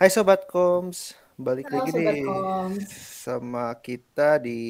Hai 0.00 0.10
Sobat 0.12 0.44
Koms, 0.52 0.98
balik 1.46 1.68
Halo 1.68 1.72
lagi 1.72 1.90
Sobat 1.92 2.16
nih 2.16 2.20
Koms. 2.20 2.88
sama 3.24 3.66
kita 3.86 4.36
di 4.46 4.60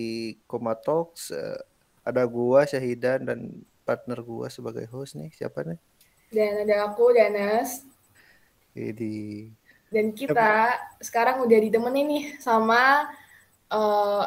Koma 0.50 0.74
Talks. 0.78 1.22
Eh, 1.34 1.60
Ada 2.06 2.22
gua 2.30 2.62
Syahidan 2.70 3.20
dan 3.28 3.38
partner 3.86 4.18
gua 4.22 4.46
sebagai 4.46 4.86
host 4.92 5.12
nih. 5.18 5.30
Siapa 5.34 5.66
nih? 5.66 5.78
Dan 6.30 6.52
ada 6.66 6.76
aku, 6.90 7.10
Danas. 7.16 7.82
Di 8.74 9.50
Dan 9.90 10.12
kita 10.12 10.74
sekarang 10.98 11.42
udah 11.46 11.58
ditemenin 11.62 12.06
nih 12.10 12.24
sama 12.42 13.06
eh, 13.70 14.24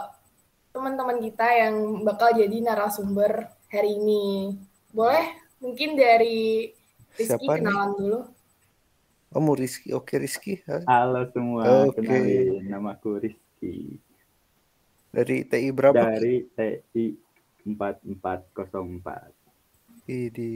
teman-teman 0.73 1.19
kita 1.19 1.47
yang 1.61 1.75
bakal 2.07 2.29
jadi 2.35 2.57
narasumber 2.63 3.31
hari 3.71 3.95
ini. 3.99 4.55
Boleh 4.91 5.25
mungkin 5.63 5.95
dari 5.99 6.71
Rizky 7.15 7.47
Siapa 7.47 7.59
nih? 7.59 7.63
kenalan 7.63 7.91
dulu. 7.99 8.19
Oh, 9.29 9.41
mau 9.41 9.53
Rizky. 9.53 9.93
Oke, 9.93 10.17
Rizky. 10.17 10.57
Ha? 10.65 10.81
Halo 10.89 11.29
semua, 11.29 11.85
Oke. 11.85 12.01
kenalin 12.01 12.65
namaku 12.65 13.21
Rizky 13.21 14.01
Dari 15.13 15.45
TI 15.45 15.69
berapa? 15.69 15.93
dari 15.93 16.49
TI 16.53 17.13
4404. 17.65 19.29
Di 20.09 20.53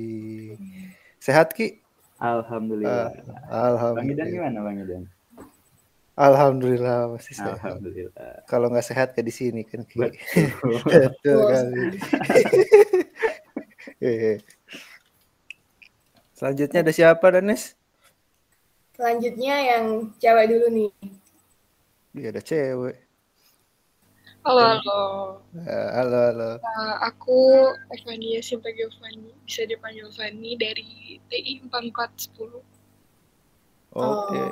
Sehat 1.21 1.53
Ki? 1.53 1.77
Alhamdulillah. 2.17 3.13
Ah, 3.45 3.93
Bang 3.93 4.09
Idan 4.09 4.25
Alhamdulillah. 4.25 4.25
gimana 4.29 4.57
Bang 4.65 4.77
Idan? 4.81 5.03
Alhamdulillah 6.13 7.13
masih 7.13 7.33
sehat. 7.37 7.57
Alhamdulillah. 7.61 8.45
Kalau 8.49 8.69
nggak 8.73 8.85
sehat 8.85 9.13
kayak 9.13 9.25
di 9.29 9.33
sini 9.33 9.61
kan 9.65 9.85
Ki. 9.85 10.01
Betul. 10.01 11.45
Kali. 11.53 11.83
Eh. 14.03 14.35
Selanjutnya 16.35 16.83
ada 16.83 16.91
siapa 16.91 17.23
Danes? 17.31 17.79
Selanjutnya 18.93 19.55
yang 19.57 19.85
cewek 20.21 20.45
dulu 20.53 20.67
nih. 20.69 20.91
Iya 22.13 22.29
ada 22.29 22.41
cewek. 22.45 22.97
Halo, 24.45 24.61
halo. 24.61 25.01
Eh, 25.57 25.89
halo 25.97 26.17
halo. 26.29 26.49
Uh, 26.61 26.95
aku 27.01 27.39
Evania 27.89 28.37
Sinta 28.45 28.69
Giovanni, 28.69 29.33
bisa 29.49 29.65
dipanggil 29.65 30.13
Fanny 30.13 30.53
dari 30.59 31.17
TI 31.25 31.63
4410. 31.65 32.61
Oke. 33.97 34.43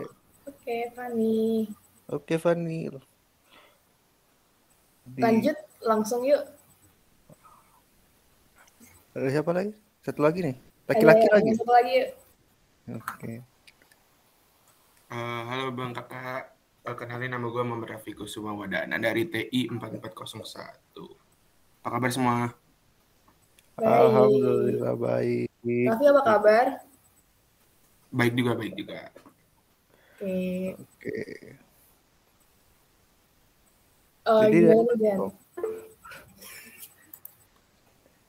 Oke, 0.50 0.78
Fani. 0.98 1.70
Oke 2.09 2.36
Fanny. 2.42 2.89
Di- 5.05 5.22
Lanjut 5.22 5.58
langsung 5.86 6.26
yuk. 6.26 6.42
Ada 9.14 9.28
siapa 9.28 9.52
lagi? 9.53 9.76
Satu 10.02 10.26
lagi 10.26 10.39
nih. 10.42 10.55
Laki-laki 10.89 11.26
Ada 11.30 11.36
lagi. 11.38 11.52
Satu 11.61 11.73
lagi 11.78 11.92
yuk. 11.94 12.09
Oke. 12.98 13.50
Eh, 15.12 15.42
halo 15.44 15.76
Bang 15.76 15.92
Kakak, 15.92 16.56
kenalin 16.95 17.36
nama 17.36 17.44
gue 17.44 17.64
Muhammad 17.67 18.00
Rafiq 18.00 18.16
Kusuma 18.16 18.56
Wadana 18.56 18.95
dari 18.95 19.28
TI 19.28 19.67
4401. 19.67 21.04
Apa 21.84 22.00
kabar 22.00 22.12
semua? 22.16 22.56
Baik. 23.76 23.92
Alhamdulillah 23.92 24.95
baik. 24.95 25.48
Raffi 25.67 26.06
apa 26.08 26.22
kabar? 26.23 26.66
Baik 28.08 28.34
juga, 28.39 28.52
baik 28.56 28.73
juga. 28.80 29.02
Oke. 30.16 30.80
Oke. 30.80 31.20
Eh, 34.32 34.42
Jadi- 34.48 34.59
gimana 34.64 34.94
Dan? 34.95 35.20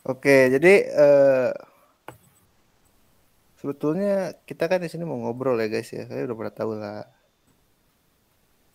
Oke, 0.03 0.51
jadi 0.51 0.75
eh, 0.91 1.51
sebetulnya 3.63 4.09
kita 4.49 4.65
kan 4.71 4.81
di 4.85 4.89
sini 4.93 5.05
mau 5.11 5.19
ngobrol 5.23 5.57
ya 5.63 5.69
guys 5.75 5.91
ya. 5.97 6.03
Kalian 6.09 6.27
udah 6.29 6.39
pernah 6.41 6.57
tahu 6.61 6.73
lah. 6.83 6.97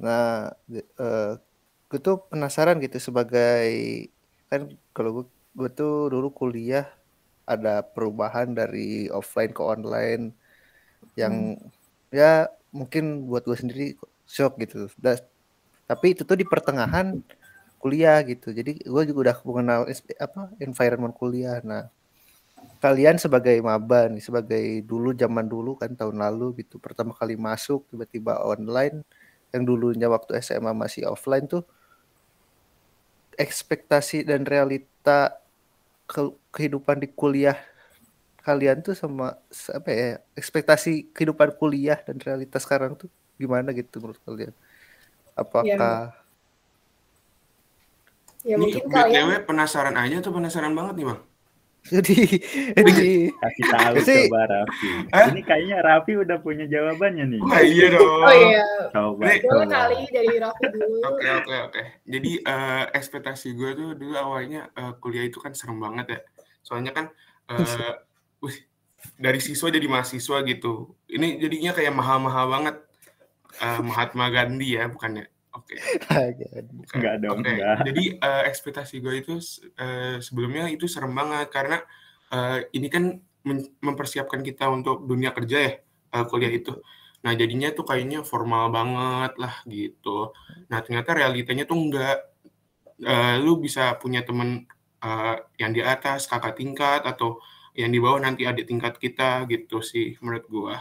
Nah, 0.03 0.53
di- 0.71 0.85
eh, 1.01 1.27
gue 1.89 1.99
tuh 2.05 2.15
penasaran 2.31 2.77
gitu 2.85 2.97
sebagai 3.07 3.69
kan 4.51 4.61
kalau 4.95 5.09
gue 5.17 5.25
gue 5.59 5.69
tuh 5.79 5.91
dulu 6.13 6.27
kuliah 6.39 6.85
ada 7.53 7.81
perubahan 7.93 8.47
dari 8.59 9.09
offline 9.19 9.51
ke 9.57 9.63
online 9.73 10.23
yang 11.21 11.35
ya 12.19 12.47
mungkin 12.79 13.03
buat 13.29 13.43
gue 13.49 13.57
sendiri 13.61 13.85
shock 14.35 14.53
gitu. 14.63 14.77
Da- 15.05 15.23
tapi 15.89 16.05
itu 16.15 16.23
tuh 16.29 16.37
di 16.41 16.45
pertengahan 16.47 17.07
kuliah 17.81 18.17
gitu. 18.31 18.47
Jadi 18.59 18.71
gue 18.93 19.03
juga 19.09 19.19
udah 19.31 19.37
mengenal 19.47 19.81
apa 20.27 20.41
environment 20.67 21.13
kuliah. 21.21 21.59
Nah, 21.65 21.83
kalian 22.77 23.17
sebagai 23.17 23.57
maba 23.65 24.05
nih, 24.11 24.21
sebagai 24.21 24.65
dulu 24.85 25.09
zaman 25.17 25.45
dulu 25.49 25.73
kan 25.81 25.91
tahun 25.97 26.17
lalu 26.21 26.61
gitu 26.61 26.77
pertama 26.77 27.11
kali 27.17 27.33
masuk 27.37 27.89
tiba-tiba 27.89 28.37
online 28.45 29.01
yang 29.53 29.63
dulunya 29.65 30.07
waktu 30.11 30.37
SMA 30.45 30.73
masih 30.75 31.09
offline 31.09 31.45
tuh 31.49 31.63
ekspektasi 33.37 34.25
dan 34.25 34.43
realita 34.45 35.37
ke- 36.09 36.37
kehidupan 36.53 36.97
di 37.03 37.09
kuliah 37.13 37.57
kalian 38.41 38.79
tuh 38.79 38.95
sama 38.95 39.35
apa 39.77 39.89
ya 39.91 40.09
ekspektasi 40.39 41.11
kehidupan 41.11 41.53
kuliah 41.59 41.99
dan 42.07 42.17
realitas 42.23 42.63
sekarang 42.63 42.95
tuh 42.95 43.09
gimana 43.37 43.69
gitu 43.75 43.99
menurut 44.01 44.19
kalian? 44.23 44.53
Apakah 45.37 46.15
Ya 48.47 48.55
Ini 48.55 48.63
mungkin 48.63 48.83
kalian 48.87 49.43
penasaran 49.43 49.95
aja 49.99 50.15
tuh 50.23 50.31
penasaran 50.31 50.71
banget 50.71 50.93
nih 50.97 51.05
Bang. 51.11 51.19
Jadi 51.93 52.15
jadi 52.75 53.09
Kasih 53.31 53.65
tahu 53.71 53.95
Sih. 54.03 54.23
coba 54.27 54.41
Raffi. 54.49 54.89
Hah? 55.13 55.27
Ini 55.31 55.41
kayaknya 55.45 55.77
Raffi 55.83 56.13
udah 56.19 56.37
punya 56.43 56.65
jawabannya 56.67 57.25
nih. 57.37 57.41
Oh 57.41 57.61
iya 57.63 57.85
dong. 57.93 58.21
Oh 58.23 58.35
iya, 58.35 58.63
Coba. 58.91 59.25
Coba. 59.39 59.63
kali 59.65 59.97
dari 60.11 60.35
Raffi 60.39 60.65
dulu. 60.71 60.97
Oke 61.07 61.27
oke 61.43 61.55
oke. 61.71 61.81
Jadi 62.03 62.31
eh, 62.43 62.83
ekspektasi 62.91 63.47
gue 63.55 63.69
tuh 63.75 63.89
dulu 63.95 64.15
awalnya 64.19 64.69
eh, 64.75 64.93
kuliah 64.99 65.25
itu 65.25 65.39
kan 65.39 65.55
serem 65.55 65.79
banget 65.79 66.05
ya. 66.17 66.19
Soalnya 66.65 66.91
kan 66.91 67.05
eh, 67.53 67.93
wih, 68.43 68.57
dari 69.15 69.39
siswa 69.39 69.67
jadi 69.71 69.87
mahasiswa 69.87 70.37
gitu. 70.43 70.97
Ini 71.07 71.39
jadinya 71.39 71.71
kayak 71.71 71.93
mahal-mahal 71.95 72.45
banget. 72.51 72.75
Eh, 73.57 73.81
Mahatma 73.81 74.29
Gandhi 74.29 74.77
ya 74.77 74.85
bukannya. 74.91 75.25
Oke. 75.57 75.75
Bukan. 76.69 76.95
Enggak 76.97 77.15
dong, 77.25 77.39
Oke, 77.41 77.49
enggak. 77.49 77.77
Jadi 77.89 78.03
eh, 78.21 78.43
ekspektasi 78.49 78.95
gue 79.01 79.13
itu 79.25 79.33
eh, 79.77 80.21
sebelumnya 80.21 80.69
itu 80.69 80.85
serem 80.85 81.13
banget 81.17 81.49
karena 81.49 81.81
eh, 82.29 82.69
ini 82.77 82.87
kan 82.87 83.17
mempersiapkan 83.81 84.43
kita 84.43 84.67
untuk 84.67 85.07
dunia 85.07 85.31
kerja 85.33 85.57
ya 85.57 85.73
eh, 86.13 86.25
kuliah 86.29 86.53
itu. 86.53 86.77
Nah 87.25 87.33
jadinya 87.33 87.73
tuh 87.73 87.85
kayaknya 87.87 88.21
formal 88.21 88.69
banget 88.69 89.33
lah 89.41 89.55
gitu. 89.65 90.31
Nah 90.69 90.79
ternyata 90.85 91.17
realitanya 91.17 91.65
tuh 91.65 91.77
enggak. 91.77 92.17
Eh, 92.97 93.35
lu 93.41 93.61
bisa 93.61 93.97
punya 93.97 94.21
temen 94.25 94.65
eh, 95.01 95.35
yang 95.61 95.71
di 95.73 95.81
atas 95.81 96.29
kakak 96.29 96.57
tingkat 96.57 97.05
atau 97.05 97.41
yang 97.77 97.93
di 97.93 98.01
bawah 98.01 98.17
nanti 98.17 98.41
adik 98.49 98.65
tingkat 98.65 98.97
kita 98.97 99.45
gitu 99.49 99.85
sih 99.85 100.17
menurut 100.21 100.45
gua. 100.49 100.75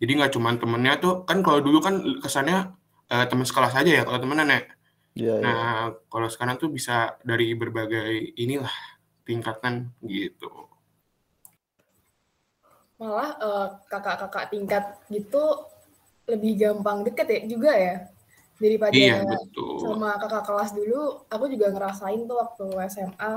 Jadi 0.00 0.10
nggak 0.16 0.32
cuman 0.36 0.56
temennya 0.56 0.96
tuh 1.00 1.24
kan 1.28 1.44
kalau 1.44 1.60
dulu 1.60 1.80
kan 1.80 2.00
kesannya 2.24 2.72
eh, 3.10 3.24
teman 3.26 3.46
sekelas 3.46 3.74
aja 3.74 3.90
ya 3.90 4.02
kalau 4.06 4.18
temenan 4.22 4.48
ya. 4.48 4.60
ya, 5.18 5.34
ya. 5.34 5.34
Nah, 5.42 5.82
kalau 6.06 6.28
sekarang 6.30 6.56
tuh 6.62 6.70
bisa 6.70 7.18
dari 7.26 7.52
berbagai 7.58 8.38
inilah 8.38 8.72
tingkatan 9.26 9.90
gitu. 10.06 10.70
Malah 13.00 13.30
eh, 13.40 13.66
kakak-kakak 13.90 14.44
tingkat 14.52 14.84
gitu 15.10 15.66
lebih 16.30 16.52
gampang 16.62 17.02
deket 17.02 17.26
ya 17.26 17.40
juga 17.50 17.72
ya 17.74 17.96
daripada 18.60 18.92
Iya, 18.92 19.24
betul. 19.24 19.80
sama 19.80 20.20
kakak 20.20 20.44
kelas 20.46 20.70
dulu. 20.76 21.02
Aku 21.32 21.44
juga 21.48 21.66
ngerasain 21.72 22.20
tuh 22.28 22.36
waktu 22.38 22.66
SMA, 22.92 23.32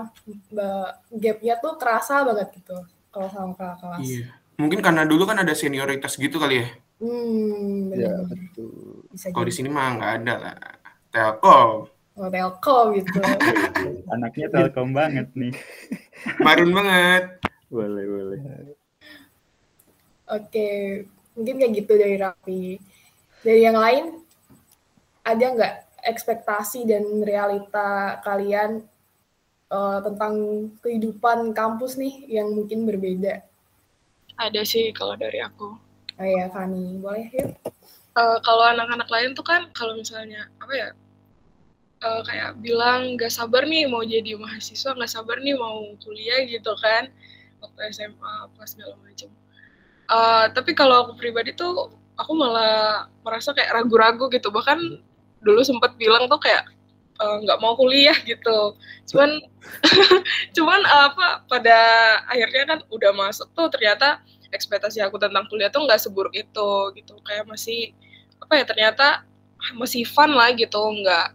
gapnya 1.16 1.56
tuh 1.64 1.74
kerasa 1.80 2.28
banget 2.28 2.52
gitu 2.60 2.78
kalau 3.10 3.28
sama 3.32 3.56
kakak 3.56 3.78
kelas. 3.82 4.04
Iya. 4.04 4.28
Mungkin 4.60 4.80
karena 4.86 5.04
dulu 5.08 5.24
kan 5.26 5.42
ada 5.42 5.56
senioritas 5.56 6.14
gitu 6.20 6.38
kali 6.38 6.62
ya. 6.62 6.68
Hmm, 7.02 7.90
Ya, 7.94 8.14
betul. 8.26 9.06
Bisa 9.12 9.34
Kalau 9.34 9.46
di 9.46 9.54
sini 9.54 9.70
mah 9.70 9.98
nggak 9.98 10.12
ada 10.24 10.34
lah. 10.40 10.58
Telkom, 11.14 11.90
oh, 12.18 12.30
telkom 12.30 12.86
gitu. 12.98 13.20
Anaknya 14.14 14.48
telkom 14.50 14.90
banget 14.98 15.28
nih. 15.38 15.54
marun 16.42 16.72
banget. 16.74 17.38
Boleh, 17.70 18.06
boleh. 18.06 18.40
Oke, 20.30 20.70
mungkin 21.38 21.56
kayak 21.62 21.74
gitu 21.84 21.94
dari 21.98 22.16
Raffi. 22.18 22.78
Dari 23.44 23.62
yang 23.62 23.78
lain, 23.78 24.24
ada 25.22 25.46
nggak 25.54 25.74
ekspektasi 26.04 26.88
dan 26.88 27.04
realita 27.24 28.20
kalian 28.24 28.84
eh, 29.70 30.00
tentang 30.04 30.34
kehidupan 30.80 31.52
kampus 31.52 32.00
nih 32.00 32.42
yang 32.42 32.52
mungkin 32.54 32.88
berbeda? 32.88 33.44
Ada 34.40 34.66
sih 34.66 34.90
kalau 34.96 35.14
dari 35.14 35.44
aku. 35.44 35.93
Oh 36.22 36.28
ya, 36.30 36.46
Fani, 36.54 37.02
boleh 37.02 37.26
yuk? 37.34 37.50
Eh, 38.14 38.38
kalau 38.46 38.64
anak-anak 38.70 39.10
lain 39.10 39.34
tuh 39.34 39.42
kan 39.42 39.74
kalau 39.74 39.98
misalnya 39.98 40.46
apa 40.62 40.74
ya 40.78 40.90
eh, 42.06 42.22
kayak 42.30 42.62
bilang 42.62 43.18
gak 43.18 43.34
sabar 43.34 43.66
nih 43.66 43.90
mau 43.90 44.06
jadi 44.06 44.38
mahasiswa, 44.38 44.94
gak 44.94 45.10
sabar 45.10 45.42
nih 45.42 45.58
mau 45.58 45.82
kuliah 45.98 46.46
gitu 46.46 46.70
kan 46.78 47.10
waktu 47.58 47.80
SMA 47.90 48.32
apa 48.46 48.62
segala 48.70 48.94
macam. 49.02 49.30
Eh, 50.14 50.46
tapi 50.54 50.72
kalau 50.78 51.10
aku 51.10 51.18
pribadi 51.18 51.58
tuh 51.58 51.90
aku 52.14 52.32
malah 52.38 53.10
merasa 53.26 53.50
kayak 53.58 53.74
ragu-ragu 53.74 54.30
gitu 54.30 54.54
bahkan 54.54 54.78
dulu 55.42 55.66
sempat 55.66 55.98
bilang 55.98 56.30
tuh 56.30 56.38
kayak 56.38 56.70
nggak 57.24 57.62
mau 57.62 57.78
kuliah 57.78 58.16
gitu 58.26 58.76
cuman 59.08 59.40
cuman 60.56 60.82
apa 60.84 61.46
pada 61.48 61.78
akhirnya 62.28 62.64
kan 62.68 62.80
udah 62.92 63.12
masuk 63.16 63.48
tuh 63.56 63.70
ternyata 63.72 64.20
ekspektasi 64.54 65.02
aku 65.02 65.18
tentang 65.18 65.50
kuliah 65.50 65.74
tuh 65.74 65.84
nggak 65.84 66.00
seburuk 66.00 66.34
itu 66.38 66.70
gitu. 66.96 67.14
Kayak 67.26 67.50
masih 67.50 67.92
apa 68.40 68.54
ya 68.62 68.64
ternyata 68.64 69.08
masih 69.76 70.04
fun 70.04 70.32
lah 70.36 70.52
gitu 70.54 70.78
nggak 70.78 71.34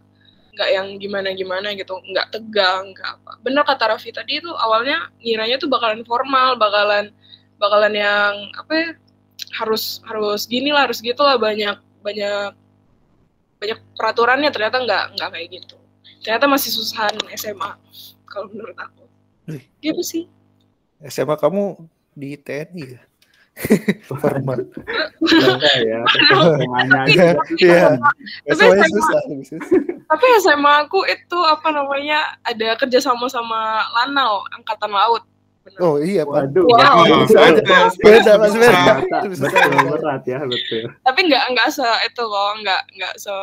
nggak 0.53 0.69
yang 0.75 0.87
gimana 0.99 1.33
gimana 1.33 1.71
gitu 1.73 1.97
nggak 1.99 2.35
tegang 2.35 2.95
nggak 2.95 3.09
apa. 3.19 3.31
Bener 3.43 3.63
kata 3.63 3.95
Raffi 3.95 4.11
tadi 4.11 4.43
itu 4.43 4.51
awalnya 4.55 5.07
ngiranya 5.23 5.55
tuh 5.55 5.71
bakalan 5.71 6.03
formal 6.03 6.59
bakalan 6.59 7.11
bakalan 7.59 7.93
yang 7.95 8.33
apa 8.55 8.71
ya 8.73 8.89
harus 9.59 10.03
harus 10.03 10.45
gini 10.47 10.71
lah 10.75 10.87
harus 10.87 10.99
gitu 10.99 11.19
lah 11.23 11.39
banyak 11.39 11.79
banyak 12.03 12.51
banyak 13.59 13.79
peraturannya. 13.95 14.49
Ternyata 14.51 14.77
nggak 14.83 15.03
nggak 15.15 15.29
kayak 15.35 15.47
gitu. 15.59 15.77
Ternyata 16.23 16.45
masih 16.51 16.71
susahan 16.75 17.15
SMA 17.39 17.71
kalau 18.27 18.51
menurut 18.51 18.75
aku. 18.75 19.07
Gitu 19.79 20.03
sih. 20.03 20.23
SMA 21.07 21.39
kamu 21.39 21.89
di 22.11 22.35
TNI 22.35 22.83
ya? 22.83 23.01
Formal. 24.07 24.59
Enggak 25.21 25.75
ya, 25.83 25.99
Tapi- 26.05 26.67
aja. 27.11 27.27
Iya. 27.59 27.85
SMA 28.49 28.85
susah. 28.87 29.21
susah. 29.43 29.59
tapi 30.09 30.25
SMA 30.41 30.73
aku 30.87 31.05
itu 31.05 31.37
apa 31.45 31.69
namanya 31.69 32.39
ada 32.41 32.73
kerja 32.75 32.97
sama 32.97 33.29
sama 33.29 33.83
Lanal 33.93 34.41
angkatan 34.55 34.89
laut 34.89 35.23
Bener. 35.59 35.79
Oh 35.83 35.99
iya, 35.99 36.23
Pak. 36.25 36.49
Waduh. 36.49 36.65
Wow. 36.65 37.03
Oh, 37.03 37.19
Bisa 37.27 37.39
aja. 37.45 37.61
pantes, 37.61 37.93
Beda, 37.99 38.31
Mas, 38.39 38.55
beda. 38.55 38.95
Berat, 39.91 40.23
ya, 40.25 40.39
betul. 40.41 40.87
tapi 41.03 41.19
nggak 41.27 41.43
nggak 41.53 41.67
se 41.69 41.85
itu 42.07 42.23
loh 42.23 42.55
nggak 42.63 42.81
nggak 42.95 43.13
se 43.19 43.35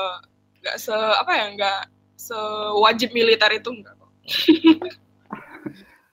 nggak 0.64 0.76
se 0.80 0.96
apa 0.96 1.32
ya 1.36 1.46
nggak 1.54 1.80
sewajib 2.18 3.14
militer 3.14 3.46
itu 3.54 3.68
enggak 3.70 3.94
kok 3.94 4.10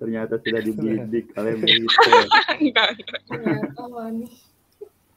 Ternyata 0.04 0.36
sudah 0.44 0.62
dididik 0.68 1.32
oleh 1.40 1.54
militer. 1.64 2.28
nih. 4.12 4.28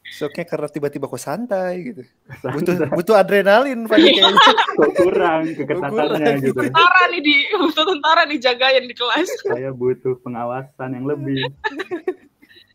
Shocknya 0.07 0.47
karena 0.47 0.71
tiba-tiba 0.71 1.11
kok 1.11 1.19
santai 1.19 1.91
gitu. 1.91 2.03
Butuh 2.47 2.95
butuh 2.95 3.19
adrenalin 3.19 3.91
Fanny 3.91 4.15
kayaknya. 4.15 4.39
Kok 4.79 4.91
kurang 5.03 5.51
keketatannya 5.51 6.33
gitu. 6.47 6.55
tentara 6.63 7.03
nih 7.11 7.21
di 7.27 7.35
butuh 7.59 7.85
tentara 7.91 8.23
dijagain 8.23 8.87
di 8.87 8.95
kelas 8.95 9.27
Saya 9.43 9.75
butuh 9.75 10.15
pengawasan 10.23 10.95
yang 10.95 11.11
lebih. 11.11 11.51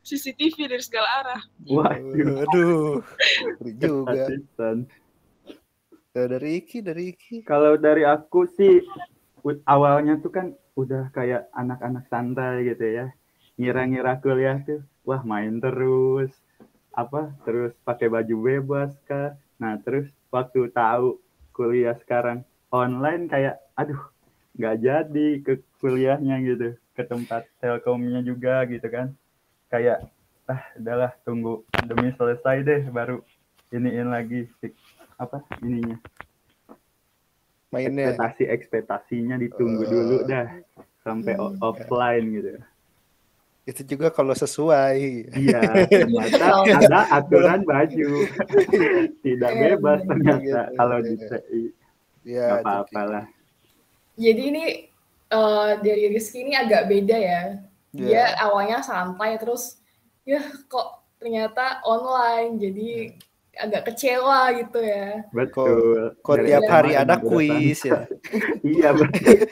CCTV 0.03 0.75
dari 0.75 0.83
segala 0.83 1.07
arah 1.23 1.41
Waduh. 1.71 2.43
Aduh. 2.43 2.99
Juga. 3.79 4.27
Ya, 6.11 6.23
dari 6.27 6.59
Iki, 6.59 6.77
dari 6.83 7.15
Iki. 7.15 7.47
Kalau 7.47 7.79
dari 7.79 8.03
aku 8.03 8.43
sih 8.59 8.83
awalnya 9.63 10.19
tuh 10.19 10.35
kan 10.35 10.51
udah 10.77 11.11
kayak 11.11 11.51
anak-anak 11.55 12.05
santai 12.07 12.67
gitu 12.71 12.85
ya. 12.85 13.05
Ngira-ngira 13.59 14.17
kuliah 14.23 14.57
tuh 14.63 14.81
wah 15.03 15.21
main 15.21 15.59
terus 15.59 16.31
apa 16.91 17.31
terus 17.47 17.71
pakai 17.83 18.07
baju 18.11 18.35
bebas 18.39 18.91
kah. 19.07 19.35
Nah, 19.61 19.77
terus 19.83 20.09
waktu 20.33 20.71
tahu 20.73 21.21
kuliah 21.51 21.95
sekarang 22.01 22.47
online 22.71 23.27
kayak 23.27 23.59
aduh 23.75 23.99
nggak 24.55 24.77
jadi 24.83 25.27
ke 25.43 25.53
kuliahnya 25.79 26.35
gitu 26.43 26.75
ke 26.95 27.03
tempat 27.07 27.47
telkomnya 27.59 28.19
juga 28.23 28.67
gitu 28.67 28.83
kan 28.91 29.15
kayak 29.71 30.03
ah 30.51 30.61
udahlah 30.75 31.11
tunggu 31.23 31.63
demi 31.87 32.11
selesai 32.15 32.63
deh 32.67 32.81
baru 32.91 33.23
iniin 33.71 34.11
lagi 34.11 34.51
apa 35.15 35.39
ininya 35.63 35.95
Mainnya. 37.71 38.11
ekspektasi 38.11 38.43
ekspektasinya 38.45 39.35
ditunggu 39.37 39.81
Eh. 39.81 39.89
dulu 39.89 40.17
dah 40.23 40.47
sampai 41.01 41.33
Hmm. 41.33 41.55
offline 41.59 42.25
gitu 42.29 42.51
Itu 43.61 43.81
juga 43.87 44.09
kalau 44.09 44.33
sesuai. 44.33 44.97
iya 45.33 45.61
ternyata 45.87 46.45
ada 46.81 46.99
aturan 47.13 47.61
baju 47.61 48.09
tidak 49.23 49.51
Eh, 49.51 49.59
bebas 49.71 49.99
bener. 50.01 50.35
ternyata 50.35 50.61
kalau 50.75 50.97
di 50.99 51.15
TI 51.15 51.63
Ya, 52.23 52.45
nggak 52.51 52.61
apa-apa 52.61 53.01
lah 53.03 53.25
Jadi 54.13 54.41
ini 54.45 54.65
eh, 55.27 55.71
dari 55.79 56.05
Rizky 56.07 56.43
ini 56.43 56.53
agak 56.53 56.85
beda 56.85 57.15
ya. 57.15 57.41
Ya. 57.89 57.97
Dia 57.97 58.23
awalnya 58.39 58.79
santai 58.79 59.35
terus 59.35 59.79
ya 60.21 60.37
kok 60.65 60.87
ternyata 61.17 61.79
online 61.81 62.57
jadi 62.57 62.89
agak 63.59 63.91
kecewa 63.91 64.51
gitu 64.55 64.79
ya. 64.79 65.27
betul 65.35 66.15
Kok 66.23 66.37
tiap 66.47 66.63
hari 66.71 66.95
ada 66.95 67.19
kuis 67.19 67.83
ya. 67.83 68.07
iya 68.63 68.95
betul 68.95 69.43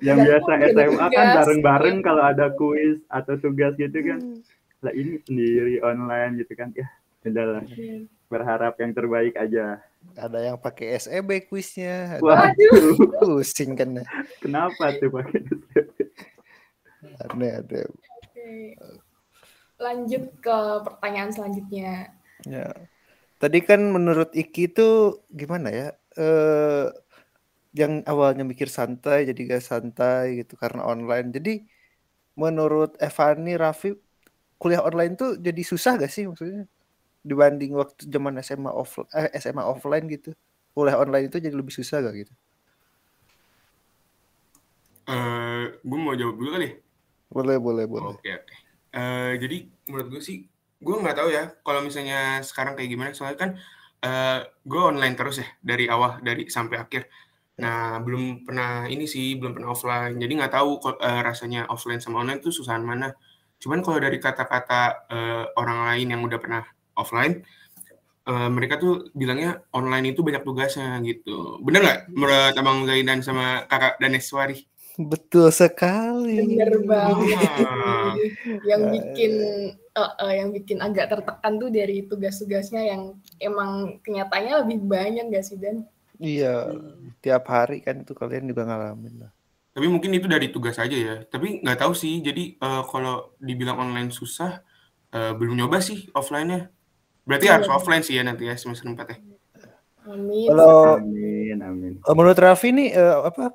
yang 0.00 0.24
Dan 0.24 0.26
biasa 0.26 0.50
SMA 0.72 1.06
kan 1.12 1.26
bareng-bareng 1.44 1.96
kalau 2.00 2.22
ada 2.24 2.46
kuis 2.56 2.96
atau 3.12 3.36
tugas 3.36 3.76
gitu 3.76 3.98
kan 4.00 4.20
lah 4.80 4.92
ini 4.96 5.20
sendiri 5.28 5.84
online 5.84 6.40
gitu 6.40 6.56
kan 6.56 6.72
ya 6.72 6.88
udahlah 7.20 7.60
berharap 8.32 8.80
yang 8.80 8.96
terbaik 8.96 9.36
aja 9.36 9.84
Ada 10.16 10.40
yang 10.40 10.56
pakai 10.56 10.96
SEB 10.96 11.44
kuisnya. 11.52 12.16
Ada 12.16 12.24
waduh 12.24 12.96
pusing 13.20 13.76
kan. 13.76 14.00
kenapa 14.40 14.96
tuh 14.96 15.12
pakai 15.12 15.44
Aneh, 17.28 17.52
ada. 17.60 17.84
Oke. 17.84 18.76
Lanjut 19.76 20.24
ke 20.40 20.56
pertanyaan 20.84 21.32
selanjutnya. 21.32 22.12
Ya. 22.48 22.68
Tadi 23.40 23.58
kan 23.68 23.80
menurut 23.96 24.30
Iki 24.36 24.62
itu 24.70 24.88
gimana 25.40 25.68
ya? 25.72 25.88
Eh 26.20 26.86
yang 27.80 28.02
awalnya 28.10 28.42
mikir 28.42 28.66
santai 28.78 29.18
jadi 29.30 29.40
gak 29.56 29.64
santai 29.70 30.24
gitu 30.42 30.54
karena 30.62 30.82
online. 30.92 31.28
Jadi 31.36 31.52
menurut 32.42 32.96
Evani 33.00 33.54
Raffi 33.62 33.90
kuliah 34.60 34.82
online 34.88 35.14
tuh 35.20 35.30
jadi 35.46 35.62
susah 35.64 35.92
gak 36.00 36.12
sih 36.12 36.24
maksudnya 36.28 36.64
dibanding 37.28 37.72
waktu 37.80 38.02
zaman 38.14 38.34
SMA 38.46 38.72
off 38.72 38.92
eh, 39.16 39.28
SMA 39.42 39.64
offline 39.64 40.06
gitu. 40.10 40.30
Kuliah 40.76 40.98
online 41.02 41.26
itu 41.30 41.38
jadi 41.42 41.54
lebih 41.56 41.74
susah 41.74 41.98
gak 42.06 42.16
gitu? 42.26 42.34
Eh, 45.10 45.62
gue 45.82 45.98
mau 45.98 46.14
jawab 46.14 46.34
dulu 46.38 46.50
kali. 46.54 46.66
ya? 46.70 46.74
Boleh, 47.30 47.56
boleh, 47.62 47.84
boleh. 47.86 48.14
Oke 48.18 48.30
oke. 48.30 48.54
Eh, 48.90 49.32
jadi 49.38 49.56
menurut 49.86 50.08
gue 50.18 50.22
sih, 50.22 50.38
gue 50.80 50.96
nggak 50.96 51.16
tahu 51.20 51.28
ya 51.28 51.44
kalau 51.60 51.80
misalnya 51.84 52.40
sekarang 52.40 52.74
kayak 52.74 52.90
gimana. 52.90 53.10
Soalnya 53.12 53.38
kan 53.38 53.50
eh, 54.00 54.40
gue 54.64 54.80
online 54.80 55.14
terus 55.14 55.44
ya 55.44 55.48
dari 55.60 55.84
awal 55.86 56.18
dari 56.24 56.48
sampai 56.48 56.76
akhir. 56.80 57.06
Nah 57.60 58.00
belum 58.00 58.48
pernah 58.48 58.88
ini 58.88 59.04
sih 59.04 59.36
belum 59.36 59.52
pernah 59.52 59.76
offline. 59.76 60.16
Jadi 60.16 60.32
nggak 60.40 60.52
tahu 60.56 60.80
eh, 61.04 61.22
rasanya 61.22 61.68
offline 61.68 62.00
sama 62.00 62.24
online 62.24 62.40
tuh 62.40 62.52
susahan 62.52 62.80
mana. 62.80 63.12
Cuman 63.60 63.84
kalau 63.84 64.00
dari 64.00 64.16
kata-kata 64.16 65.06
eh, 65.12 65.44
orang 65.60 65.92
lain 65.92 66.16
yang 66.16 66.24
udah 66.24 66.40
pernah 66.40 66.64
offline, 66.96 67.44
eh, 68.24 68.48
mereka 68.48 68.80
tuh 68.80 69.12
bilangnya 69.12 69.60
online 69.76 70.16
itu 70.16 70.24
banyak 70.24 70.40
tugasnya 70.40 70.96
gitu. 71.04 71.60
Bener 71.60 71.84
nggak 71.84 72.00
menurut 72.08 72.56
Abang 72.56 72.88
Zaidan 72.88 73.20
sama 73.20 73.68
kakak 73.68 74.00
Daneswari? 74.00 74.64
Betul 75.00 75.48
sekali. 75.52 76.56
Bener 76.56 76.76
banget. 76.84 78.16
Yang 78.68 78.82
bikin 78.96 79.32
eh, 80.00 80.12
eh, 80.24 80.32
yang 80.40 80.48
bikin 80.50 80.78
agak 80.80 81.12
tertekan 81.12 81.52
tuh 81.60 81.68
dari 81.68 82.02
tugas-tugasnya 82.08 82.82
yang 82.84 83.02
emang 83.38 84.00
kenyataannya 84.00 84.54
lebih 84.64 84.78
banyak 84.84 85.24
gak 85.30 85.44
sih 85.44 85.56
Dan? 85.60 85.84
Iya, 86.20 86.76
tiap 87.24 87.48
hari 87.48 87.80
kan 87.80 88.04
itu 88.04 88.12
kalian 88.12 88.44
juga 88.48 88.68
ngalamin 88.68 89.24
lah. 89.24 89.32
Tapi 89.72 89.86
mungkin 89.86 90.12
itu 90.12 90.26
dari 90.28 90.52
tugas 90.52 90.76
aja 90.76 90.92
ya. 90.92 91.24
Tapi 91.24 91.62
nggak 91.64 91.80
tahu 91.80 91.92
sih. 91.96 92.20
Jadi 92.20 92.58
eh, 92.58 92.82
kalau 92.90 93.32
dibilang 93.40 93.80
online 93.80 94.10
susah, 94.12 94.60
eh, 95.12 95.32
belum 95.32 95.56
nyoba 95.56 95.80
sih 95.80 96.12
offline-nya. 96.12 96.68
Berarti 97.24 97.46
Iya. 97.48 97.54
harus 97.60 97.68
offline 97.70 98.02
sih 98.04 98.18
ya 98.18 98.22
nanti 98.26 98.44
ya 98.48 98.56
semester 98.58 98.90
4 98.90 99.06
ya. 99.14 99.18
Amin. 100.10 100.48
Kalau 100.48 100.96
amin 100.96 101.58
amin 101.60 101.92
Menurut 102.02 102.38
Raffi 102.40 102.72
nih 102.72 102.88
eh, 102.96 103.16
apa 103.20 103.52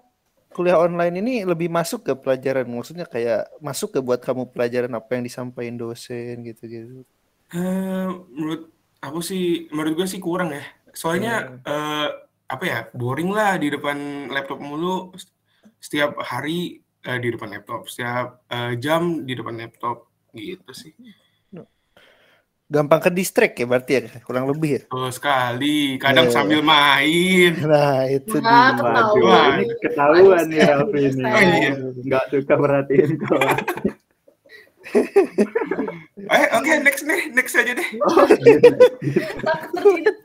kuliah 0.56 0.80
online 0.80 1.20
ini 1.20 1.44
lebih 1.44 1.68
masuk 1.68 2.08
ke 2.08 2.14
pelajaran 2.16 2.64
maksudnya 2.64 3.04
kayak 3.04 3.52
masuk 3.60 3.92
ke 3.92 4.00
buat 4.00 4.24
kamu 4.24 4.56
pelajaran 4.56 4.96
apa 4.96 5.20
yang 5.20 5.28
disampaikan 5.28 5.76
dosen 5.76 6.48
gitu-gitu. 6.48 7.04
Eh, 7.52 8.08
menurut 8.32 8.72
aku 9.04 9.20
sih, 9.20 9.68
menurut 9.76 10.00
gue 10.00 10.08
sih 10.08 10.24
kurang 10.24 10.56
ya. 10.56 10.64
Soalnya 10.96 11.60
eh, 11.60 12.08
apa 12.48 12.64
ya, 12.64 12.80
boring 12.96 13.36
lah 13.36 13.60
di 13.60 13.68
depan 13.68 14.32
laptop 14.32 14.64
mulu. 14.64 15.12
Setiap 15.84 16.24
hari 16.24 16.80
eh, 17.04 17.20
di 17.20 17.28
depan 17.36 17.52
laptop, 17.52 17.92
setiap 17.92 18.48
eh, 18.48 18.80
jam 18.80 19.28
di 19.28 19.36
depan 19.36 19.60
laptop 19.60 20.08
gitu 20.32 20.72
sih. 20.72 20.96
Gampang 22.66 22.98
ke 23.00 23.10
distract 23.10 23.56
ya 23.56 23.66
berarti 23.66 23.92
ya 23.94 24.02
kurang 24.20 24.50
lebih 24.50 24.70
ya. 24.72 24.82
Betul 24.86 25.10
sekali. 25.10 25.96
Kadang 25.96 26.28
Iya. 26.28 26.34
sambil 26.34 26.60
main. 26.60 27.52
Nah, 27.62 28.10
itu 28.10 28.36
Nah, 28.38 28.74
dia. 28.74 28.74
ketahuan. 28.76 29.54
ini 29.56 29.76
ketahuan 29.80 30.44
nih 30.48 30.60
Raffi 30.64 31.00
ini 31.04 31.22
Oh, 31.24 31.38
iya. 31.38 31.72
nggak 32.02 32.24
suka 32.28 32.54
perhatiin 32.56 33.12
kelas 33.16 33.60
Eh, 36.26 36.46
Oke, 36.54 36.72
next 36.80 37.04
nih, 37.04 37.22
next 37.32 37.54
aja 37.54 37.74
deh. 37.74 37.90
Oh. 38.00 38.26
Takut 39.42 39.72
terciduk. 39.76 40.18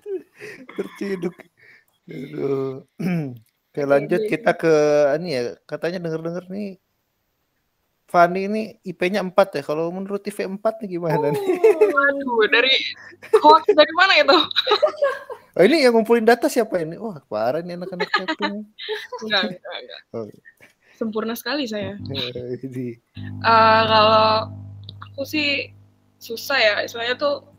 terciduk. 0.70 1.34
Aduh. 2.06 2.74
Oke, 3.70 3.82
lanjut 3.82 4.20
jadi- 4.20 4.30
kita 4.30 4.52
ke 4.54 4.74
ini 5.16 5.28
ya. 5.30 5.42
Katanya 5.64 5.98
denger-denger 6.00 6.44
nih 6.48 6.78
Fani 8.10 8.50
ini 8.50 8.62
IP-nya 8.82 9.22
4 9.22 9.32
ya. 9.54 9.62
Kalau 9.62 9.94
menurut 9.94 10.18
TV 10.18 10.50
4 10.50 10.58
nih 10.82 10.98
gimana 10.98 11.30
nih? 11.30 11.44
Waduh, 11.94 12.50
dari 12.50 12.74
hoax 13.38 13.70
dari 13.70 13.92
mana 13.94 14.12
itu? 14.18 14.38
Oh, 15.58 15.66
ini 15.66 15.82
yang 15.82 15.98
ngumpulin 15.98 16.22
data 16.22 16.46
siapa 16.46 16.78
ini? 16.78 16.94
Wah, 16.94 17.18
parah 17.26 17.58
nih 17.58 17.74
anak-anak 17.74 18.06
Capung. 18.14 18.70
Enggak, 19.26 19.50
enggak, 19.50 19.76
enggak. 19.82 20.00
Oh. 20.14 20.30
Sempurna 20.94 21.34
sekali 21.34 21.66
saya. 21.66 21.98
Ini. 21.98 23.02
Eh, 23.18 23.82
kalau 23.90 24.46
aku 25.02 25.26
sih 25.26 25.74
susah 26.22 26.54
ya, 26.54 26.74
istilahnya 26.86 27.18
tuh 27.18 27.50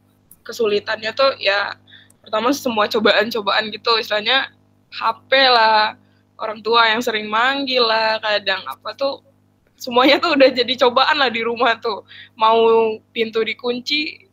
kesulitannya 0.47 1.11
tuh 1.11 1.35
ya 1.35 1.75
pertama 2.23 2.55
semua 2.55 2.87
cobaan-cobaan 2.87 3.75
gitu, 3.75 3.91
istilahnya 3.99 4.55
HP 4.95 5.51
lah, 5.51 5.99
orang 6.39 6.63
tua 6.63 6.87
yang 6.95 7.03
sering 7.03 7.27
manggil 7.27 7.83
lah, 7.83 8.23
kadang 8.23 8.63
apa 8.71 8.95
tuh 8.95 9.19
semuanya 9.81 10.21
tuh 10.21 10.37
udah 10.37 10.53
jadi 10.53 10.73
cobaan 10.77 11.17
lah 11.17 11.33
di 11.33 11.41
rumah 11.41 11.81
tuh. 11.81 12.05
Mau 12.37 12.61
pintu 13.09 13.41
dikunci 13.41 14.29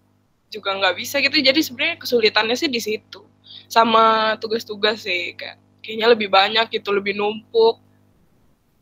juga 0.52 0.76
nggak 0.76 1.00
bisa 1.00 1.24
gitu. 1.24 1.40
Jadi 1.40 1.64
sebenarnya 1.64 1.96
kesulitannya 1.96 2.56
sih 2.60 2.68
di 2.68 2.80
situ. 2.84 3.24
Sama 3.72 4.36
tugas-tugas 4.36 5.08
sih 5.08 5.32
kayak 5.32 5.56
kayaknya 5.80 6.06
lebih 6.12 6.28
banyak 6.28 6.68
gitu, 6.68 6.92
lebih 6.92 7.16
numpuk 7.16 7.80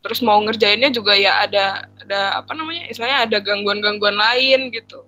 terus 0.07 0.23
mau 0.23 0.39
ngerjainnya 0.39 0.87
juga 0.93 1.19
ya 1.19 1.43
ada 1.43 1.89
ada 1.99 2.39
apa 2.39 2.55
namanya 2.55 2.87
istilahnya 2.87 3.27
ada 3.27 3.37
gangguan-gangguan 3.43 4.15
lain 4.15 4.71
gitu 4.71 5.03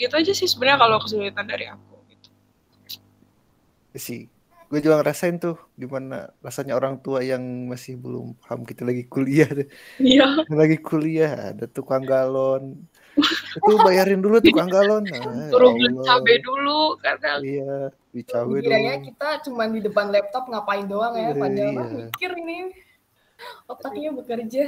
gitu 0.00 0.14
aja 0.14 0.32
sih 0.32 0.48
sebenarnya 0.48 0.78
kalau 0.80 0.96
kesulitan 1.04 1.44
dari 1.44 1.68
aku 1.68 1.96
gitu. 2.08 2.28
sih 3.98 4.30
gue 4.68 4.78
juga 4.78 5.00
ngerasain 5.00 5.40
tuh 5.40 5.56
gimana 5.74 6.28
rasanya 6.38 6.76
orang 6.76 7.00
tua 7.00 7.24
yang 7.24 7.40
masih 7.66 7.96
belum 7.96 8.36
paham 8.38 8.62
kita 8.62 8.84
lagi 8.84 9.08
kuliah 9.08 9.48
deh. 9.48 9.64
iya 9.96 10.28
lagi 10.46 10.76
kuliah 10.76 11.52
ada 11.52 11.64
tukang 11.64 12.04
galon 12.04 12.76
itu 13.56 13.72
bayarin 13.80 14.20
dulu 14.20 14.38
tukang 14.38 14.68
galon 14.68 15.02
nah, 15.02 15.16
ya 15.16 15.48
suruh 15.48 15.72
beli 15.72 15.88
cabai 16.04 16.36
dulu 16.38 17.00
karena 17.00 17.30
iya 17.40 17.74
di 18.12 18.20
cabe 18.22 18.60
Kiranya 18.60 18.94
dulu 18.94 19.06
kita 19.08 19.28
cuma 19.48 19.62
di 19.66 19.80
depan 19.80 20.06
laptop 20.08 20.44
ngapain 20.46 20.84
doang 20.84 21.16
ya, 21.16 21.32
Iya, 21.32 21.34
padahal 21.34 21.70
mah 21.72 21.86
iya. 21.88 21.96
mikir 22.04 22.30
ini 22.36 22.58
otaknya 23.66 24.10
bekerja. 24.12 24.64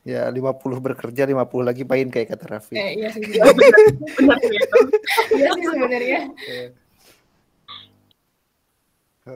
ya 0.00 0.22
50 0.26 0.80
bekerja 0.80 1.22
50 1.28 1.60
lagi 1.60 1.82
main 1.84 2.08
kayak 2.08 2.28
kata 2.32 2.44
Raffi 2.48 2.72
Eh, 2.72 2.90
iya 2.96 3.08
sih. 3.12 3.20
benar 3.20 4.38
gitu 4.54 4.78
iya 5.34 5.50
sih 5.52 5.64
sebenarnya. 5.66 6.20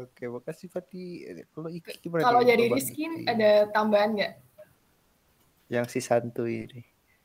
Oke 0.03 0.25
makasih 0.27 0.69
Fatih 0.71 1.23
Eh, 1.31 1.47
kalau 1.55 1.69
gimana 1.71 2.23
Kalau 2.27 2.41
jawaban 2.43 2.75
Rizky 2.75 3.05
ada 3.31 3.51
tambahan 3.71 4.11
nggak? 4.19 4.33
yang 5.73 5.87
si 5.89 5.99
santuy 6.05 6.69
ini 6.69 6.83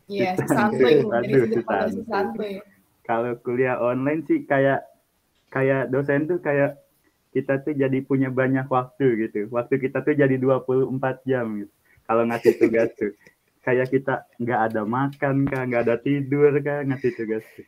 Iya, 0.09 0.33
si 0.41 0.45
santuy 0.57 1.05
sudut 1.05 1.53
si 1.53 1.61
santuy. 1.61 2.05
santuy. 2.09 2.53
Kalau 3.05 3.37
kuliah 3.41 3.77
online 3.77 4.25
sih 4.25 4.41
kayak 4.45 4.81
kayak 5.53 5.93
dosen 5.93 6.25
tuh 6.25 6.41
kayak 6.41 6.81
kita 7.29 7.61
tuh 7.61 7.77
jadi 7.77 8.01
punya 8.01 8.33
banyak 8.33 8.65
waktu 8.65 9.29
gitu. 9.29 9.45
Waktu 9.53 9.77
kita 9.77 10.01
tuh 10.01 10.17
jadi 10.17 10.33
24 10.41 11.21
jam 11.29 11.61
gitu. 11.61 11.73
Kalau 12.09 12.25
ngasih 12.25 12.57
tugas 12.57 12.89
tuh. 12.97 13.13
Kayak 13.59 13.91
kita 13.91 14.23
nggak 14.39 14.61
ada 14.71 14.81
makan 14.87 15.45
kah, 15.45 15.61
nggak 15.67 15.83
ada 15.85 15.95
tidur 15.99 16.49
kah, 16.63 16.79
ngasih 16.89 17.11
tugas 17.13 17.43
tuh. 17.53 17.67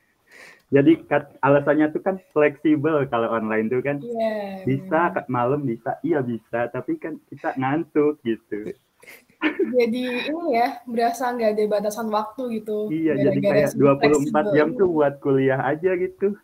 Jadi 0.72 1.04
kat- 1.04 1.36
alasannya 1.40 1.92
tuh 1.92 2.00
kan 2.00 2.16
fleksibel 2.32 3.04
kalau 3.06 3.28
online 3.30 3.68
tuh 3.68 3.84
kan. 3.84 4.00
Iya. 4.00 4.64
bisa 4.64 5.12
kat 5.12 5.28
malam 5.28 5.62
bisa 5.62 6.00
iya 6.02 6.24
bisa 6.24 6.68
tapi 6.68 6.96
kan 6.96 7.20
kita 7.28 7.52
ngantuk 7.56 8.24
gitu. 8.24 8.72
Jadi 9.78 10.02
ini 10.22 10.44
ya, 10.54 10.80
berasa 10.86 11.28
nggak 11.28 11.52
ada 11.52 11.64
batasan 11.68 12.08
waktu 12.08 12.62
gitu. 12.62 12.88
iya 12.88 13.18
jadi 13.18 13.42
Gara-gara 13.42 13.54
kayak 13.58 13.70
si 13.70 13.78
24 13.78 14.00
fleksibel 14.00 14.46
jam 14.54 14.68
tuh 14.72 14.88
buat 14.88 15.14
kuliah 15.18 15.60
aja 15.60 15.92
gitu. 15.98 16.38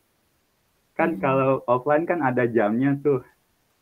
Kan 0.91 1.15
Hmm. 1.15 1.21
kalau 1.21 1.51
offline 1.65 2.03
kan 2.03 2.19
ada 2.19 2.43
jamnya 2.43 2.97
tuh. 2.97 3.21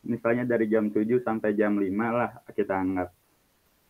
Misalnya 0.04 0.46
dari 0.46 0.68
jam 0.68 0.92
7 0.92 1.18
sampai 1.18 1.56
jam 1.56 1.74
5 1.74 1.90
lah 2.12 2.38
kita 2.52 2.76
anggap. 2.76 3.10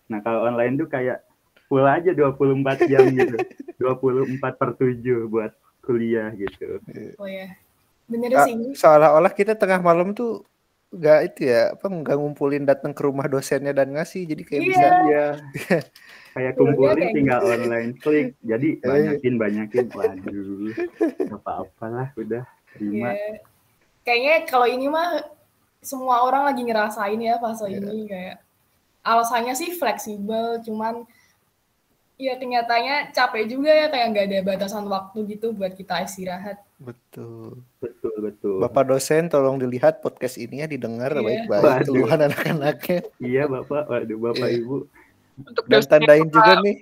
Nah 0.08 0.20
kalau 0.22 0.46
online 0.46 0.78
tuh 0.78 0.88
kayak 0.88 1.26
full 1.66 1.84
aja 1.84 2.14
24 2.14 2.86
jam 2.86 3.04
gitu. 3.10 3.36
24 3.82 4.40
per 4.56 4.70
7 4.78 5.02
buat 5.26 5.52
kuliah 5.86 6.34
gitu 6.34 6.82
Oh 7.16 7.30
ya. 7.30 7.54
Bener 8.06 8.30
Ah, 8.34 8.46
sih 8.46 8.54
seolah-olah 8.74 9.30
kita 9.32 9.54
tengah 9.54 9.78
malam 9.80 10.12
tuh 10.12 10.42
nggak 10.90 11.20
itu 11.28 11.42
ya 11.46 11.74
apa 11.74 11.86
nggak 11.86 12.16
ngumpulin 12.16 12.64
datang 12.64 12.92
ke 12.92 13.02
rumah 13.02 13.26
dosennya 13.26 13.72
dan 13.72 13.92
ngasih 13.92 14.26
jadi 14.26 14.44
kayak 14.44 14.62
Iya. 14.62 14.70
bisa 14.70 14.88
iya 15.04 15.26
kayak 16.36 16.54
kumpulin 16.56 16.96
kayak 16.96 17.14
tinggal 17.14 17.40
gitu. 17.42 17.52
online 17.52 17.92
klik 17.98 18.28
jadi 18.40 18.70
Eh. 18.80 18.86
banyakin 18.86 19.34
banyakin 19.36 19.86
waduh 19.92 20.72
apa-apalah 21.32 22.08
udah 22.16 22.44
terima 22.72 23.12
Iya. 23.12 23.42
Kayaknya 24.02 24.36
kalau 24.46 24.68
ini 24.70 24.86
mah 24.86 25.26
semua 25.82 26.22
orang 26.22 26.46
lagi 26.46 26.62
ngerasain 26.62 27.18
ya 27.18 27.42
fase 27.42 27.66
Iya. 27.68 27.82
ini 27.82 28.06
kayak 28.06 28.38
alasannya 29.02 29.54
sih 29.54 29.70
fleksibel, 29.72 30.62
cuman 30.62 31.06
ya 32.16 32.34
kenyataannya 32.34 33.12
capek 33.12 33.44
juga 33.46 33.70
ya 33.70 33.86
kayak 33.88 34.06
nggak 34.10 34.24
ada 34.26 34.38
batasan 34.46 34.84
waktu 34.86 35.18
gitu 35.30 35.52
buat 35.52 35.72
kita 35.72 36.02
istirahat. 36.02 36.58
betul. 36.76 37.62
Betul 37.78 38.14
betul. 38.22 38.58
Bapak 38.58 38.86
dosen 38.86 39.26
tolong 39.26 39.56
dilihat 39.56 40.00
podcast 40.00 40.36
ini 40.36 40.60
ya 40.60 40.66
didengar 40.66 41.12
Iya. 41.12 41.46
baik-baik 41.48 41.86
keluhan 41.86 42.20
anak-anaknya. 42.24 42.98
Iya 43.18 43.44
bapak. 43.46 43.82
Waduh 43.86 44.18
bapak 44.22 44.48
Iya. 44.48 44.58
ibu. 44.60 44.76
Untuk 45.38 45.64
dan 45.66 45.78
dosen 45.78 45.90
tandain 45.90 46.18
yang 46.22 46.30
juga 46.30 46.52
nih. 46.62 46.76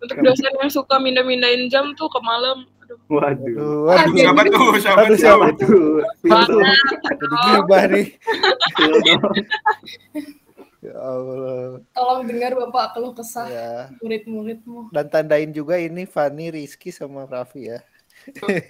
untuk 0.00 0.16
dosen 0.18 0.50
yang 0.56 0.68
suka 0.68 0.94
mindah-mindahin 0.96 1.66
jam 1.66 1.90
tuh 1.94 2.06
ke 2.06 2.18
malam. 2.20 2.62
Aduh. 2.82 2.96
Waduh. 3.06 3.86
Aduh, 3.86 3.86
waduh, 3.86 4.74
Siapa 4.74 5.00
tuh? 5.06 5.16
Siapa 5.16 5.44
Aduh, 5.46 5.56
tuh? 5.56 5.94
siapa? 6.18 6.26
Waduh, 6.26 6.58
banget 6.58 6.98
jadi 7.14 7.36
gibah 7.46 7.82
nih 7.86 8.06
ya 10.80 10.94
Allah. 10.96 11.84
Tolong 11.92 12.24
dengar 12.24 12.52
Bapak 12.56 12.96
keluh 12.96 13.12
kesah 13.12 13.46
ya. 13.48 13.70
murid-muridmu. 14.00 14.88
dan 14.92 15.06
tandain 15.12 15.52
juga 15.52 15.76
ini 15.76 16.08
Fani 16.08 16.48
Rizky 16.52 16.88
sama 16.88 17.28
Raffi 17.28 17.68
ya. 17.68 17.78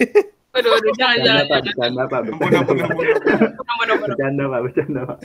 Aduh 0.50 0.66
aduh 0.74 0.90
jangan 0.98 1.22
bercanda 1.22 1.46
jangan 1.46 1.62
bercanda 1.62 2.02
pak. 2.10 2.20
Bercanda 4.02 4.42
pak 4.50 4.60
bercanda 4.66 5.00
pak. 5.14 5.18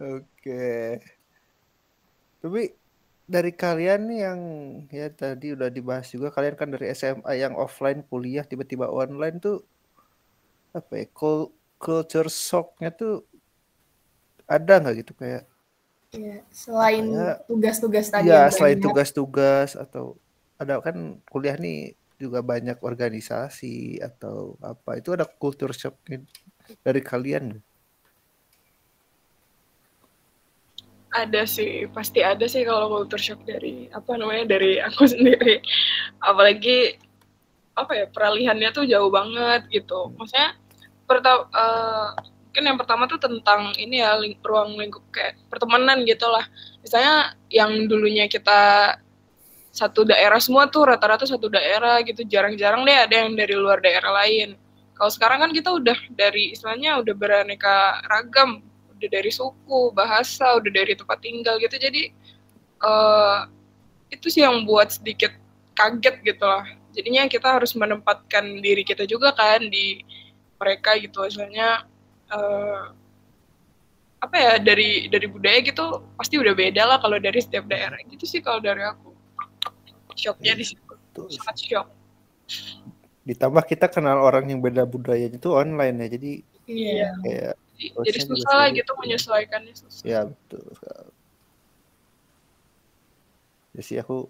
Oke. 0.00 0.96
Tapi 2.40 2.62
dari 3.30 3.52
kalian 3.54 4.00
nih 4.10 4.20
yang 4.26 4.40
ya 4.90 5.06
tadi 5.12 5.52
udah 5.54 5.68
dibahas 5.70 6.08
juga 6.08 6.32
kalian 6.32 6.56
kan 6.56 6.72
dari 6.72 6.90
SMA 6.90 7.30
yang 7.38 7.54
offline 7.54 8.02
kuliah 8.08 8.42
tiba-tiba 8.42 8.88
online 8.90 9.38
tuh 9.38 9.62
apa 10.72 11.04
ya 11.04 11.06
cul- 11.14 11.52
culture 11.78 12.26
shocknya 12.26 12.90
tuh 12.90 13.22
ada 14.50 14.74
nggak 14.82 15.06
gitu 15.06 15.12
kayak? 15.14 15.46
Iya, 16.10 16.42
selain 16.50 17.06
tugas-tugas 17.46 18.10
tadi 18.10 18.34
ya 18.34 18.50
selain 18.50 18.82
tugas-tugas 18.82 19.78
atau 19.78 20.18
ada 20.58 20.82
kan 20.82 21.22
kuliah 21.30 21.54
nih 21.54 21.94
juga 22.18 22.42
banyak 22.42 22.82
organisasi 22.82 24.02
atau 24.02 24.58
apa. 24.58 24.98
Itu 24.98 25.14
ada 25.14 25.22
culture 25.24 25.70
shocknya 25.70 26.26
dari 26.82 27.00
kalian 27.00 27.62
ada 31.10 31.42
sih 31.42 31.90
pasti 31.90 32.22
ada 32.22 32.46
sih 32.46 32.62
kalau 32.62 32.86
culture 33.02 33.18
shock 33.18 33.42
dari 33.42 33.90
apa 33.90 34.14
namanya 34.14 34.58
dari 34.58 34.78
aku 34.78 35.06
sendiri. 35.14 35.62
Apalagi 36.22 36.98
apa 37.74 37.92
ya 37.94 38.06
peralihannya 38.10 38.70
tuh 38.74 38.84
jauh 38.86 39.10
banget 39.10 39.66
gitu. 39.70 40.10
Maksudnya 40.14 40.58
pertama 41.06 41.46
mungkin 42.50 42.66
yang 42.66 42.78
pertama 42.82 43.06
tuh 43.06 43.22
tentang 43.22 43.70
ini 43.78 44.02
ya 44.02 44.18
ling- 44.18 44.42
ruang 44.42 44.74
lingkup 44.74 45.06
kayak 45.14 45.38
pertemanan 45.46 46.02
gitu 46.02 46.26
lah. 46.26 46.42
Misalnya 46.82 47.38
yang 47.46 47.86
dulunya 47.86 48.26
kita 48.26 48.90
satu 49.70 50.02
daerah 50.02 50.42
semua 50.42 50.66
tuh 50.66 50.90
rata-rata 50.90 51.30
satu 51.30 51.46
daerah 51.46 52.02
gitu 52.02 52.26
jarang-jarang 52.26 52.82
deh 52.82 53.06
ada 53.06 53.14
yang 53.22 53.38
dari 53.38 53.54
luar 53.54 53.78
daerah 53.78 54.10
lain. 54.26 54.58
Kalau 54.98 55.10
sekarang 55.14 55.46
kan 55.46 55.54
kita 55.54 55.70
udah 55.70 55.94
dari 56.10 56.50
istilahnya 56.50 56.98
udah 56.98 57.14
beraneka 57.14 58.02
ragam 58.10 58.66
udah 58.98 59.08
dari 59.14 59.30
suku 59.30 59.94
bahasa 59.94 60.58
udah 60.58 60.70
dari 60.74 60.98
tempat 60.98 61.22
tinggal 61.22 61.54
gitu. 61.62 61.78
Jadi 61.78 62.10
eh 62.82 63.38
itu 64.10 64.26
sih 64.26 64.42
yang 64.42 64.66
buat 64.66 64.90
sedikit 64.90 65.30
kaget 65.78 66.18
gitu 66.26 66.42
lah. 66.42 66.66
Jadinya 66.90 67.30
kita 67.30 67.62
harus 67.62 67.78
menempatkan 67.78 68.58
diri 68.58 68.82
kita 68.82 69.06
juga 69.06 69.30
kan 69.38 69.62
di 69.70 70.02
mereka 70.58 70.98
gitu. 70.98 71.22
Misalnya 71.22 71.86
eh 72.30 72.82
apa 74.20 74.36
ya 74.36 74.52
dari 74.60 75.08
dari 75.08 75.26
budaya 75.26 75.64
gitu 75.64 76.04
pasti 76.20 76.36
udah 76.36 76.52
beda 76.52 76.82
lah 76.84 76.98
kalau 77.00 77.16
dari 77.16 77.40
setiap 77.40 77.64
daerah 77.64 77.96
gitu 78.04 78.28
sih 78.28 78.44
kalau 78.44 78.60
dari 78.60 78.84
aku 78.84 79.16
shocknya 80.12 80.52
di 80.54 80.64
situ 80.68 81.22
sangat 81.40 81.56
shock. 81.64 81.88
Ditambah 83.24 83.64
kita 83.64 83.88
kenal 83.88 84.20
orang 84.20 84.48
yang 84.52 84.60
beda 84.60 84.84
budayanya 84.84 85.40
itu 85.40 85.50
online 85.52 85.96
ya. 86.04 86.08
Jadi 86.12 86.32
Iya. 86.70 87.10
kayak 87.24 87.54
Jadi, 87.80 87.86
jadi 88.06 88.18
susah 88.28 88.52
lah 88.54 88.68
gitu 88.70 88.92
menyesuaikannya 89.00 89.74
susah. 89.74 90.02
ya 90.04 90.20
betul. 90.28 90.68
Ya 93.72 93.82
sih 93.82 93.96
aku 93.96 94.28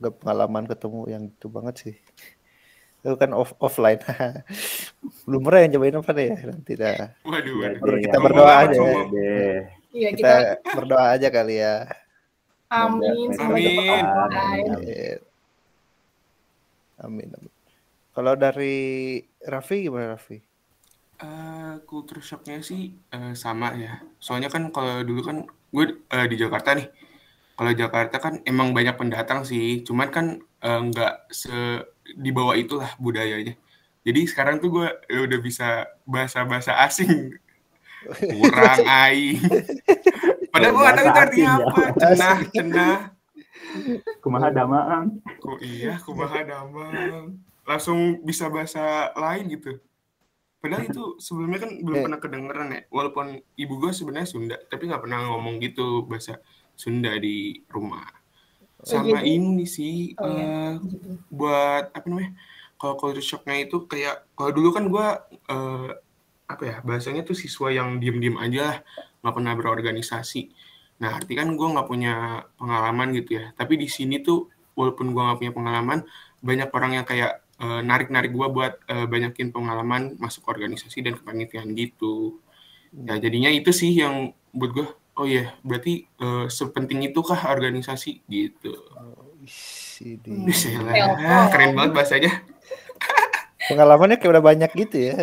gak 0.00 0.16
pengalaman 0.24 0.64
ketemu 0.64 1.00
yang 1.12 1.22
itu 1.28 1.46
banget 1.52 1.74
sih. 1.76 1.94
Itu 3.06 3.14
kan 3.22 3.30
off 3.38 3.54
offline. 3.62 4.02
Belum 5.26 5.42
pernah 5.46 5.60
yang 5.62 5.72
cobain 5.78 5.96
apa 6.02 6.12
ya 6.18 6.34
nanti 6.50 6.72
dah. 6.74 7.14
Waduh, 7.26 7.56
Ya, 7.62 7.68
waduh. 7.70 7.80
Deh, 7.86 8.00
kita 8.02 8.18
ya. 8.18 8.22
berdoa 8.24 8.54
aja 8.66 8.78
ya. 8.82 8.98
Iya, 9.96 10.08
Kita 10.10 10.28
kita 10.58 10.72
berdoa 10.74 11.04
aja 11.14 11.28
kali 11.36 11.54
ya. 11.62 11.86
amin 12.70 13.30
Amin. 13.38 14.06
Amin. 14.26 15.18
Amin. 17.00 17.28
amin. 17.36 17.52
Kalau 18.16 18.34
dari 18.36 18.74
Raffi 19.44 19.76
gimana 19.86 20.16
Raffi? 20.16 20.38
Eh, 21.16 21.72
culture 21.88 22.20
shocknya 22.28 22.60
sih 22.70 22.82
eh, 23.16 23.32
sama 23.44 23.68
ya. 23.84 23.92
Soalnya 24.24 24.48
kan 24.54 24.62
kalau 24.74 25.00
dulu 25.08 25.20
kan 25.28 25.36
gue 25.74 25.84
eh, 26.16 26.26
di 26.32 26.36
Jakarta 26.42 26.70
nih. 26.78 26.86
Kalau 27.56 27.72
Jakarta 27.82 28.16
kan 28.24 28.34
emang 28.50 28.68
banyak 28.76 28.96
pendatang 29.00 29.40
sih. 29.50 29.64
Cuman 29.88 30.08
kan 30.16 30.26
eh, 30.66 30.80
nggak 30.90 31.14
se 31.30 31.54
di 32.18 32.30
bawah 32.30 32.58
itulah 32.58 32.90
budayanya. 32.98 33.54
Jadi 34.02 34.20
sekarang 34.26 34.58
tuh 34.58 34.70
gue 34.70 34.88
eh, 35.06 35.22
udah 35.22 35.38
bisa 35.38 35.68
bahasa-bahasa 36.02 36.74
asing. 36.82 37.34
Kurang 38.38 38.82
aing. 38.86 39.42
Padahal 40.50 40.72
gue 40.72 40.82
nggak 40.82 40.94
tahu 40.94 41.06
itu 41.06 41.20
artinya 41.20 41.52
Bahasa 41.58 41.66
apa. 41.66 41.80
Cenah, 41.98 42.36
cenah. 42.50 42.96
kumaha 44.22 44.48
damaang 44.48 45.20
Kok 45.42 45.58
iya, 45.60 45.98
kumaha 46.00 46.40
damang. 46.42 47.36
Langsung 47.66 48.22
bisa 48.22 48.46
bahasa 48.46 49.10
lain 49.12 49.50
gitu. 49.52 49.74
Padahal 50.56 50.86
itu 50.86 51.18
sebelumnya 51.18 51.66
kan 51.66 51.70
belum 51.82 51.98
Eh. 51.98 52.04
pernah 52.06 52.20
kedengeran 52.22 52.68
ya. 52.72 52.80
Walaupun 52.88 53.26
ibu 53.54 53.74
gue 53.76 53.90
sebenarnya 53.90 54.26
Sunda, 54.26 54.56
tapi 54.66 54.86
nggak 54.86 55.02
pernah 55.02 55.26
ngomong 55.28 55.58
gitu 55.60 56.06
bahasa 56.06 56.38
Sunda 56.72 57.10
di 57.18 57.60
rumah. 57.68 58.06
Sama 58.84 59.20
jadi- 59.20 59.40
ini 59.40 59.64
sih, 59.64 60.12
Oh, 60.16 60.28
eh, 60.28 60.76
Gitu. 60.78 61.16
buat 61.32 61.90
apa 61.90 62.06
namanya? 62.06 62.36
Kalau 62.76 62.94
culture 62.94 63.24
shocknya 63.24 63.64
itu 63.64 63.88
kayak 63.88 64.28
kalau 64.36 64.52
dulu 64.52 64.68
kan 64.70 64.84
gue 64.86 65.06
eh, 65.48 65.90
apa 66.46 66.62
ya 66.62 66.76
bahasanya 66.84 67.24
tuh 67.24 67.34
siswa 67.34 67.72
yang 67.72 67.96
diem-diem 67.98 68.36
aja 68.36 68.60
lah, 68.62 68.78
nggak 69.24 69.34
pernah 69.34 69.52
berorganisasi. 69.56 70.52
Nah 71.00 71.16
arti 71.16 71.32
kan 71.34 71.48
gue 71.50 71.66
nggak 71.66 71.88
punya 71.88 72.14
pengalaman 72.56 73.16
gitu 73.16 73.40
ya. 73.40 73.50
Tapi 73.52 73.76
di 73.76 73.88
sini 73.88 74.20
tuh 74.20 74.46
walaupun 74.76 75.10
gue 75.10 75.22
nggak 75.24 75.38
punya 75.40 75.52
pengalaman, 75.56 75.98
banyak 76.40 76.68
orang 76.70 76.92
yang 77.00 77.06
kayak 77.08 77.40
eh, 77.56 77.80
narik-narik 77.80 78.30
gue 78.30 78.46
buat 78.52 78.76
eh, 78.84 79.08
banyakin 79.08 79.48
pengalaman 79.48 80.20
masuk 80.20 80.44
organisasi 80.44 81.00
dan 81.00 81.16
kepanitiaan 81.16 81.72
gitu. 81.72 82.38
Ya 82.92 83.16
jadinya 83.16 83.48
itu 83.48 83.72
sih 83.72 83.96
yang 83.96 84.30
buat 84.52 84.70
gue, 84.72 84.86
oh 85.16 85.24
iya 85.24 85.52
berarti 85.60 86.04
eh, 86.04 86.46
sepenting 86.46 87.08
itukah 87.08 87.48
organisasi 87.48 88.22
gitu. 88.28 88.72
Ih, 89.42 89.58
ini. 90.04 90.28
Hmm. 90.28 90.44
Bisa 90.44 90.68
lah, 90.80 91.48
keren 91.48 91.72
banget 91.72 91.92
bahasanya. 91.94 92.32
Pengalamannya 93.70 94.16
kayak 94.22 94.32
udah 94.38 94.44
banyak 94.44 94.70
gitu 94.78 94.96
ya. 95.10 95.16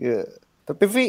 Ya. 0.00 0.24
Tapi 0.64 0.84
Vi, 0.88 1.06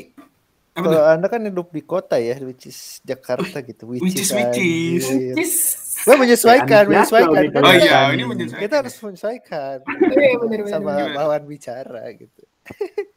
Apa 0.73 0.83
kalau? 0.83 0.99
Anda 1.05 1.27
kan 1.29 1.45
hidup 1.45 1.69
di 1.71 1.79
kota 1.85 2.17
ya, 2.19 2.35
which 2.43 2.67
is 2.67 2.99
Jakarta 3.05 3.61
gitu. 3.63 3.87
which 3.87 4.03
is- 4.03 4.33
which 4.33 4.59
is. 4.59 5.05
anjir. 5.07 5.35
Cis. 5.37 5.55
Gue 6.03 6.15
menyesuaikan, 6.19 6.83
menyesuaikan. 6.91 7.43
Kan 7.55 7.61
loh 7.63 7.71
Oh 7.71 7.75
iya, 7.79 8.11
ini 8.11 8.23
menyesuaikan. 8.27 8.63
Kita 8.67 8.75
harus 8.83 8.95
menyesuaikan 8.99 9.77
Iya, 9.87 10.67
sama 10.67 10.91
lawan 11.15 11.43
bicara 11.47 12.11
gitu. 12.11 12.43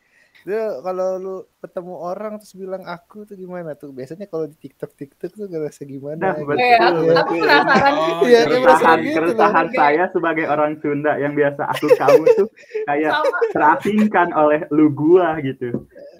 Itu 0.46 0.54
kalau 0.78 1.08
lu 1.18 1.34
ketemu 1.58 1.94
orang 1.98 2.32
terus 2.38 2.54
bilang 2.54 2.86
aku 2.86 3.26
tuh 3.26 3.34
gimana 3.34 3.74
tuh? 3.74 3.90
Biasanya 3.90 4.30
kalau 4.30 4.46
di 4.46 4.54
TikTok 4.54 4.94
TikTok 4.94 5.34
tuh 5.34 5.50
ngerasa 5.50 5.82
gimana? 5.82 6.22
Nah, 6.22 6.34
gitu. 6.38 6.46
betul. 6.46 6.62
Eh, 6.62 6.78
aku, 6.78 7.02
Iya. 7.02 7.18
aku 7.18 7.32
penasaran 7.42 7.92
Oh, 7.98 7.98
gitu. 7.98 8.22
iya, 8.30 8.40
Iya, 8.46 8.46
keresahan 8.46 8.98
gitu 9.02 9.18
keresahan 9.18 9.66
saya 9.74 10.04
sebagai 10.14 10.46
orang 10.46 10.72
Sunda 10.78 11.12
yang 11.18 11.34
biasa 11.34 11.62
aku 11.66 11.86
kamu 11.98 12.22
tuh 12.38 12.48
kayak 12.86 13.10
Sama, 13.10 13.38
terasingkan 13.50 14.28
oleh 14.38 14.60
lu 14.70 14.86
gua 14.94 15.34
gitu 15.42 15.68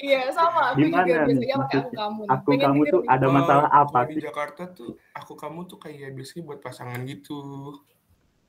iya 0.03 0.27
sama. 0.35 0.75
Aku 0.75 0.83
Gimana 0.83 1.07
juga 1.07 1.23
nih 1.31 1.39
biasanya 1.39 1.57
pakai 1.62 1.79
aku 1.79 1.91
kamu. 1.95 2.21
aku 2.27 2.51
Pengen 2.51 2.65
kamu 2.67 2.83
tuh 2.91 3.01
ada 3.07 3.27
masalah 3.31 3.69
Oh, 3.71 3.81
apa 3.87 4.01
di 4.11 4.15
Jakarta 4.19 4.62
tuh 4.75 4.91
aku 5.15 5.33
kamu 5.39 5.59
tuh 5.71 5.79
kayak 5.79 6.11
biasanya 6.19 6.43
buat 6.51 6.59
pasangan 6.59 7.01
gitu. 7.07 7.41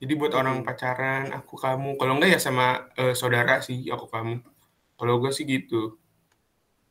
Jadi 0.01 0.13
buat 0.17 0.33
Hmm. 0.33 0.41
orang 0.41 0.57
pacaran, 0.65 1.25
aku 1.33 1.53
kamu. 1.57 1.97
Kalau 2.01 2.13
enggak 2.17 2.29
ya 2.33 2.39
sama 2.41 2.89
eh, 2.97 3.13
saudara 3.13 3.61
sih, 3.61 3.85
aku 3.93 4.05
kamu. 4.09 4.56
Kalau 4.97 5.21
gue 5.21 5.29
sih 5.29 5.45
gitu. 5.45 5.93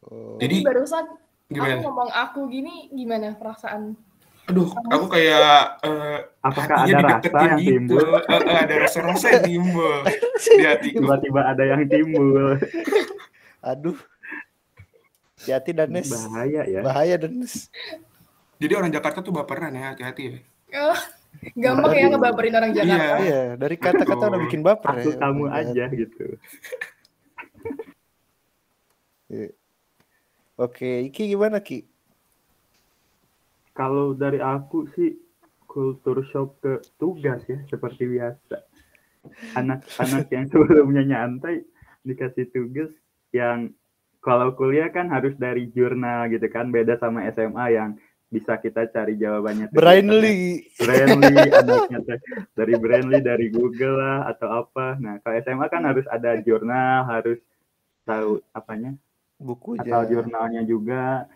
Oh. 0.06 0.38
Jadi 0.38 0.62
barusan 0.62 1.04
aku 1.10 1.50
gimana? 1.50 1.82
ngomong 1.82 2.10
aku 2.14 2.40
gini 2.46 2.86
gimana 2.94 3.34
perasaan? 3.34 3.98
Aduh, 4.46 4.70
aku 4.94 5.10
kayak 5.10 5.82
eh, 5.82 6.18
apakah 6.38 6.86
ada 6.86 7.18
rasa 7.18 7.34
yang 7.34 7.58
gitu. 7.58 7.66
timbul 7.66 8.06
Eh, 8.14 8.42
eh, 8.46 8.58
ada 8.62 8.74
rasa-rasa 8.78 9.26
yang 9.34 9.42
timbul 9.42 9.94
di 10.38 10.62
hatiku. 10.62 10.96
tiba-tiba 11.02 11.40
ada 11.50 11.64
yang 11.66 11.82
timbul 11.90 12.54
Aduh. 13.66 13.98
Hati-hati 15.42 15.70
Danes. 15.74 16.06
bahaya 16.06 16.62
ya 16.62 16.80
Bahaya 16.86 17.14
Danes. 17.18 17.66
Jadi 18.62 18.72
orang 18.78 18.94
Jakarta 18.94 19.18
tuh 19.18 19.34
baperan 19.34 19.74
ya, 19.74 19.90
hati-hati 19.90 20.22
ya. 20.30 20.38
Eh, 20.70 20.98
gampang 21.58 21.92
ya 21.98 22.06
ngebaperin 22.06 22.54
orang 22.54 22.70
Jakarta. 22.70 23.02
Iya. 23.02 23.14
Iya, 23.18 23.42
dari 23.58 23.76
kata-kata 23.76 24.30
udah 24.30 24.40
bikin 24.46 24.62
baper 24.62 24.94
aku 24.94 25.10
ya. 25.10 25.18
kamu 25.18 25.42
Oh 25.42 25.58
aja 25.58 25.84
gitu 25.90 26.38
Iya. 29.26 29.50
Oke, 30.56 31.04
Iki 31.12 31.36
gimana 31.36 31.60
Ki? 31.60 31.84
kalau 33.76 34.16
dari 34.16 34.40
aku 34.40 34.88
sih 34.96 35.12
kultur 35.68 36.24
shock 36.32 36.56
ke 36.64 36.80
tugas 36.96 37.44
ya 37.44 37.60
seperti 37.68 38.08
biasa 38.08 38.64
anak-anak 39.60 40.26
yang 40.34 40.48
sebelumnya 40.48 41.04
nyantai 41.04 41.60
dikasih 42.08 42.48
tugas 42.48 42.88
yang 43.36 43.68
kalau 44.24 44.56
kuliah 44.56 44.88
kan 44.88 45.12
harus 45.12 45.36
dari 45.36 45.68
jurnal 45.76 46.32
gitu 46.32 46.48
kan 46.48 46.72
beda 46.72 46.96
sama 46.96 47.28
SMA 47.36 47.76
yang 47.76 48.00
bisa 48.26 48.58
kita 48.58 48.90
cari 48.90 49.14
jawabannya 49.14 49.70
Brainly. 49.70 50.66
Brandly 50.82 51.46
anaknya 51.62 52.18
dari 52.58 52.74
Brandly 52.74 53.20
dari 53.22 53.46
Google 53.52 54.02
lah 54.02 54.18
atau 54.32 54.66
apa 54.66 54.98
nah 54.98 55.20
kalau 55.20 55.36
SMA 55.44 55.66
kan 55.68 55.84
harus 55.84 56.08
ada 56.10 56.34
jurnal 56.42 57.06
harus 57.06 57.38
tahu 58.08 58.40
apanya 58.50 58.96
Buku 59.36 59.76
atau 59.76 60.00
aja. 60.00 60.08
jurnalnya 60.08 60.62
juga 60.64 61.28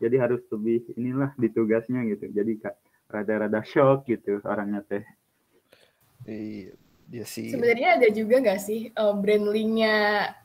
jadi 0.00 0.16
harus 0.18 0.40
lebih 0.50 0.88
inilah 0.96 1.30
di 1.36 1.48
tugasnya 1.52 2.00
gitu 2.08 2.32
jadi 2.32 2.52
kak 2.58 2.74
rada-rada 3.12 3.60
shock 3.62 4.08
gitu 4.08 4.40
orangnya 4.42 4.80
teh 4.82 5.04
Iya, 6.22 6.78
iya 7.10 7.24
sih. 7.26 7.50
Sebenarnya 7.50 7.98
ada 7.98 8.08
juga 8.14 8.38
nggak 8.38 8.60
sih 8.62 8.94
uh, 8.94 9.10
brandingnya 9.10 9.94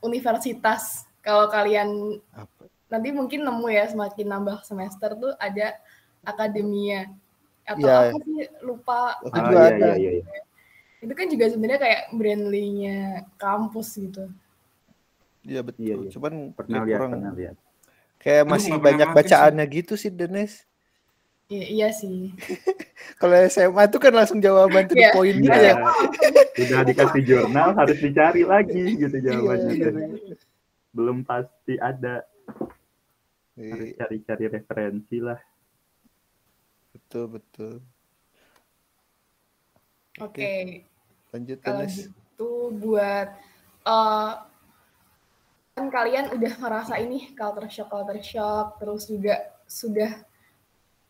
universitas? 0.02 1.06
Kalau 1.22 1.46
kalian 1.54 2.17
Apa? 2.34 2.65
nanti 2.89 3.13
mungkin 3.13 3.46
nemu 3.46 3.67
ya 3.70 3.86
semakin 3.86 4.26
nambah 4.26 4.65
semester 4.65 5.13
tuh 5.13 5.38
ada 5.38 5.78
akademia 6.26 7.13
atau 7.62 7.86
Iya. 7.86 8.10
apa 8.10 8.17
sih 8.26 8.38
lupa. 8.65 9.22
Aku 9.22 9.38
Ah, 9.38 9.46
juga 9.46 9.54
iya, 9.54 9.70
ada. 9.70 9.88
iya, 10.02 10.12
iya, 10.17 10.24
iya. 10.26 10.41
Itu 10.98 11.13
kan 11.13 11.28
juga 11.30 11.46
sebenarnya 11.54 11.82
kayak 11.84 12.02
brandingnya 12.17 13.00
kampus 13.38 13.88
gitu. 14.02 14.26
Iya 15.47 15.62
betul. 15.63 15.83
Iya, 15.88 15.95
iya. 16.03 16.12
Cuman 16.12 16.33
pernah 16.51 16.83
kayak 16.83 16.88
lihat 16.91 16.99
kurang 16.99 17.12
pernah 17.15 17.33
lihat 17.33 17.55
kayak 18.19 18.43
Aduh, 18.43 18.51
masih 18.51 18.73
banyak 18.83 19.07
makin 19.07 19.15
sih. 19.15 19.17
bacaannya 19.23 19.65
gitu 19.71 19.93
sih 19.95 20.12
Danes. 20.12 20.53
Iya, 21.47 21.65
iya 21.71 21.88
sih. 21.95 22.36
Kalau 23.23 23.36
SMA 23.47 23.83
tuh 23.88 23.99
kan 24.03 24.12
langsung 24.12 24.43
jawaban 24.43 24.91
Iya. 24.91 25.10
point 25.15 25.38
gitu 25.39 25.47
Iya. 25.47 25.71
ya. 25.71 25.75
udah 26.67 26.81
dikasih 26.89 27.21
jurnal 27.21 27.69
harus 27.77 27.97
dicari 28.01 28.41
lagi 28.41 28.81
gitu 28.97 29.13
Iya, 29.13 29.23
jawabannya 29.29 29.71
iya, 29.77 29.88
teh. 29.93 30.38
belum 30.89 31.17
pasti 31.21 31.73
ada 31.77 32.25
harus 33.53 33.89
Iya, 33.93 33.97
cari-cari 34.01 34.45
referensi 34.49 35.17
lah 35.21 35.38
betul 36.97 37.25
betul. 37.29 37.73
Oke, 40.17 40.81
Lanjut 41.29 41.62
kalau 41.62 41.86
gitu 41.86 42.49
buat 42.81 43.38
eh, 43.86 44.33
kan 45.77 45.93
kalian 45.93 46.33
udah 46.33 46.53
merasa 46.57 46.97
ini 46.97 47.37
culture 47.37 47.69
shock 47.69 47.93
culture 47.93 48.17
shock 48.25 48.81
terus 48.81 49.05
juga 49.05 49.45
sudah 49.69 50.25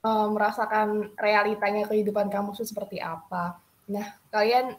eh, 0.03 0.27
merasakan 0.27 1.15
realitanya 1.15 1.87
kehidupan 1.87 2.27
kampus 2.27 2.59
itu 2.59 2.75
seperti 2.75 2.99
apa. 2.99 3.63
Nah, 3.87 4.19
kalian 4.27 4.75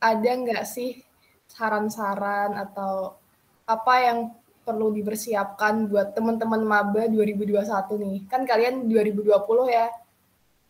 ada 0.00 0.30
nggak 0.32 0.64
sih 0.64 1.04
saran-saran 1.44 2.56
atau 2.56 3.20
apa 3.68 3.94
yang 4.00 4.18
perlu 4.64 4.88
dipersiapkan 4.96 5.84
buat 5.86 6.16
teman-teman 6.16 6.64
maba 6.64 7.04
2021 7.04 7.60
nih? 8.00 8.16
Kan 8.32 8.48
kalian 8.48 8.88
2020 8.88 9.36
ya. 9.68 9.92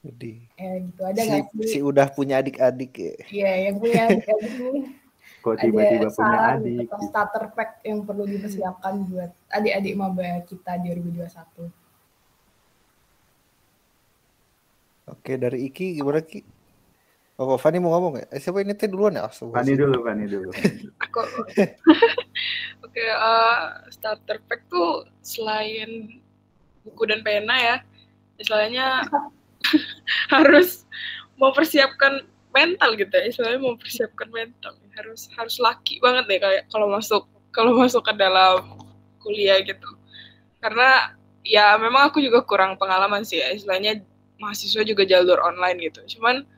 Jadi 0.02 0.42
Ya 0.58 0.72
gitu 0.82 1.02
ada 1.06 1.22
si, 1.22 1.28
nggak 1.30 1.44
sih? 1.54 1.70
si 1.70 1.78
udah 1.86 2.06
punya 2.10 2.42
adik-adik 2.42 2.92
ya. 2.98 3.14
Iya 3.30 3.52
yang 3.70 3.76
punya 3.78 4.00
adik-adik 4.10 5.05
Kok 5.46 5.54
ada 5.54 5.62
tiba-tiba 5.62 6.10
punya 6.10 6.10
saran 6.10 6.58
adik? 6.58 6.74
gitu, 6.74 6.90
atau 6.90 7.06
starter 7.06 7.44
pack 7.54 7.70
yang 7.86 8.02
perlu 8.02 8.26
dipersiapkan 8.26 8.94
buat 9.06 9.30
adik-adik 9.54 9.94
maba 9.94 10.42
kita 10.42 10.74
2021. 10.82 11.70
Oke, 15.06 15.38
dari 15.38 15.70
Iki 15.70 16.02
gimana 16.02 16.18
Ki? 16.18 16.42
Oh, 17.38 17.54
Fani 17.54 17.78
mau 17.78 17.94
ngomong 17.94 18.18
ya? 18.18 18.26
Eh, 18.34 18.42
siapa 18.42 18.58
ini 18.58 18.74
teh 18.74 18.90
duluan 18.90 19.14
ya? 19.14 19.30
Fani 19.30 19.78
dulu, 19.78 20.02
Fani 20.02 20.26
dulu. 20.34 20.50
Aku 21.06 21.20
Oke, 22.90 23.06
eh, 23.06 23.62
starter 23.94 24.42
pack 24.50 24.66
tuh 24.66 25.06
selain 25.22 26.18
buku 26.82 27.06
dan 27.06 27.22
pena 27.22 27.54
ya, 27.54 27.76
istilahnya 28.34 29.06
harus 30.34 30.82
mempersiapkan 31.38 32.26
mental 32.56 32.96
gitu 32.96 33.12
ya, 33.12 33.24
istilahnya 33.28 33.60
mempersiapkan 33.60 34.28
mental. 34.32 34.72
Harus 34.96 35.28
harus 35.36 35.60
laki 35.60 36.00
banget 36.00 36.24
deh 36.24 36.40
kayak 36.40 36.64
kalau 36.72 36.88
masuk 36.88 37.28
kalau 37.52 37.76
masuk 37.76 38.00
ke 38.00 38.12
dalam 38.16 38.80
kuliah 39.20 39.60
gitu. 39.60 39.90
Karena 40.64 41.12
ya 41.44 41.76
memang 41.76 42.08
aku 42.08 42.24
juga 42.24 42.40
kurang 42.48 42.80
pengalaman 42.80 43.22
sih 43.28 43.44
ya, 43.44 43.52
istilahnya 43.52 44.00
mahasiswa 44.40 44.80
juga 44.88 45.04
jalur 45.04 45.36
online 45.44 45.92
gitu. 45.92 46.16
Cuman 46.16 46.48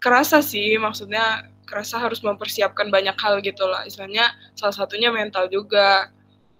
kerasa 0.00 0.40
sih 0.40 0.76
maksudnya 0.80 1.48
kerasa 1.64 1.96
harus 1.96 2.20
mempersiapkan 2.20 2.92
banyak 2.92 3.16
hal 3.16 3.40
gitu 3.40 3.64
lah 3.64 3.88
istilahnya 3.88 4.36
salah 4.52 4.76
satunya 4.76 5.08
mental 5.08 5.48
juga 5.48 6.12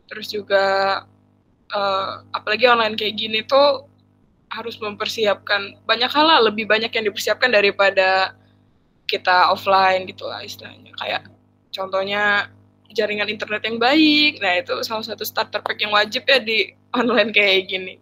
terus 0.09 0.33
juga 0.33 0.65
eh, 1.69 2.13
apalagi 2.33 2.65
online 2.65 2.97
kayak 2.97 3.15
gini 3.21 3.45
tuh 3.45 3.85
harus 4.49 4.81
mempersiapkan 4.81 5.77
banyak 5.85 6.09
hal 6.09 6.25
lah 6.25 6.41
lebih 6.49 6.65
banyak 6.65 6.89
yang 6.89 7.05
dipersiapkan 7.11 7.53
daripada 7.53 8.33
kita 9.05 9.49
offline 9.49 10.05
gitu 10.05 10.25
lah 10.25 10.41
istilahnya 10.41 10.93
kayak 10.97 11.29
contohnya 11.71 12.49
jaringan 12.91 13.27
internet 13.27 13.63
yang 13.63 13.77
baik 13.77 14.39
nah 14.39 14.55
itu 14.55 14.75
salah 14.81 15.03
satu 15.03 15.23
starter 15.23 15.59
pack 15.59 15.79
yang 15.79 15.91
wajib 15.91 16.23
ya 16.25 16.39
di 16.39 16.59
online 16.91 17.31
kayak 17.31 17.69
gini 17.69 17.95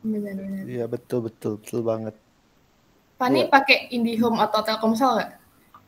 Benar-benar. 0.00 0.64
Iya, 0.64 0.84
betul 0.84 1.24
betul 1.24 1.56
betul 1.56 1.80
banget. 1.80 2.12
Fani 3.16 3.44
Iya. 3.44 3.48
pakai 3.48 3.88
IndiHome 3.88 4.36
atau 4.38 4.60
Telkomsel 4.60 5.16
nggak 5.16 5.30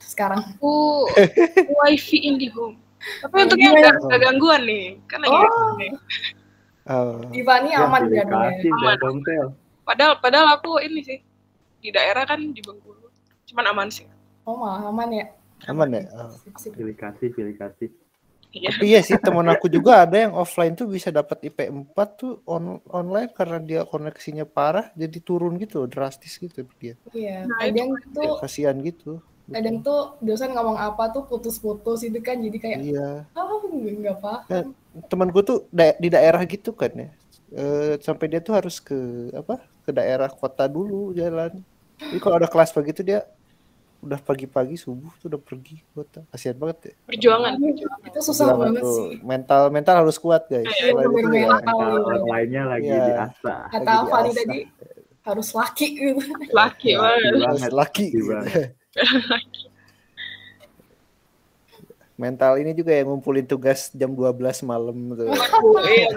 sekarang? 0.01 0.40
aku 0.57 1.09
wifi 1.81 2.20
IndiHome 2.25 2.77
tapi 3.20 3.33
Oh, 3.33 3.42
untuknya 3.44 3.68
gimana? 3.68 3.81
nggak 3.83 3.94
nggak 4.05 4.20
gangguan 4.20 4.62
nih 4.64 4.85
kan 5.09 5.18
lagi 5.20 5.33
Oh. 5.33 5.72
nih. 5.77 5.90
Oh, 6.83 7.14
Di 7.31 7.40
Fani 7.40 7.68
Ya, 7.70 7.85
aman 7.85 8.01
kasih 8.05 8.72
Aman. 8.72 8.98
Padahal 9.83 10.12
padahal 10.18 10.48
aku 10.57 10.77
ini 10.81 11.01
sih 11.01 11.18
di 11.79 11.88
daerah 11.88 12.25
kan 12.25 12.40
di 12.40 12.61
Bengkulu. 12.61 13.09
Cuman 13.44 13.64
aman 13.70 13.88
sih. 13.88 14.05
Oh 14.42 14.59
malah 14.59 14.90
aman 14.90 15.11
ya. 15.12 15.26
aman 15.70 15.88
ya? 15.94 16.02
Oh. 16.18 16.35
Pilih 16.74 16.96
kasih, 16.98 17.28
pilih 17.31 17.55
kasih. 17.55 17.88
Iya. 18.52 18.68
Tapi 18.68 18.85
iya 18.85 19.00
sih 19.00 19.16
teman 19.16 19.48
aku 19.48 19.64
juga 19.70 20.05
ada 20.05 20.12
yang 20.12 20.37
offline 20.37 20.76
tuh 20.76 20.85
bisa 20.85 21.09
dapat 21.09 21.40
IP 21.48 21.72
4 21.72 22.09
tuh 22.20 22.42
on 22.44 22.83
online 22.92 23.33
karena 23.33 23.57
dia 23.62 23.81
koneksinya 23.88 24.44
parah 24.44 24.92
jadi 24.92 25.18
turun 25.24 25.57
gitu 25.57 25.88
drastis 25.88 26.37
gitu 26.37 26.66
dia. 26.76 26.98
Iya. 27.16 27.48
Nah, 27.48 27.64
Kadang 27.64 27.88
tuh 28.12 28.37
Kasihan 28.42 28.76
gitu. 28.85 29.22
kadang 29.42 29.83
tuh 29.85 30.16
dosen 30.22 30.55
ngomong 30.55 30.78
apa 30.78 31.12
tuh 31.12 31.26
putus-putus 31.28 32.07
itu 32.07 32.16
kan 32.24 32.38
jadi 32.40 32.57
kayak 32.62 32.78
Iya. 32.88 33.09
oh 33.37 33.61
nggak 33.68 34.16
paham. 34.22 34.72
Temen 35.09 35.28
gue 35.33 35.42
tuh 35.44 35.59
da- 35.72 35.96
di 35.98 36.09
daerah 36.12 36.40
gitu 36.44 36.72
kan 36.76 36.92
ya. 36.94 37.09
Eh, 37.52 38.00
sampai 38.00 38.33
dia 38.33 38.40
tuh 38.40 38.57
harus 38.57 38.81
ke 38.81 38.96
apa? 39.33 39.61
Ke 39.85 39.92
daerah 39.92 40.28
kota 40.28 40.64
dulu 40.68 41.12
jalan. 41.12 41.61
Jadi 42.00 42.18
kalau 42.20 42.37
ada 42.40 42.48
kelas 42.48 42.72
begitu 42.72 43.00
dia 43.05 43.24
udah 44.02 44.18
pagi-pagi 44.18 44.74
subuh 44.74 45.14
tuh 45.16 45.30
udah 45.30 45.38
pergi 45.38 45.78
kota. 45.90 46.26
Kasihan 46.28 46.54
banget 46.54 46.78
ya. 46.82 46.92
Perjuangan, 47.06 47.52
perjuangan. 47.54 48.00
Itu 48.02 48.18
susah 48.20 48.46
banget 48.52 48.82
tuh, 48.82 48.94
sih. 48.98 49.10
Mental 49.22 49.62
mental 49.68 49.94
harus 49.96 50.18
kuat 50.18 50.42
guys. 50.46 50.66
Iya, 50.66 50.90
Selain 50.90 50.98
itu 51.00 51.08
bener-bener 51.08 51.38
ya, 51.38 51.48
mental. 51.54 51.78
Iya. 51.78 52.02
online-nya 52.18 52.62
lagi 52.66 52.88
Iya. 52.88 53.02
diasah. 53.06 53.60
Kata 53.70 53.86
lagi 53.88 54.06
Fani 54.08 54.30
tadi 54.32 54.58
harus 55.22 55.48
laki 55.52 55.86
gitu. 55.92 56.18
Laki 56.50 56.50
Laki 56.50 56.90
banget. 56.92 57.32
harus 57.40 57.62
laki. 57.70 58.06
laki. 58.10 58.62
Mental 62.12 62.54
ini 62.54 62.70
juga 62.70 62.92
yang 62.92 63.08
ngumpulin 63.08 63.42
tugas 63.42 63.90
jam 63.90 64.12
12 64.12 64.36
malam 64.62 64.94
tuh. 65.10 65.26
Iya. 65.82 66.12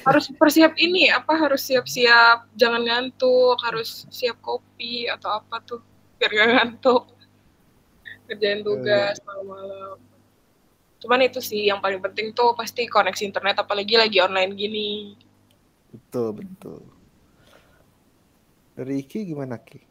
Harus 0.00 0.30
persiap 0.32 0.72
ini 0.76 1.08
apa 1.08 1.34
harus 1.34 1.66
siap-siap 1.66 2.48
jangan 2.54 2.80
ngantuk, 2.80 3.58
harus 3.60 4.06
siap 4.08 4.38
kopi 4.40 5.10
atau 5.10 5.42
apa 5.42 5.60
tuh 5.60 5.82
biar 6.16 6.30
gak 6.30 6.48
ngantuk. 6.56 7.04
Kerjain 8.32 8.64
tugas 8.64 9.20
malam-malam. 9.28 10.00
Cuman 11.04 11.20
itu 11.20 11.44
sih 11.44 11.68
yang 11.68 11.84
paling 11.84 12.00
penting 12.00 12.32
tuh 12.32 12.56
pasti 12.56 12.88
koneksi 12.88 13.28
internet 13.28 13.60
apalagi 13.60 14.00
lagi 14.00 14.24
online 14.24 14.56
gini. 14.56 15.12
Betul, 15.92 16.40
betul. 16.40 16.80
Dari 18.72 19.04
Iki 19.04 19.28
gimana 19.28 19.60
Ki? 19.60 19.84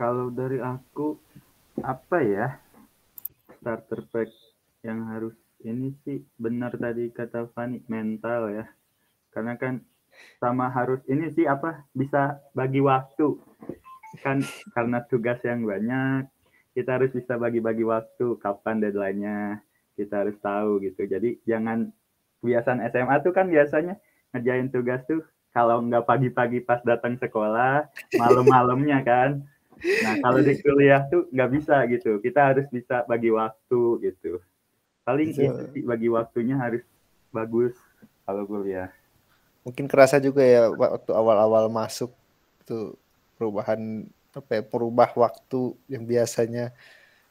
Kalau 0.00 0.32
dari 0.32 0.56
aku 0.64 1.20
apa 1.84 2.18
ya 2.24 2.56
starter 3.60 4.00
pack 4.08 4.32
yang 4.80 5.04
harus 5.12 5.36
ini 5.60 5.92
sih 6.04 6.24
benar 6.40 6.72
tadi 6.80 7.12
kata 7.12 7.52
Fani 7.52 7.84
mental 7.84 8.48
ya 8.48 8.64
karena 9.36 9.60
kan 9.60 9.84
sama 10.40 10.72
harus 10.72 11.04
ini 11.04 11.28
sih 11.32 11.44
apa 11.44 11.84
bisa 11.92 12.40
bagi 12.56 12.80
waktu 12.80 13.36
kan 14.18 14.42
karena 14.74 14.98
tugas 15.06 15.38
yang 15.46 15.62
banyak 15.62 16.26
kita 16.74 16.98
harus 16.98 17.14
bisa 17.14 17.38
bagi-bagi 17.38 17.86
waktu 17.86 18.34
kapan 18.42 18.82
deadline-nya 18.82 19.62
kita 19.94 20.26
harus 20.26 20.36
tahu 20.42 20.82
gitu 20.82 21.06
jadi 21.06 21.38
jangan 21.46 21.94
kebiasaan 22.42 22.82
SMA 22.90 23.16
tuh 23.22 23.32
kan 23.34 23.46
biasanya 23.46 23.94
ngerjain 24.34 24.68
tugas 24.74 25.02
tuh 25.06 25.22
kalau 25.54 25.82
nggak 25.82 26.06
pagi-pagi 26.06 26.62
pas 26.62 26.82
datang 26.82 27.18
sekolah 27.18 27.86
malam-malamnya 28.18 28.98
kan 29.06 29.30
Nah, 29.80 30.14
kalau 30.20 30.40
di 30.44 30.54
kuliah 30.60 31.08
tuh 31.08 31.24
nggak 31.32 31.50
bisa 31.56 31.76
gitu. 31.88 32.20
Kita 32.20 32.52
harus 32.52 32.66
bisa 32.68 33.02
bagi 33.08 33.32
waktu 33.32 33.80
gitu. 34.04 34.40
Paling 35.04 35.32
itu 35.32 35.48
sih 35.72 35.82
bagi 35.82 36.08
waktunya 36.12 36.60
harus 36.60 36.84
bagus 37.32 37.72
kalau 38.28 38.44
kuliah. 38.44 38.92
Mungkin 39.64 39.88
kerasa 39.88 40.20
juga 40.20 40.44
ya 40.44 40.68
waktu 40.72 41.10
awal-awal 41.12 41.72
masuk 41.72 42.12
tuh 42.68 42.96
perubahan 43.40 44.04
apa 44.36 44.60
ya, 44.60 44.62
perubah 44.62 45.08
waktu 45.16 45.72
yang 45.88 46.04
biasanya 46.04 46.76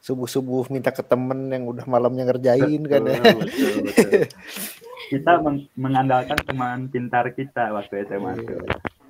subuh-subuh 0.02 0.74
minta 0.74 0.90
ke 0.90 1.06
temen 1.06 1.54
yang 1.54 1.70
udah 1.70 1.86
malamnya 1.86 2.26
ngerjain 2.26 2.82
kan 2.90 3.06
ya. 3.06 3.22
Betul, 3.22 3.38
betul, 3.46 3.74
betul. 3.86 4.22
Kita 5.14 5.42
meng- 5.42 5.70
mengandalkan 5.74 6.38
teman 6.46 6.86
pintar 6.86 7.34
kita 7.34 7.74
waktu 7.74 8.06
SMA 8.06 8.46
tuh. 8.46 8.62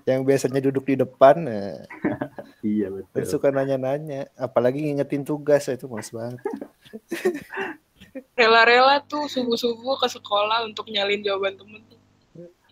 Yang 0.08 0.22
biasanya 0.24 0.62
duduk 0.64 0.88
di 0.88 0.96
depan 0.96 1.44
eh, 1.44 1.84
Iya 2.64 2.88
dan 2.92 3.04
betul. 3.04 3.28
suka 3.28 3.52
nanya-nanya, 3.52 4.32
apalagi 4.40 4.80
ngingetin 4.80 5.28
tugas 5.28 5.68
itu 5.68 5.92
males 5.92 6.08
banget. 6.12 6.40
Rela-rela 8.40 9.04
tuh 9.04 9.28
subuh-subuh 9.28 10.00
ke 10.00 10.08
sekolah 10.08 10.64
untuk 10.64 10.88
nyalin 10.88 11.20
jawaban 11.20 11.60
temen. 11.60 11.84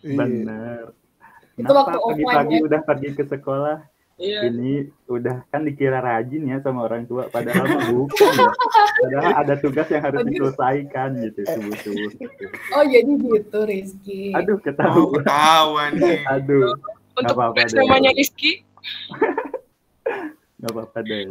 Iya. 0.00 0.16
Bener. 0.16 0.84
Itu 1.58 1.72
waktu 1.74 1.98
pagi-pagi 2.00 2.56
ya? 2.58 2.62
udah 2.64 2.80
pergi 2.86 3.08
ke 3.12 3.24
sekolah? 3.28 3.76
Iya. 4.18 4.50
Ini 4.50 4.72
udah 5.06 5.46
kan 5.46 5.62
dikira 5.62 5.98
rajin 5.98 6.42
ya 6.44 6.58
sama 6.58 6.84
orang 6.84 7.06
tua, 7.06 7.26
padahal 7.26 7.64
mah 7.64 7.86
bukan. 7.88 8.34
ya. 8.34 8.50
Padahal 8.98 9.32
ada 9.40 9.54
tugas 9.54 9.86
yang 9.86 10.02
harus 10.02 10.26
diselesaikan 10.26 11.08
gitu 11.22 11.40
subuh-subuh. 11.46 12.10
gitu. 12.12 12.44
Oh 12.74 12.82
jadi 12.82 13.06
gitu 13.08 13.58
Rizky. 13.62 14.34
Aduh 14.34 14.54
Oh, 14.54 14.60
ketahuan. 14.60 15.12
ketahuan 15.14 15.90
nih. 15.94 16.18
Aduh, 16.28 16.74
Untuk 17.14 17.30
apa-apa 17.32 17.62
deh. 17.62 17.70
SMA-nya 17.72 18.10
Rizky, 18.12 18.66
nggak 20.58 20.66
apa-apa 20.68 20.98
deh. 21.00 21.22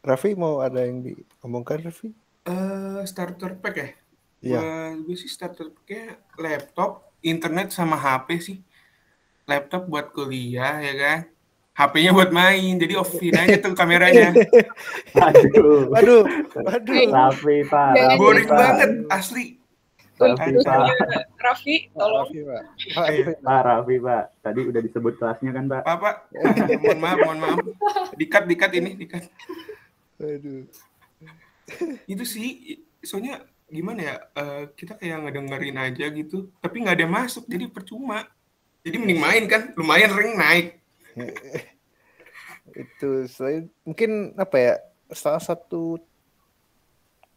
Raffi 0.00 0.30
mau 0.32 0.60
ada 0.60 0.80
yang 0.80 1.00
diomongkan 1.00 1.82
Raffi? 1.82 2.12
Eh, 2.44 3.00
starter 3.04 3.56
pack 3.56 3.74
ya? 3.74 3.88
Iya. 4.38 4.60
Buat 4.60 5.02
gue 5.02 5.16
sih 5.16 5.26
starter 5.26 5.72
packnya 5.72 6.04
laptop, 6.36 6.90
internet 7.18 7.72
sama 7.72 7.96
HP 7.96 8.28
sih. 8.38 8.56
Laptop 9.46 9.86
buat 9.86 10.10
kuliah 10.10 10.82
ya 10.82 10.94
kan. 10.98 11.20
HP-nya 11.76 12.10
buat 12.16 12.32
main, 12.32 12.80
jadi 12.80 12.96
offin 12.96 13.36
aja 13.36 13.60
tuh 13.60 13.76
kameranya. 13.76 14.32
Aduh, 15.28 15.92
Waduh, 15.92 16.24
waduh. 16.56 17.04
Raffi 17.12 17.68
Pak. 17.68 18.16
Boring 18.16 18.48
banget, 18.48 18.90
asli. 19.12 19.60
Raffi 20.16 20.56
untuk 20.56 20.64
Pak. 20.64 20.88
Raffi, 21.36 21.92
tolong. 21.92 22.32
Raffi, 22.32 22.40
Pak. 22.48 22.62
Pak 23.44 23.60
Raffi 23.68 23.96
Pak. 24.00 24.24
Tadi 24.40 24.60
udah 24.64 24.80
disebut 24.80 25.12
kelasnya 25.20 25.52
kan 25.52 25.64
Pak. 25.68 25.80
Pak, 25.84 25.96
Pak. 26.00 26.16
mohon 26.80 26.98
maaf, 27.04 27.18
mohon 27.20 27.38
maaf. 27.44 27.58
Dikat, 28.16 28.48
dikat 28.48 28.72
ini, 28.72 28.96
dikat. 28.96 29.28
Waduh. 30.16 30.64
Itu 32.08 32.24
sih, 32.24 32.80
soalnya 33.04 33.44
gimana 33.68 34.00
ya, 34.00 34.16
eh, 34.32 34.62
kita 34.72 34.96
kayak 34.96 35.28
ngedengerin 35.28 35.76
aja 35.76 36.08
gitu, 36.08 36.48
tapi 36.64 36.80
nggak 36.80 37.04
ada 37.04 37.08
masuk, 37.10 37.44
jadi 37.44 37.68
percuma. 37.68 38.24
Jadi 38.86 38.96
mending 39.02 39.18
main 39.18 39.44
kan, 39.50 39.74
lumayan 39.74 40.14
rank 40.14 40.34
naik. 40.38 40.66
itu 42.76 43.24
selain 43.30 43.70
mungkin 43.86 44.34
apa 44.36 44.56
ya 44.58 44.74
salah 45.14 45.40
satu 45.40 45.96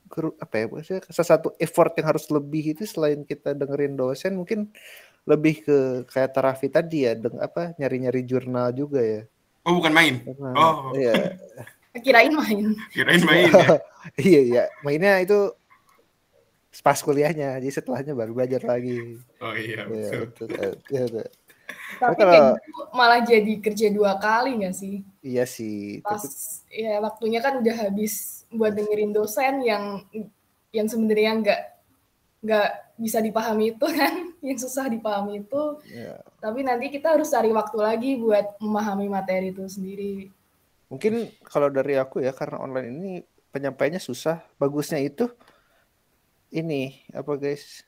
guru 0.10 0.34
apa 0.42 0.56
ya 0.58 0.66
maksudnya 0.68 1.02
salah 1.14 1.30
satu 1.38 1.50
effort 1.62 1.94
yang 1.96 2.08
harus 2.10 2.26
lebih 2.34 2.74
itu 2.74 2.84
selain 2.84 3.22
kita 3.22 3.54
dengerin 3.54 3.94
dosen 3.94 4.36
mungkin 4.36 4.74
lebih 5.30 5.62
ke 5.62 5.78
kayak 6.10 6.34
terapi 6.34 6.68
tadi 6.68 7.06
ya 7.06 7.14
deng 7.14 7.38
apa 7.38 7.78
nyari-nyari 7.78 8.26
jurnal 8.26 8.74
juga 8.74 9.00
ya 9.06 9.22
Oh 9.68 9.76
bukan 9.76 9.92
main. 9.92 10.24
Karena, 10.24 10.50
Oh. 10.56 10.96
iya 10.98 11.36
Kirain 12.06 12.32
main. 12.34 12.74
Kirain 12.90 13.22
main 13.22 13.52
ya. 13.54 13.68
iya 14.34 14.42
iya 14.42 14.64
mainnya 14.82 15.22
itu 15.22 15.54
pas 16.82 16.98
kuliahnya 17.06 17.60
jadi 17.62 17.70
setelahnya 17.70 18.18
baru 18.18 18.34
belajar 18.34 18.66
lagi 18.66 19.22
Oh 19.40 19.54
iya 19.54 19.86
ya, 19.86 20.26
betul. 20.26 20.48
itu, 20.50 20.74
iya, 20.90 21.02
itu. 21.06 21.22
Tapi 22.00 22.16
kalau- 22.16 22.32
kayak 22.32 22.44
gitu 22.60 22.80
malah 22.90 23.20
jadi 23.22 23.54
kerja 23.60 23.88
dua 23.90 24.16
kali 24.16 24.60
nggak 24.60 24.76
sih? 24.76 25.04
iya 25.20 25.44
sih 25.44 26.00
Pas 26.00 26.16
tapi 26.16 26.28
ya 26.72 26.98
waktunya 27.00 27.40
kan 27.40 27.60
udah 27.60 27.76
habis 27.76 28.14
buat 28.50 28.72
dengerin 28.72 29.12
dosen 29.12 29.62
yang 29.62 30.04
yang 30.70 30.86
sebenarnya 30.86 31.32
nggak 31.38 31.62
nggak 32.40 32.70
bisa 32.96 33.20
dipahami 33.20 33.74
itu 33.74 33.84
kan, 33.86 34.14
yang 34.48 34.56
susah 34.56 34.88
dipahami 34.88 35.44
itu. 35.44 35.64
ya, 35.86 36.24
Tapi 36.40 36.64
nanti 36.64 36.88
kita 36.88 37.16
harus 37.16 37.28
cari 37.28 37.52
waktu 37.52 37.78
lagi 37.78 38.12
buat 38.16 38.56
memahami 38.60 39.08
materi 39.08 39.52
itu 39.52 39.68
sendiri. 39.68 40.32
mungkin 40.88 41.30
kalau 41.46 41.70
dari 41.70 41.94
aku 41.96 42.18
ya 42.18 42.34
karena 42.34 42.58
online 42.58 42.90
ini 42.90 43.12
penyampaiannya 43.52 44.02
susah 44.02 44.42
bagusnya 44.58 44.98
itu 44.98 45.30
ini 46.50 47.06
apa 47.12 47.30
guys 47.36 47.86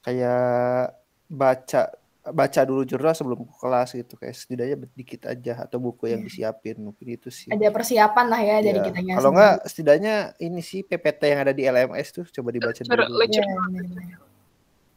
kayak 0.00 0.98
baca 1.28 1.94
baca 2.22 2.62
dulu 2.62 2.86
jurnal 2.86 3.10
sebelum 3.12 3.42
ke 3.42 3.54
kelas 3.58 3.88
gitu 3.92 4.14
kayak 4.14 4.34
setidaknya 4.38 4.76
dikit 4.94 5.26
aja 5.26 5.66
atau 5.66 5.82
buku 5.82 6.06
yang 6.06 6.22
Iya. 6.22 6.26
disiapin 6.54 6.78
mungkin 6.78 7.06
itu 7.10 7.34
sih 7.34 7.50
Ada 7.50 7.66
persiapan 7.68 8.26
lah 8.30 8.38
ya 8.38 8.56
dari 8.62 8.78
Ya, 8.78 8.84
kitanya. 8.86 9.12
kalau 9.18 9.30
enggak 9.34 9.54
setidaknya 9.66 10.14
ini 10.38 10.62
sih 10.62 10.80
PPT 10.80 11.22
yang 11.26 11.40
ada 11.42 11.50
di 11.50 11.66
LMS 11.66 12.08
tuh 12.12 12.24
coba 12.30 12.54
dibaca 12.54 12.78
Lecture- 12.78 12.94
dulu 13.10 13.18
lecture. 13.18 13.42
Iya, 13.42 13.58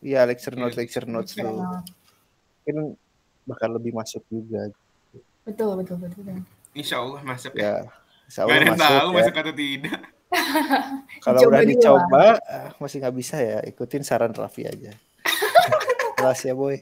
iya 0.02 0.22
lecture 0.24 0.54
notes 0.54 0.74
Iya, 0.74 0.80
lecture 0.80 1.08
notes 1.08 1.34
Lecture 1.34 1.50
tuh 1.50 1.66
mungkin 2.62 2.78
bakal 3.44 3.70
lebih 3.74 3.92
masuk 3.92 4.22
juga 4.28 4.70
Betul, 5.42 5.78
betul, 5.78 5.98
betul. 5.98 6.22
betul. 6.22 6.42
Insya 6.74 7.02
Allah 7.02 7.22
masuk 7.22 7.54
ya. 7.54 7.62
ya 7.62 7.74
Insya 8.26 8.42
Gak 8.42 8.54
ada 8.54 8.66
Allah 8.66 8.78
tahu 8.78 9.08
masuk 9.10 9.10
ya. 9.10 9.18
masuk 9.18 9.36
atau 9.42 9.54
tidak. 9.56 10.00
Kalau 11.26 11.40
udah 11.48 11.64
dicoba 11.64 12.26
ah, 12.44 12.70
masih 12.78 12.98
nggak 13.00 13.16
bisa 13.16 13.38
ya 13.38 13.58
ikutin 13.64 14.02
saran 14.02 14.30
Raffi 14.30 14.66
aja. 14.66 14.94
Kelas 16.18 16.42
ya 16.42 16.54
boy. 16.54 16.82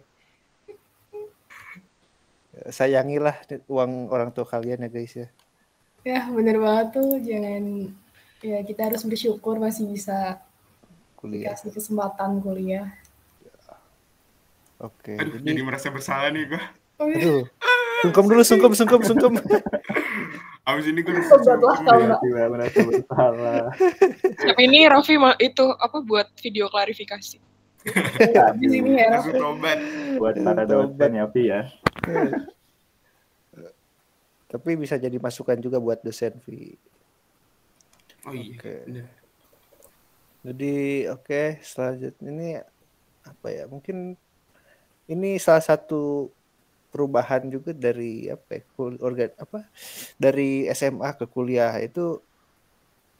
Sayangilah 2.70 3.34
uang 3.66 4.14
orang 4.14 4.30
tua 4.30 4.46
kalian 4.46 4.86
ya 4.86 4.90
guys 4.90 5.14
ya. 5.18 5.28
Ya, 6.04 6.22
bener 6.30 6.60
banget 6.62 7.00
tuh. 7.00 7.18
Jangan, 7.18 7.64
ya 8.44 8.58
kita 8.62 8.82
harus 8.92 9.02
bersyukur 9.08 9.58
masih 9.58 9.90
bisa 9.90 10.38
Kuliah. 11.18 11.56
dikasih 11.56 11.72
kesempatan 11.74 12.44
kuliah. 12.44 12.92
Oke. 14.84 15.16
Aduh, 15.16 15.40
Jadi, 15.40 15.56
jadi 15.56 15.62
merasa 15.64 15.88
bersalah 15.88 16.30
nih 16.36 16.44
gue. 16.52 16.62
Oh, 17.00 17.08
iya. 17.08 17.24
aduh. 17.24 17.44
Sungkem 18.04 18.26
dulu, 18.28 18.44
sungkem, 18.44 18.72
sungkem, 18.76 19.02
sungkem. 19.08 19.34
Abis 20.68 20.88
ini 20.88 21.04
gue 21.04 21.12
Sobatlah 21.28 21.76
tiba 22.24 22.48
merasa 22.48 22.80
bersalah 22.88 23.76
Tapi 24.40 24.62
ini 24.72 24.88
Raffi 24.88 25.20
itu 25.44 25.66
apa 25.76 25.98
buat 26.00 26.32
video 26.40 26.72
klarifikasi. 26.72 27.36
Di 28.60 28.68
sini 28.72 28.96
ya, 28.96 29.20
Langsung 29.20 29.36
tobat. 29.40 29.76
Buat 30.24 30.36
para 30.40 30.64
dosen 30.64 31.12
ya 31.20 31.26
Pi 31.28 31.44
ya 31.52 31.62
Tapi 34.48 34.78
bisa 34.80 34.96
jadi 34.96 35.18
masukan 35.20 35.58
juga 35.58 35.82
buat 35.82 36.00
dosen 36.00 36.38
Vi. 36.46 36.78
Oh 38.24 38.32
iya. 38.32 38.56
Bener. 38.86 39.10
Jadi 40.44 40.74
oke 41.10 41.58
selanjutnya 41.66 42.30
ini 42.30 42.50
apa 43.26 43.48
ya 43.50 43.66
mungkin 43.66 44.14
ini 45.10 45.40
salah 45.42 45.64
satu 45.64 46.32
perubahan 46.94 47.50
juga 47.50 47.74
dari 47.74 48.30
apa 48.30 48.60
ya, 48.60 48.62
kul- 48.78 49.02
organ 49.02 49.34
apa 49.40 49.66
dari 50.22 50.70
SMA 50.70 51.18
ke 51.18 51.26
kuliah 51.26 51.74
itu 51.82 52.22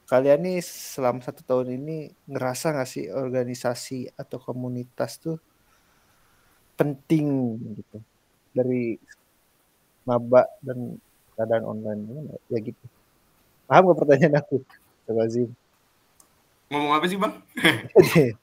kalian 0.06 0.44
nih 0.44 0.58
selama 0.62 1.24
satu 1.24 1.42
tahun 1.42 1.80
ini 1.80 2.14
ngerasa 2.28 2.76
nggak 2.76 2.88
sih 2.88 3.10
organisasi 3.10 4.14
atau 4.14 4.38
komunitas 4.38 5.18
tuh 5.18 5.40
penting 6.74 7.58
gitu 7.78 7.98
dari 8.54 8.98
maba 10.04 10.46
dan 10.60 10.98
keadaan 11.34 11.64
online 11.66 12.00
ya 12.52 12.58
gitu 12.62 12.84
paham 13.66 13.90
gak 13.90 13.98
pertanyaan 13.98 14.38
aku 14.44 14.60
Coba 15.04 15.24
Zim 15.28 15.50
Ngomong 16.72 16.96
apa 16.96 17.06
sih 17.06 17.20
bang? 17.20 17.34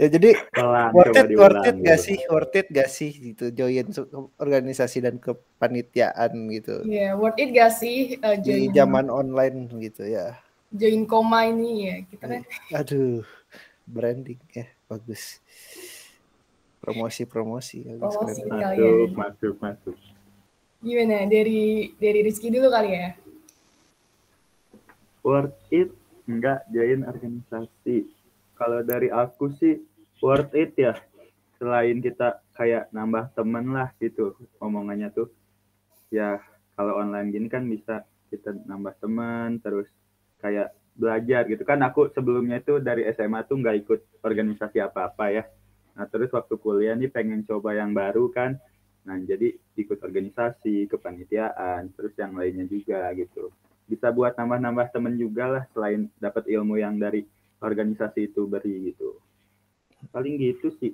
ya 0.00 0.06
jadi 0.08 0.30
pelan 0.52 0.92
worth 0.92 1.16
it, 1.16 1.26
diulang 1.28 1.52
worth 1.56 1.68
it 1.68 1.76
gak 1.80 1.98
sih, 2.00 2.18
worth 2.28 2.56
it 2.56 2.66
gak 2.68 2.90
sih 2.92 3.10
gitu 3.32 3.44
join 3.52 3.88
organisasi 4.40 4.98
dan 5.04 5.16
kepanitiaan 5.20 6.32
gitu 6.52 6.84
Iya, 6.84 7.16
worth 7.16 7.40
it 7.40 7.52
gak 7.52 7.72
sih 7.76 8.16
uh, 8.20 8.36
di 8.36 8.68
join, 8.68 8.76
zaman 8.76 9.06
online 9.12 9.68
gitu 9.80 10.04
ya. 10.04 10.36
join 10.72 11.04
koma 11.04 11.48
ini 11.48 11.70
ya? 11.88 11.96
Kita 12.08 12.24
kan 12.28 12.42
Aduh, 12.72 13.24
branding 13.84 14.40
ya 14.52 14.66
bagus. 14.88 15.40
Promosi-promosi 16.82 17.86
bagus 17.86 18.14
Promosi. 18.18 18.42
keren. 18.42 18.58
masuk 18.58 19.08
masuk 19.14 19.54
masuk 19.62 19.96
gimana? 20.82 21.30
Dari 21.30 21.94
dari 21.94 22.20
Rizky 22.26 22.50
dulu 22.50 22.66
kali 22.66 22.90
ya? 22.90 23.14
worth 25.22 25.54
it 25.70 25.94
enggak 26.26 26.66
join 26.70 27.06
organisasi 27.06 28.10
kalau 28.58 28.82
dari 28.82 29.08
aku 29.10 29.54
sih 29.54 29.78
worth 30.18 30.50
it 30.54 30.74
ya 30.74 30.98
selain 31.62 32.02
kita 32.02 32.42
kayak 32.58 32.90
nambah 32.90 33.30
temen 33.38 33.70
lah 33.70 33.94
gitu 34.02 34.34
omongannya 34.58 35.14
tuh 35.14 35.30
ya 36.10 36.42
kalau 36.74 36.98
online 36.98 37.30
gini 37.30 37.46
kan 37.46 37.62
bisa 37.70 38.02
kita 38.34 38.50
nambah 38.66 38.98
teman 38.98 39.62
terus 39.62 39.86
kayak 40.42 40.74
belajar 40.98 41.46
gitu 41.46 41.62
kan 41.62 41.78
aku 41.86 42.10
sebelumnya 42.10 42.58
itu 42.58 42.82
dari 42.82 43.06
SMA 43.14 43.46
tuh 43.46 43.62
nggak 43.62 43.76
ikut 43.86 44.00
organisasi 44.26 44.82
apa-apa 44.82 45.24
ya 45.30 45.44
nah 45.92 46.06
terus 46.08 46.32
waktu 46.32 46.54
kuliah 46.56 46.96
nih 46.96 47.10
pengen 47.12 47.44
coba 47.44 47.76
yang 47.76 47.92
baru 47.92 48.28
kan. 48.32 48.56
Nah 49.06 49.18
jadi 49.20 49.52
ikut 49.76 49.98
organisasi 49.98 50.86
kepanitiaan 50.88 51.90
terus 51.96 52.14
yang 52.16 52.32
lainnya 52.38 52.66
juga 52.70 53.10
gitu. 53.16 53.52
Bisa 53.90 54.08
buat 54.14 54.32
nambah-nambah 54.38 54.88
temen 54.94 55.14
juga 55.20 55.44
lah 55.60 55.64
selain 55.74 56.08
dapat 56.22 56.48
ilmu 56.48 56.78
yang 56.80 56.96
dari 56.96 57.26
organisasi 57.60 58.30
itu 58.32 58.46
beri 58.48 58.92
gitu. 58.94 59.18
Paling 60.14 60.34
gitu 60.40 60.72
sih. 60.80 60.92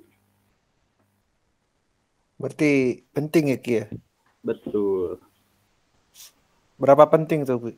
Berarti 2.40 2.70
penting 3.14 3.44
ya 3.52 3.58
Ki 3.64 3.72
ya. 3.82 3.84
betul. 4.42 5.18
Berapa 6.78 7.04
penting 7.11 7.40
tuh 7.48 7.56
Bu? 7.62 7.70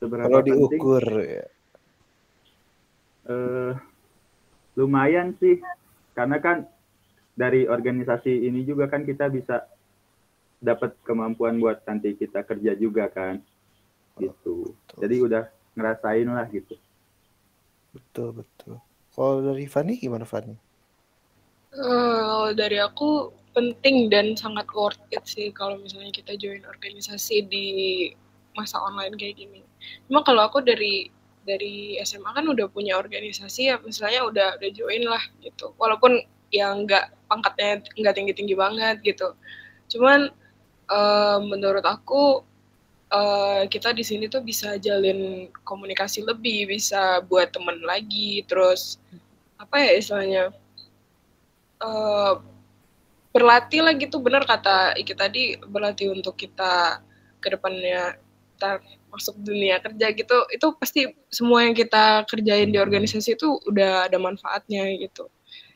seberapa 0.00 0.26
Kalau 0.28 0.40
penting? 0.40 0.80
diukur 0.80 1.04
ya. 1.24 1.44
eh, 3.28 3.72
lumayan 4.76 5.32
sih 5.40 5.56
karena 6.14 6.38
kan 6.40 6.56
dari 7.34 7.66
organisasi 7.66 8.46
ini 8.46 8.62
juga 8.62 8.86
kan 8.86 9.02
kita 9.02 9.26
bisa 9.28 9.66
dapat 10.62 10.94
kemampuan 11.04 11.58
buat 11.60 11.82
nanti 11.84 12.14
kita 12.16 12.46
kerja 12.46 12.72
juga 12.78 13.10
kan 13.10 13.42
gitu 14.16 14.72
Betul. 14.72 14.98
jadi 15.02 15.16
udah 15.26 15.42
ngerasain 15.74 16.28
lah 16.30 16.46
gitu 16.48 16.78
Betul 17.94 18.42
betul. 18.42 18.82
Kalau 19.14 19.38
dari 19.38 19.70
Fani 19.70 19.94
gimana 19.94 20.26
Fani? 20.26 20.54
Eh, 21.74 22.18
Kalau 22.26 22.50
dari 22.54 22.78
aku 22.82 23.30
penting 23.54 24.10
dan 24.10 24.34
sangat 24.34 24.66
worth 24.74 24.98
it 25.14 25.22
sih 25.22 25.54
kalau 25.54 25.78
misalnya 25.78 26.10
kita 26.10 26.34
join 26.34 26.62
organisasi 26.66 27.46
di 27.46 27.66
masa 28.58 28.82
online 28.82 29.14
kayak 29.14 29.38
gini. 29.38 29.62
Cuma 30.10 30.26
kalau 30.26 30.42
aku 30.50 30.58
dari 30.62 31.06
dari 31.44 32.00
SMA 32.02 32.32
kan 32.32 32.44
udah 32.48 32.66
punya 32.72 32.96
organisasi 32.96 33.70
ya 33.70 33.76
misalnya 33.84 34.24
udah 34.24 34.48
udah 34.58 34.70
join 34.72 35.04
lah 35.04 35.22
gitu. 35.44 35.76
Walaupun 35.76 36.24
yang 36.50 36.88
nggak 36.88 37.12
pangkatnya 37.28 37.84
nggak 38.00 38.14
tinggi-tinggi 38.16 38.54
banget 38.56 38.96
gitu. 39.04 39.36
Cuman 39.92 40.32
eh, 40.90 41.38
menurut 41.44 41.84
aku 41.84 42.42
eh, 43.12 43.62
kita 43.68 43.92
di 43.92 44.02
sini 44.02 44.26
tuh 44.26 44.40
bisa 44.40 44.80
jalin 44.80 45.48
komunikasi 45.62 46.24
lebih, 46.24 46.72
bisa 46.72 47.20
buat 47.28 47.52
temen 47.52 47.80
lagi, 47.84 48.42
terus 48.48 48.98
apa 49.60 49.76
ya 49.80 49.92
istilahnya 50.00 50.44
eh, 51.84 52.34
berlatih 53.34 53.82
lah 53.82 53.92
gitu 53.98 54.22
bener 54.22 54.46
kata 54.46 54.94
Iki 54.94 55.14
tadi 55.18 55.42
berlatih 55.58 56.14
untuk 56.14 56.38
kita 56.38 57.02
ke 57.42 57.50
depannya 57.50 58.14
kita 58.54 58.78
masuk 59.14 59.38
dunia 59.38 59.78
kerja 59.78 60.10
gitu 60.10 60.36
itu 60.50 60.66
pasti 60.74 61.00
semua 61.30 61.62
yang 61.62 61.72
kita 61.78 62.26
kerjain 62.26 62.74
di 62.74 62.78
organisasi 62.82 63.38
itu 63.38 63.62
udah 63.70 64.10
ada 64.10 64.18
manfaatnya 64.18 64.90
gitu 64.98 65.30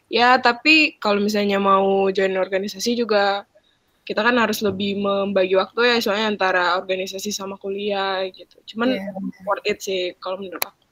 Ya, 0.08 0.40
tapi 0.40 0.96
kalau 0.96 1.20
misalnya 1.20 1.60
mau 1.60 2.08
join 2.08 2.32
organisasi 2.32 2.96
juga 2.96 3.44
kita 4.08 4.24
kan 4.24 4.40
harus 4.40 4.64
lebih 4.64 4.96
membagi 4.96 5.52
waktu 5.52 5.84
ya 5.84 5.96
soalnya 6.00 6.32
antara 6.32 6.80
organisasi 6.80 7.28
sama 7.28 7.60
kuliah 7.60 8.24
gitu. 8.32 8.56
Cuman 8.72 8.96
Iya. 8.96 9.12
worth 9.44 9.68
it 9.68 9.78
sih 9.84 10.16
kalau 10.16 10.40
menurut 10.40 10.64
aku. 10.64 10.84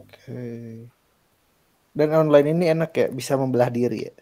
Oke. 0.00 0.40
Dan 1.92 2.08
online 2.16 2.56
ini 2.56 2.64
enak 2.72 2.90
ya, 2.96 3.06
bisa 3.12 3.36
membelah 3.36 3.68
diri 3.68 4.08
ya. 4.08 4.16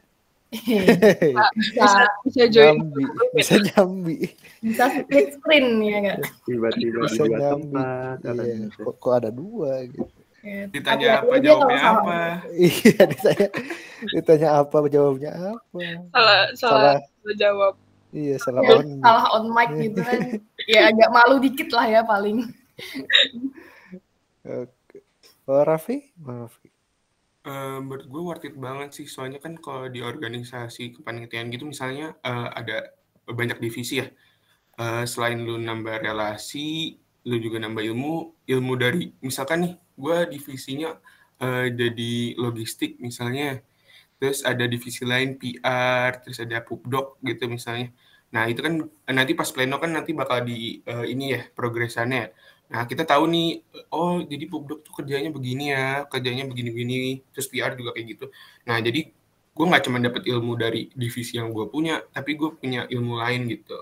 Bisa 0.52 1.42
Bisa 1.56 1.88
bisa 2.22 2.42
join 2.46 2.76
Nyambi, 2.76 3.04
bisa 3.32 3.54
nyambi. 3.58 4.16
bisa 4.60 4.84
split 4.92 5.28
screen 5.34 5.66
ya 5.80 5.96
nggak 5.98 6.18
tiba-tiba 6.44 6.76
di 7.00 7.08
Bisa 7.08 7.22
dua 7.24 7.38
nyambi. 7.40 7.72
tempat 7.72 8.16
Iya, 8.22 8.54
kok, 8.76 8.94
kok 8.98 9.14
ada 9.16 9.30
dua 9.30 9.72
gitu. 9.86 10.04
Ya, 10.42 10.66
Ditanya 10.68 11.06
hati-hati 11.14 11.24
apa, 11.24 11.34
jawabnya 11.40 11.80
apa. 11.80 12.16
Iya, 12.52 13.02
ditanya 13.14 13.46
ditanya 14.04 14.48
apa, 14.58 14.76
jawabnya 14.86 15.30
apa. 15.32 15.78
salah 16.10 16.38
salah, 16.52 16.96
salah 17.00 17.36
jawab. 17.38 17.74
Iya, 18.12 18.36
salah 18.36 18.60
Ya, 18.60 18.72
on. 18.76 18.86
salah 19.00 19.24
on 19.32 19.44
mic 19.48 19.70
gitu 19.80 20.00
kan 20.02 20.20
ya 20.72 20.80
agak 20.92 21.08
malu 21.08 21.40
dikit 21.40 21.72
lah 21.72 21.86
ya 21.88 22.00
paling 22.02 22.44
Oke. 24.42 24.98
Oh, 25.46 25.62
Raffi? 25.62 26.12
Oh, 26.20 26.46
Eh, 27.42 27.78
menurut 27.82 28.06
gue 28.06 28.22
worth 28.22 28.46
it 28.46 28.54
banget 28.54 28.88
sih. 28.96 29.06
Soalnya 29.10 29.38
kan 29.42 29.58
kalau 29.58 29.90
di 29.90 29.98
organisasi 29.98 30.94
kepanitiaan 31.02 31.50
gitu 31.50 31.66
misalnya 31.66 32.14
eh, 32.22 32.48
ada 32.58 32.94
banyak 33.26 33.58
divisi 33.58 33.98
ya. 34.02 34.06
Eh, 34.80 35.04
selain 35.10 35.38
lu 35.42 35.58
nambah 35.58 35.96
relasi 36.06 36.96
lu 37.28 37.36
juga 37.38 37.58
nambah 37.62 37.82
ilmu 37.86 38.14
ilmu 38.50 38.72
dari 38.78 39.10
misalkan 39.22 39.58
nih 39.66 39.74
gue 39.98 40.18
divisinya 40.34 40.90
eh, 41.42 41.66
jadi 41.74 42.12
logistik 42.38 42.98
misalnya. 43.02 43.58
Terus 44.22 44.46
ada 44.46 44.64
divisi 44.70 45.02
lain 45.02 45.34
PR 45.40 46.10
terus 46.22 46.38
ada 46.44 46.58
pubdoc 46.62 47.18
gitu 47.26 47.44
misalnya. 47.50 47.90
Nah 48.34 48.44
itu 48.50 48.60
kan 48.66 48.74
nanti 49.18 49.32
pas 49.34 49.50
pleno 49.54 49.76
kan 49.82 49.90
nanti 49.96 50.12
bakal 50.14 50.46
di 50.46 50.78
eh, 50.86 51.06
ini 51.12 51.24
ya 51.36 51.42
progresannya. 51.58 52.22
ya. 52.24 52.28
Nah, 52.72 52.88
kita 52.88 53.04
tahu 53.04 53.28
nih, 53.28 53.48
oh 53.92 54.24
jadi 54.24 54.44
pubdoc 54.48 54.80
tuh 54.80 54.92
kerjanya 54.96 55.28
begini 55.28 55.64
ya, 55.76 56.08
kerjanya 56.08 56.48
begini-begini, 56.48 57.20
terus 57.30 57.46
PR 57.52 57.76
juga 57.76 57.92
kayak 57.92 58.06
gitu. 58.16 58.24
Nah, 58.64 58.80
jadi 58.80 59.12
gue 59.52 59.64
nggak 59.68 59.84
cuma 59.84 60.00
dapat 60.00 60.22
ilmu 60.24 60.56
dari 60.56 60.88
divisi 60.96 61.36
yang 61.36 61.52
gue 61.52 61.68
punya, 61.68 62.00
tapi 62.08 62.32
gue 62.40 62.48
punya 62.56 62.88
ilmu 62.88 63.20
lain 63.20 63.44
gitu. 63.52 63.76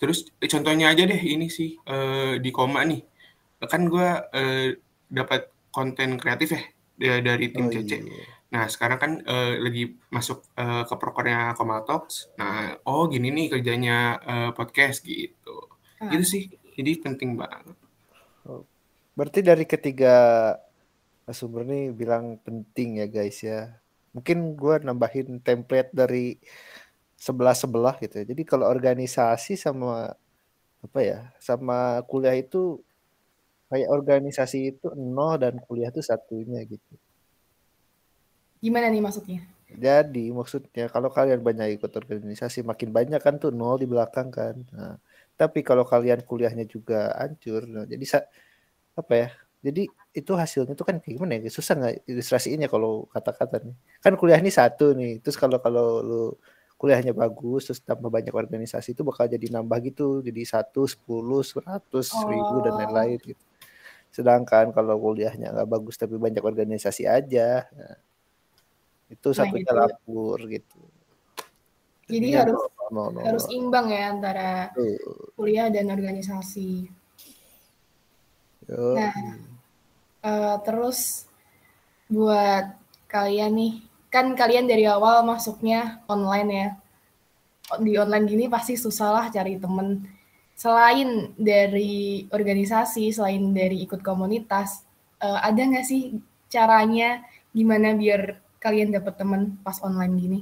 Terus 0.00 0.32
eh, 0.40 0.48
contohnya 0.48 0.88
aja 0.92 1.04
deh 1.04 1.20
ini 1.20 1.52
sih 1.52 1.76
eh, 1.84 2.40
di 2.40 2.48
koma 2.48 2.80
nih, 2.88 3.04
kan 3.68 3.82
gue 3.84 4.08
eh, 4.32 4.68
dapat 5.12 5.52
konten 5.68 6.16
kreatif 6.16 6.56
ya 6.56 6.62
da- 6.96 7.22
dari 7.34 7.52
tim 7.52 7.68
Oh, 7.68 7.72
CC. 7.72 7.92
iya. 8.00 8.24
Nah, 8.54 8.64
sekarang 8.70 8.98
kan 9.02 9.12
eh, 9.20 9.52
lagi 9.60 9.84
masuk 10.08 10.48
eh, 10.56 10.82
ke 10.88 10.94
prokernya 10.96 11.52
Komal 11.58 11.84
Talks. 11.84 12.32
Nah, 12.40 12.80
oh 12.88 13.04
gini 13.12 13.28
nih 13.28 13.46
kerjanya 13.52 13.96
eh, 14.22 14.50
podcast 14.56 15.04
gitu. 15.04 15.68
Ah. 16.00 16.08
Gitu 16.08 16.24
sih. 16.24 16.44
Jadi 16.74 16.90
penting 17.04 17.36
banget. 17.36 17.76
Berarti 19.14 19.40
dari 19.46 19.64
ketiga 19.66 20.14
sumber 21.32 21.62
nih 21.64 21.84
bilang 22.00 22.36
penting 22.44 23.00
ya 23.00 23.06
guys 23.08 23.38
ya. 23.40 23.72
Mungkin 24.14 24.54
gua 24.60 24.78
nambahin 24.82 25.40
template 25.42 25.90
dari 25.94 26.38
sebelah-sebelah 27.18 27.94
gitu 28.02 28.14
ya. 28.22 28.24
Jadi 28.30 28.42
kalau 28.46 28.66
organisasi 28.68 29.54
sama 29.58 30.12
apa 30.84 31.00
ya, 31.00 31.18
sama 31.40 32.04
kuliah 32.10 32.36
itu 32.36 32.82
kayak 33.70 33.88
organisasi 33.90 34.58
itu 34.76 34.86
nol 34.94 35.34
dan 35.42 35.54
kuliah 35.66 35.88
itu 35.90 36.02
satunya 36.04 36.60
gitu. 36.68 36.94
gimana 38.64 38.88
nih 38.88 39.04
maksudnya 39.04 39.44
Jadi 39.74 40.30
maksudnya 40.30 40.86
kalau 40.94 41.10
kalian 41.10 41.40
banyak 41.42 41.76
ikut 41.80 41.92
organisasi 42.00 42.62
makin 42.62 42.90
banyak 42.94 43.18
kan 43.18 43.34
tuh 43.42 43.50
nol 43.50 43.76
di 43.82 43.86
belakang 43.90 44.28
kan. 44.30 44.54
Nah, 44.70 44.94
tapi 45.40 45.60
kalau 45.66 45.82
kalian 45.82 46.20
kuliahnya 46.22 46.64
juga 46.68 47.10
hancur, 47.18 47.66
nah, 47.66 47.84
jadi 47.88 48.04
sa- 48.06 48.28
apa 48.94 49.12
ya? 49.14 49.28
Jadi 49.64 49.88
itu 50.14 50.32
hasilnya 50.36 50.76
tuh 50.76 50.86
kan 50.86 51.00
kayak 51.00 51.14
gimana 51.18 51.40
ya? 51.40 51.50
Susah 51.50 51.74
nggak 51.74 51.94
ilustrasiinnya 52.04 52.68
kalau 52.68 53.08
kata-kata 53.10 53.64
nih. 53.64 53.76
Kan 54.04 54.14
kuliah 54.20 54.38
ini 54.38 54.52
satu 54.52 54.92
nih. 54.92 55.18
Terus 55.24 55.40
kalau 55.40 55.58
kalau 55.58 56.04
lu 56.04 56.22
kuliahnya 56.76 57.16
bagus 57.16 57.70
terus 57.70 57.80
tambah 57.80 58.12
banyak 58.12 58.34
organisasi 58.34 58.92
itu 58.92 59.00
bakal 59.00 59.24
jadi 59.24 59.46
nambah 59.48 59.78
gitu. 59.88 60.20
Jadi 60.20 60.42
satu, 60.44 60.84
sepuluh, 60.84 61.40
seratus, 61.40 62.12
seribu 62.12 62.60
dan 62.60 62.76
Oh. 62.76 62.78
lain-lain 62.84 63.18
gitu. 63.24 63.44
Sedangkan 64.14 64.70
kalau 64.70 64.94
kuliahnya 65.00 65.50
nggak 65.50 65.68
bagus 65.70 65.98
tapi 65.98 66.14
banyak 66.20 66.44
organisasi 66.44 67.02
aja, 67.08 67.66
nah, 67.74 67.98
itu 69.10 69.28
Nah, 69.32 69.36
satunya 69.42 69.66
gitu. 69.66 69.74
lapur 69.74 70.38
gitu. 70.46 70.80
Jadi 72.04 72.30
Jadinya 72.30 72.40
harus 72.44 72.54
nol, 72.54 72.68
nol, 72.92 73.08
nol, 73.16 73.24
harus 73.26 73.46
imbang 73.48 73.86
ya 73.88 74.02
antara 74.12 74.70
kuliah 75.34 75.72
dan 75.72 75.88
organisasi 75.88 76.86
Nah, 78.68 79.12
Eh, 80.24 80.56
terus 80.64 81.28
buat 82.08 82.64
kalian 83.12 83.52
nih, 83.60 83.72
kan 84.08 84.26
kalian 84.32 84.64
dari 84.64 84.84
awal 84.88 85.20
masuknya 85.28 86.00
online 86.08 86.50
ya. 86.60 86.68
Di 87.84 87.92
online 88.00 88.24
gini 88.32 88.44
pasti 88.54 88.74
susah 88.84 89.08
lah 89.16 89.26
cari 89.36 89.54
temen. 89.60 89.88
Selain 90.56 91.08
dari 91.36 92.24
organisasi, 92.36 93.04
selain 93.16 93.44
dari 93.60 93.84
ikut 93.84 94.00
komunitas, 94.00 94.68
eh, 95.20 95.38
ada 95.48 95.60
nggak 95.60 95.86
sih 95.90 96.02
caranya 96.54 97.20
gimana 97.56 97.88
biar 98.00 98.40
kalian 98.64 98.90
dapet 98.96 99.14
temen 99.20 99.42
pas 99.64 99.76
online 99.84 100.14
gini? 100.24 100.40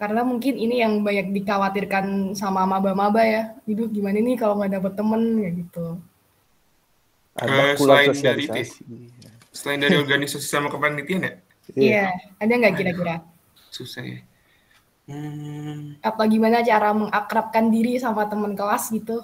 Karena 0.00 0.20
mungkin 0.30 0.54
ini 0.64 0.76
yang 0.84 1.00
banyak 1.06 1.26
dikhawatirkan 1.36 2.06
sama 2.40 2.62
maba-maba 2.72 3.22
ya. 3.34 3.42
Hidup 3.68 3.88
gimana 3.96 4.18
nih 4.26 4.36
kalau 4.40 4.54
nggak 4.60 4.72
dapet 4.76 4.92
temen 4.98 5.22
kayak 5.40 5.54
gitu. 5.62 5.86
ada 7.36 7.76
kurang 7.76 8.04
selain 8.04 8.12
dari 8.24 8.44
ya? 8.48 8.64
Selain 9.52 9.80
dari 9.80 9.96
organisasi 9.96 10.46
sama 10.48 10.68
kepanitiaan 10.68 11.28
ya? 11.28 11.32
Iya, 11.76 12.04
ada 12.40 12.52
nggak 12.60 12.74
kira-kira? 12.78 13.14
Susah 13.72 14.04
ya. 14.04 14.18
Hmm, 15.06 15.94
Apa 16.02 16.22
gimana 16.32 16.58
cara 16.66 16.90
mengakrabkan 17.00 17.70
diri 17.74 17.92
sama 18.02 18.22
teman 18.30 18.52
kelas 18.58 18.84
gitu? 18.96 19.22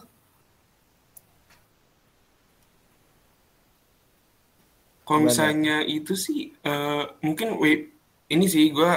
kalau 5.06 5.20
misalnya 5.28 5.82
itu 5.82 6.14
sih, 6.24 6.38
eh, 6.62 7.02
mungkin 7.26 7.48
we- 7.62 7.90
ini 8.34 8.46
sih 8.54 8.64
gue 8.76 8.90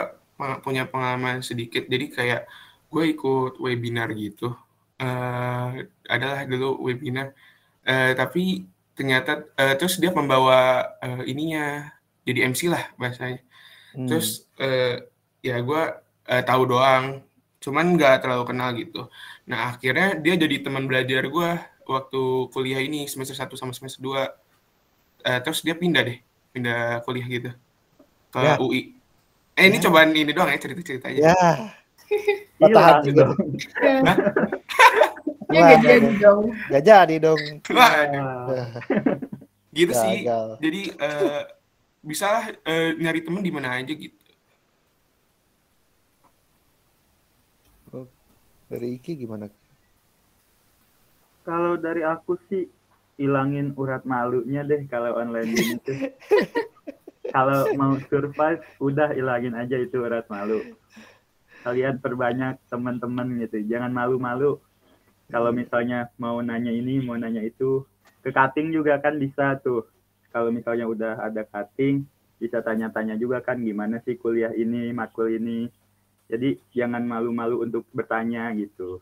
punya 0.63 0.83
pengalaman 0.87 1.39
sedikit. 1.41 1.87
Jadi 1.87 2.05
kayak 2.11 2.41
gue 2.91 3.03
ikut 3.15 3.59
webinar 3.59 4.11
gitu. 4.15 4.55
Eh, 4.99 5.67
adalah 6.07 6.47
dulu 6.47 6.79
webinar. 6.87 7.35
Eh, 7.85 8.13
tapi 8.15 8.63
ternyata 8.95 9.43
eh, 9.59 9.75
terus 9.75 9.99
dia 9.99 10.11
membawa 10.15 10.83
eh, 11.03 11.27
ininya 11.31 11.91
jadi 12.25 12.49
MC 12.51 12.71
lah 12.71 12.83
bahasanya. 12.97 13.39
Hmm. 13.95 14.07
Terus 14.07 14.47
eh, 14.59 15.03
ya 15.43 15.59
gue 15.61 15.81
eh, 16.31 16.43
tahu 16.43 16.63
doang, 16.67 17.21
cuman 17.61 17.85
nggak 17.95 18.23
terlalu 18.23 18.43
kenal 18.49 18.69
gitu. 18.75 19.07
Nah 19.51 19.75
akhirnya 19.75 20.17
dia 20.19 20.35
jadi 20.39 20.63
teman 20.63 20.87
belajar 20.89 21.23
gue 21.27 21.49
waktu 21.85 22.21
kuliah 22.49 22.81
ini 22.81 23.05
semester 23.05 23.37
1 23.37 23.53
sama 23.59 23.71
semester 23.75 24.01
2. 24.01 24.25
Eh, 25.25 25.39
terus 25.43 25.61
dia 25.65 25.75
pindah 25.77 26.01
deh, 26.05 26.19
pindah 26.55 27.01
kuliah 27.05 27.27
gitu 27.27 27.51
ke 28.31 28.39
Ya. 28.41 28.55
UI. 28.59 28.94
Eh 29.55 29.71
ini 29.71 29.79
Ya. 29.79 29.83
cobaan 29.87 30.11
ini 30.11 30.35
doang 30.35 30.51
ya 30.51 30.59
cerita-cerita 30.59 31.07
aja. 31.07 31.31
Ya. 31.31 31.43
Patah 32.59 32.67
Hilang 32.67 32.87
hati 32.91 33.09
dong. 33.15 33.31
Ya 35.45 35.61
nggak 35.61 35.81
jadi 35.85 36.09
dong. 36.19 36.41
Gak 36.73 36.83
jadi 36.83 37.15
dong. 37.21 37.41
Gitu 39.77 39.93
sih. 39.93 40.25
Gagal. 40.25 40.57
Jadi 40.57 40.81
eh, 40.99 41.41
bisa 42.01 42.25
lah 42.27 42.45
eh, 42.49 42.97
nyari 42.97 43.21
temen 43.21 43.45
di 43.45 43.53
mana 43.53 43.77
aja 43.77 43.93
gitu. 43.93 44.17
Dari 48.65 48.97
Iki 48.97 49.21
gimana? 49.21 49.45
Kalau 51.45 51.77
dari 51.77 52.01
aku 52.01 52.41
sih 52.49 52.65
hilangin 53.21 53.77
urat 53.77 54.01
malunya 54.03 54.65
deh 54.65 54.81
kalau 54.89 55.21
online 55.21 55.53
gini 55.53 55.77
tuh. 55.85 55.97
Kalau 57.31 57.61
mau 57.77 57.93
survive 58.09 58.61
udah 58.81 59.13
hilangin 59.13 59.55
aja 59.57 59.77
itu 59.77 60.01
urat 60.01 60.25
malu. 60.29 60.61
Kalian 61.65 61.97
perbanyak 61.97 62.61
teman-teman 62.69 63.41
gitu. 63.41 63.61
Jangan 63.65 63.89
malu-malu. 63.89 64.61
Kalau 65.29 65.49
misalnya 65.49 66.13
mau 66.21 66.37
nanya 66.41 66.69
ini, 66.69 67.01
mau 67.01 67.17
nanya 67.17 67.41
itu, 67.41 67.81
ke 68.21 68.29
cutting 68.29 68.69
juga 68.69 69.01
kan 69.01 69.17
bisa 69.17 69.57
tuh. 69.57 69.89
Kalau 70.29 70.53
misalnya 70.53 70.85
udah 70.85 71.17
ada 71.25 71.41
cutting, 71.49 72.05
bisa 72.37 72.61
tanya-tanya 72.61 73.17
juga 73.17 73.41
kan 73.41 73.57
gimana 73.57 73.97
sih 74.05 74.19
kuliah 74.21 74.53
ini, 74.53 74.93
matkul 74.93 75.33
ini. 75.33 75.65
Jadi 76.29 76.61
jangan 76.77 77.01
malu-malu 77.01 77.65
untuk 77.65 77.89
bertanya 77.89 78.53
gitu. 78.53 79.01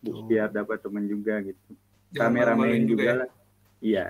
Biar 0.00 0.48
dapat 0.48 0.80
teman 0.80 1.04
juga 1.04 1.44
gitu 1.44 1.76
rame-ramein 2.16 2.56
malu-maluin 2.56 2.84
juga 2.88 3.04
ya. 3.04 3.14
lah. 3.16 3.30
Iya. 3.82 4.08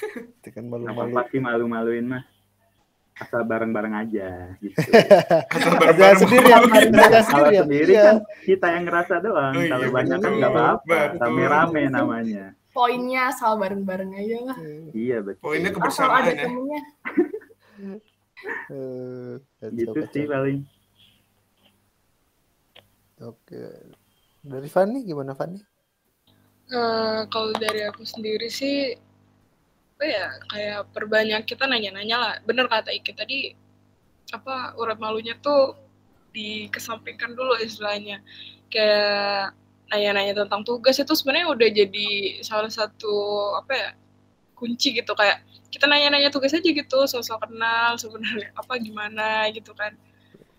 Itu 0.00 0.48
kan 0.50 0.64
Apa 0.64 0.72
malu-malu. 0.72 1.12
pasti 1.14 1.36
malu-maluin 1.38 2.06
mah. 2.08 2.24
Asal 3.14 3.44
bareng-bareng 3.44 3.94
aja 3.94 4.28
gitu. 4.58 4.80
Ada 5.52 5.68
bareng-bareng 5.76 6.18
sendiri 6.18 6.46
ya, 6.46 6.56
Kalau 6.56 6.72
sendiri 7.20 7.52
ya. 7.52 7.62
sendiri 7.62 7.92
Iya. 7.92 8.02
kan 8.02 8.16
kita 8.40 8.66
yang 8.70 8.84
ngerasa 8.88 9.14
doang. 9.20 9.52
Oh, 9.52 9.60
iya, 9.60 9.70
Kalau 9.70 9.88
banyak 9.90 10.18
kan 10.18 10.32
nggak 10.32 10.50
apa-apa. 10.50 10.98
Rame-rame 11.20 11.82
namanya. 11.86 12.44
Poinnya 12.70 13.28
asal 13.28 13.58
bareng-bareng 13.58 14.12
aja 14.14 14.36
lah. 14.46 14.56
Iya 14.90 15.18
betul. 15.20 15.42
Poinnya 15.42 15.68
Asal 15.68 15.76
kebersamaan 15.76 16.22
ada 16.22 16.32
ya. 16.32 16.40
temennya. 16.40 16.80
Eh, 18.70 19.32
Gitu 19.70 20.00
sih 20.08 20.24
paling. 20.24 20.58
Oke. 23.20 23.60
Dari 24.40 24.68
Fanny 24.70 25.04
gimana 25.04 25.36
Fanny? 25.36 25.60
Eh, 26.70 27.20
kalau 27.28 27.52
dari 27.52 27.84
aku 27.84 28.00
sendiri 28.02 28.48
sih, 28.48 28.96
apa 30.00 30.08
ya, 30.08 30.26
kayak 30.48 30.80
perbanyak 30.96 31.44
kita 31.44 31.68
nanya-nanya 31.68 32.16
lah. 32.16 32.34
Bener 32.48 32.72
kata 32.72 32.88
Iki 32.88 33.12
tadi, 33.12 33.52
apa 34.32 34.72
urat 34.80 34.96
malunya 34.96 35.36
tuh 35.36 35.76
dikesampingkan 36.32 37.36
dulu 37.36 37.60
istilahnya. 37.60 38.24
Kayak 38.72 39.52
nanya-nanya 39.92 40.32
tentang 40.40 40.64
tugas 40.64 40.96
itu 40.96 41.12
sebenarnya 41.12 41.52
udah 41.52 41.68
jadi 41.68 42.08
salah 42.40 42.72
satu 42.72 43.12
apa 43.60 43.72
ya 43.76 43.88
kunci 44.56 44.96
gitu 44.96 45.12
kayak 45.12 45.44
kita 45.68 45.84
nanya-nanya 45.84 46.32
tugas 46.32 46.56
aja 46.56 46.64
gitu 46.64 46.98
sosok 47.04 47.44
kenal 47.44 48.00
sebenarnya 48.00 48.56
apa 48.60 48.80
gimana 48.80 49.52
gitu 49.52 49.76
kan 49.76 49.92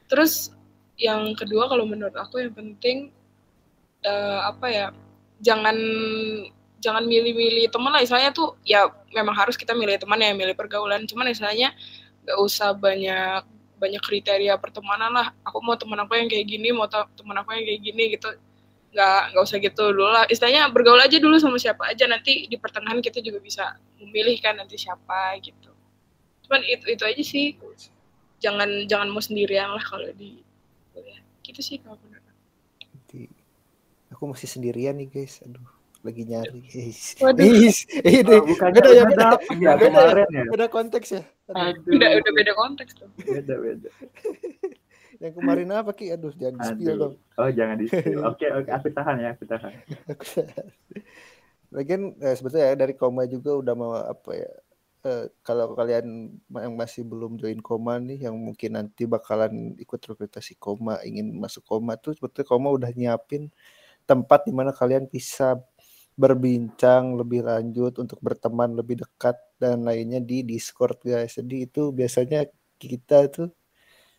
terus 0.05 0.53
yang 1.01 1.33
kedua 1.33 1.65
kalau 1.65 1.89
menurut 1.89 2.13
aku 2.13 2.45
yang 2.45 2.53
penting 2.53 3.09
eh, 4.05 4.39
apa 4.45 4.67
ya 4.69 4.87
jangan 5.41 5.79
jangan 6.82 7.05
milih-milih 7.05 7.69
teman 7.69 7.93
lah. 7.93 8.01
Istilahnya 8.01 8.34
tuh 8.34 8.57
ya 8.65 8.89
memang 9.13 9.38
harus 9.38 9.55
kita 9.55 9.77
milih 9.77 10.01
teman 10.01 10.17
ya 10.17 10.34
milih 10.34 10.57
pergaulan. 10.57 11.05
Cuman 11.05 11.29
istilahnya 11.29 11.71
nggak 12.25 12.38
usah 12.41 12.73
banyak 12.73 13.45
banyak 13.77 14.01
kriteria 14.01 14.57
pertemanan 14.57 15.13
lah. 15.13 15.27
Aku 15.45 15.61
mau 15.61 15.77
teman 15.77 16.01
aku 16.01 16.17
yang 16.17 16.27
kayak 16.27 16.45
gini 16.49 16.73
mau 16.73 16.89
teman 16.89 17.38
aku 17.39 17.53
yang 17.53 17.63
kayak 17.63 17.82
gini 17.86 18.03
gitu. 18.17 18.27
Nggak 18.91 19.21
nggak 19.32 19.43
usah 19.45 19.57
gitu 19.61 19.84
dulu 19.93 20.09
lah. 20.09 20.25
Istilahnya 20.27 20.67
bergaul 20.73 20.99
aja 20.99 21.17
dulu 21.21 21.38
sama 21.38 21.61
siapa 21.61 21.93
aja. 21.93 22.09
Nanti 22.09 22.49
di 22.49 22.57
pertengahan 22.57 22.99
kita 22.99 23.21
juga 23.21 23.38
bisa 23.39 23.77
memilih 24.01 24.36
kan 24.41 24.57
nanti 24.57 24.75
siapa 24.75 25.38
gitu. 25.39 25.71
Cuman 26.49 26.65
itu 26.65 26.86
itu 26.89 27.03
aja 27.05 27.23
sih. 27.23 27.55
Jangan 28.41 28.89
jangan 28.89 29.07
mau 29.13 29.21
sendirian 29.21 29.69
lah 29.77 29.86
kalau 29.86 30.09
di 30.17 30.41
gitu 31.45 31.61
sih 31.61 31.77
kalau 31.82 31.97
Aku 34.11 34.27
masih 34.27 34.45
sendirian 34.45 34.99
nih 34.99 35.07
guys. 35.07 35.39
Aduh, 35.41 35.63
lagi 36.02 36.24
nyari. 36.26 36.62
Waduh. 37.22 37.45
Is, 37.66 37.86
ini 38.02 38.34
Oh, 38.38 38.45
bukannya 38.45 38.82
beda 38.82 38.89
ya, 38.89 39.04
udah 39.06 39.14
beda, 39.14 39.28
ya 39.62 39.72
beda, 39.78 39.86
kemarin 39.86 40.28
ya? 40.30 40.43
beda 40.49 40.68
konteks 40.68 41.08
ya. 41.14 41.24
Aduh, 41.52 41.93
udah 41.93 42.10
udah 42.22 42.32
beda 42.34 42.52
konteks 42.58 42.91
tuh 42.97 43.10
Beda 43.22 43.54
beda. 43.58 43.89
yang 45.24 45.34
kemarin 45.38 45.70
apa 45.70 45.91
Ki? 45.93 46.10
Aduh, 46.10 46.34
jangan 46.34 46.58
di 46.58 46.66
spill 46.66 46.97
dong. 46.97 47.16
Oh 47.38 47.49
jangan 47.54 47.76
di 47.78 47.86
Oke 48.30 48.47
oke 48.49 48.70
aku 48.74 48.88
tahan 48.89 49.16
ya 49.22 49.30
aku 49.38 49.43
tahan. 49.45 49.74
Lagian 51.72 52.02
eh, 52.20 52.36
sebetulnya 52.36 52.74
ya, 52.74 52.76
dari 52.76 52.93
koma 52.97 53.24
juga 53.30 53.56
udah 53.56 53.74
mau 53.78 53.93
apa 53.95 54.32
ya? 54.36 54.52
eh, 55.02 55.26
kalau 55.41 55.74
kalian 55.74 56.30
yang 56.62 56.74
masih 56.78 57.02
belum 57.02 57.38
join 57.41 57.58
koma 57.58 57.97
nih, 57.97 58.30
yang 58.30 58.38
mungkin 58.38 58.78
nanti 58.78 59.10
bakalan 59.10 59.74
ikut 59.82 59.97
rekrutasi 59.97 60.58
koma, 60.62 61.02
ingin 61.02 61.34
masuk 61.41 61.66
koma 61.66 61.97
tuh 61.97 62.14
sebetulnya 62.14 62.45
koma 62.45 62.70
udah 62.70 62.91
nyiapin 62.93 63.49
tempat 64.06 64.45
di 64.45 64.54
mana 64.54 64.76
kalian 64.76 65.08
bisa 65.10 65.58
berbincang 66.16 67.16
lebih 67.16 67.47
lanjut 67.47 67.97
untuk 67.97 68.20
berteman 68.20 68.76
lebih 68.76 69.01
dekat 69.01 69.39
dan 69.57 69.82
lainnya 69.86 70.20
di 70.20 70.43
Discord 70.43 70.99
guys. 71.01 71.38
Jadi 71.39 71.66
itu 71.66 71.89
biasanya 71.89 72.45
kita 72.76 73.30
tuh 73.32 73.49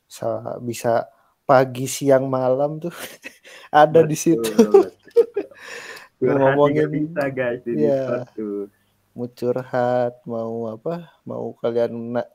sa- 0.07 0.57
bisa 0.59 1.07
pagi, 1.43 1.85
siang, 1.85 2.31
malam 2.31 2.79
tuh 2.79 2.93
ada 3.73 4.01
di 4.03 4.17
situ. 4.17 4.41
Betul. 4.41 4.89
Curhat 6.23 6.55
juga 6.55 6.55
Ngomongin- 6.55 6.91
bisa 6.93 7.25
guys 7.29 7.61
di. 7.67 7.73
Discord 7.77 8.29
tuh. 8.33 8.67
mau 9.13 9.29
curhat, 9.29 10.15
mau 10.25 10.73
apa, 10.73 11.13
mau 11.29 11.53
kalian 11.61 12.17
na- 12.17 12.31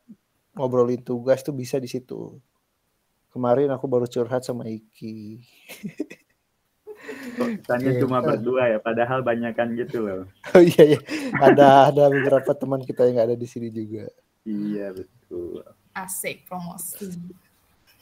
ngobrolin 0.53 1.01
tugas 1.01 1.41
tuh 1.41 1.55
bisa 1.55 1.81
di 1.81 1.89
situ. 1.89 2.37
Kemarin 3.33 3.73
aku 3.73 3.89
baru 3.89 4.05
curhat 4.05 4.45
sama 4.45 4.69
Iki. 4.69 5.41
Kok 7.33 7.47
Kesannya 7.59 7.91
Iya. 7.91 8.01
cuma 8.01 8.17
berdua 8.19 8.63
ya, 8.67 8.77
padahal 8.77 9.19
banyakan 9.21 9.75
gitu 9.75 9.97
loh. 10.01 10.21
Oh 10.51 10.59
iya 10.59 10.83
iya, 10.87 10.99
ada 11.37 11.67
ada 11.87 12.03
beberapa 12.07 12.51
teman 12.51 12.81
kita 12.81 13.05
yang 13.05 13.21
ada 13.21 13.33
di 13.33 13.45
sini 13.45 13.67
juga. 13.67 14.07
Iya 14.41 14.91
betul. 14.91 15.61
Asik 15.91 16.45
promosi. 16.45 17.09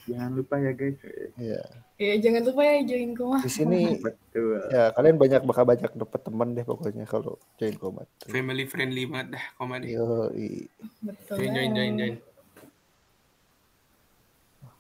Jangan 0.06 0.32
lupa 0.34 0.56
ya 0.58 0.72
guys. 0.72 1.02
Ya, 1.36 1.62
Ya 1.96 2.14
jangan 2.20 2.46
lupa 2.46 2.62
ya 2.62 2.84
join 2.84 3.12
koma. 3.12 3.40
di 3.40 3.50
sini 3.50 3.80
Betul. 4.04 4.62
ya 4.68 4.92
kalian 4.92 5.16
banyak 5.16 5.42
bakal 5.42 5.64
banyak 5.64 5.90
dapet 5.90 6.22
teman 6.22 6.52
deh 6.52 6.62
pokoknya 6.62 7.04
kalau 7.04 7.40
join 7.56 7.74
komat. 7.74 8.06
Family 8.24 8.66
friendly 8.66 9.06
banget 9.06 9.34
dah 9.34 9.46
koma 9.56 9.80
nih. 9.80 9.96
Yo, 9.96 10.30
Betul. 11.02 11.36
Join 11.40 11.52
join 11.52 11.72
join 11.72 11.94
join. 11.96 12.16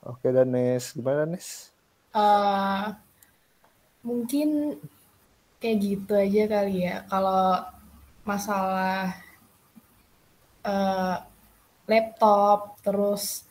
oke 0.03 0.28
dan 0.28 0.47
Nes, 0.47 0.91
gimana 0.91 1.26
Nes? 1.26 1.73
Eh, 2.11 2.86
mungkin 4.05 4.77
kayak 5.57 5.77
gitu 5.81 6.13
aja 6.13 6.43
kali 6.45 6.85
ya. 6.85 6.95
Kalau 7.09 7.65
masalah 8.21 9.17
eh, 10.61 11.15
laptop, 11.89 12.77
terus 12.85 13.45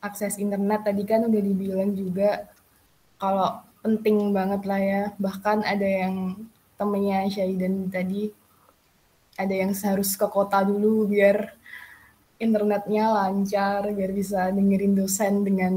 akses 0.00 0.40
internet 0.40 0.80
tadi 0.88 1.04
kan 1.04 1.28
udah 1.28 1.42
dibilang 1.44 1.92
juga 1.92 2.48
kalau 3.20 3.60
penting 3.84 4.32
banget 4.32 4.62
lah 4.64 4.80
ya. 4.80 5.02
Bahkan 5.20 5.58
ada 5.68 5.88
yang 5.88 6.36
temennya 6.80 7.28
Syaidan 7.28 7.92
tadi 7.92 8.32
ada 9.36 9.54
yang 9.56 9.72
harus 9.72 10.16
ke 10.20 10.26
kota 10.28 10.60
dulu 10.64 11.08
biar 11.08 11.56
internetnya 12.40 13.12
lancar, 13.12 13.88
biar 13.92 14.12
bisa 14.12 14.48
dengerin 14.52 14.96
dosen 14.96 15.44
dengan 15.44 15.74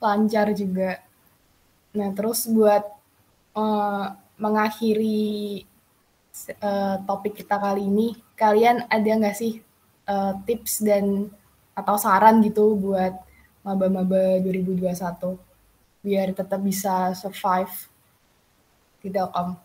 lancar 0.00 0.52
juga. 0.52 1.00
Nah, 1.96 2.12
terus 2.12 2.44
buat 2.48 2.93
eh, 3.54 4.06
mengakhiri 4.38 5.62
eh, 6.68 6.96
topik 7.06 7.34
kita 7.38 7.56
kali 7.58 7.82
ini, 7.86 8.08
kalian 8.34 8.86
ada 8.90 9.10
nggak 9.20 9.36
sih 9.36 9.62
eh, 10.10 10.32
tips 10.46 10.82
dan 10.84 11.30
atau 11.74 11.96
saran 11.98 12.38
gitu 12.46 12.78
buat 12.78 13.14
maba-maba 13.66 14.38
2021 14.44 15.40
biar 16.04 16.36
tetap 16.36 16.60
bisa 16.60 17.16
survive 17.16 17.72
di 19.00 19.08
Telkom? 19.08 19.56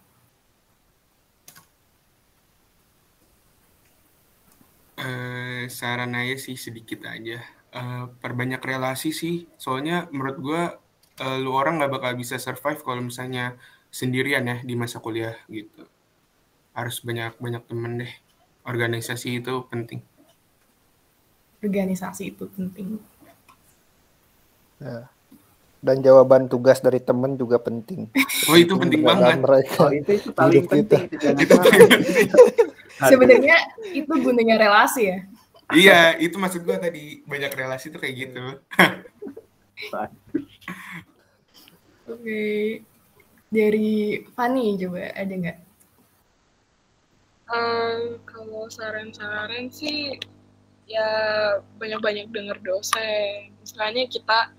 Eh, 4.99 5.63
saran 5.71 6.11
aja 6.15 6.35
sih 6.35 6.55
sedikit 6.59 7.07
aja. 7.07 7.39
Eh, 7.71 8.03
perbanyak 8.23 8.59
relasi 8.63 9.09
sih. 9.15 9.35
Soalnya 9.59 10.07
menurut 10.11 10.37
gua 10.39 10.61
eh, 11.19 11.37
lu 11.43 11.51
orang 11.55 11.79
nggak 11.79 11.91
bakal 11.95 12.11
bisa 12.15 12.35
survive 12.39 12.79
kalau 12.87 13.03
misalnya 13.03 13.55
sendirian 13.89 14.45
ya 14.45 14.57
di 14.61 14.73
masa 14.77 15.01
kuliah 15.01 15.35
gitu. 15.49 15.85
Harus 16.73 17.01
banyak-banyak 17.01 17.63
temen 17.65 18.05
deh. 18.05 18.13
Organisasi 18.65 19.41
itu 19.41 19.65
penting. 19.67 19.99
Organisasi 21.59 22.31
itu 22.31 22.45
penting. 22.53 23.01
Dan 25.79 26.03
jawaban 26.03 26.47
tugas 26.47 26.79
dari 26.79 27.03
temen 27.03 27.35
juga 27.35 27.59
penting. 27.59 28.07
Oh 28.47 28.55
itu 28.55 28.75
penting 28.79 29.03
Keberadaan 29.03 29.43
banget. 29.43 29.43
Mereka. 29.43 29.81
Oh 29.83 29.91
itu 29.91 30.11
itu 30.15 30.29
paling 30.31 30.65
kita. 30.67 30.97
penting. 31.07 31.35
Itu 31.39 31.55
penting. 31.63 32.27
Sebenarnya 32.99 33.57
itu 33.95 34.13
gunanya 34.19 34.55
relasi 34.59 35.01
ya. 35.07 35.19
Iya, 35.69 36.17
itu 36.17 36.35
maksud 36.41 36.65
gua 36.65 36.81
tadi 36.81 37.21
banyak 37.29 37.51
relasi 37.53 37.93
tuh 37.93 38.01
kayak 38.01 38.15
gitu. 38.27 38.43
Oke. 42.09 42.81
Dari 43.49 44.21
Fanny 44.37 44.77
coba 44.77 45.09
ada 45.17 45.33
nggak? 45.33 45.57
Eh, 47.49 47.97
kalau 48.29 48.69
saran-saran 48.69 49.73
sih 49.73 50.21
ya 50.85 51.09
banyak-banyak 51.81 52.29
denger 52.29 52.61
dosen. 52.61 53.49
Misalnya 53.65 54.05
kita 54.05 54.53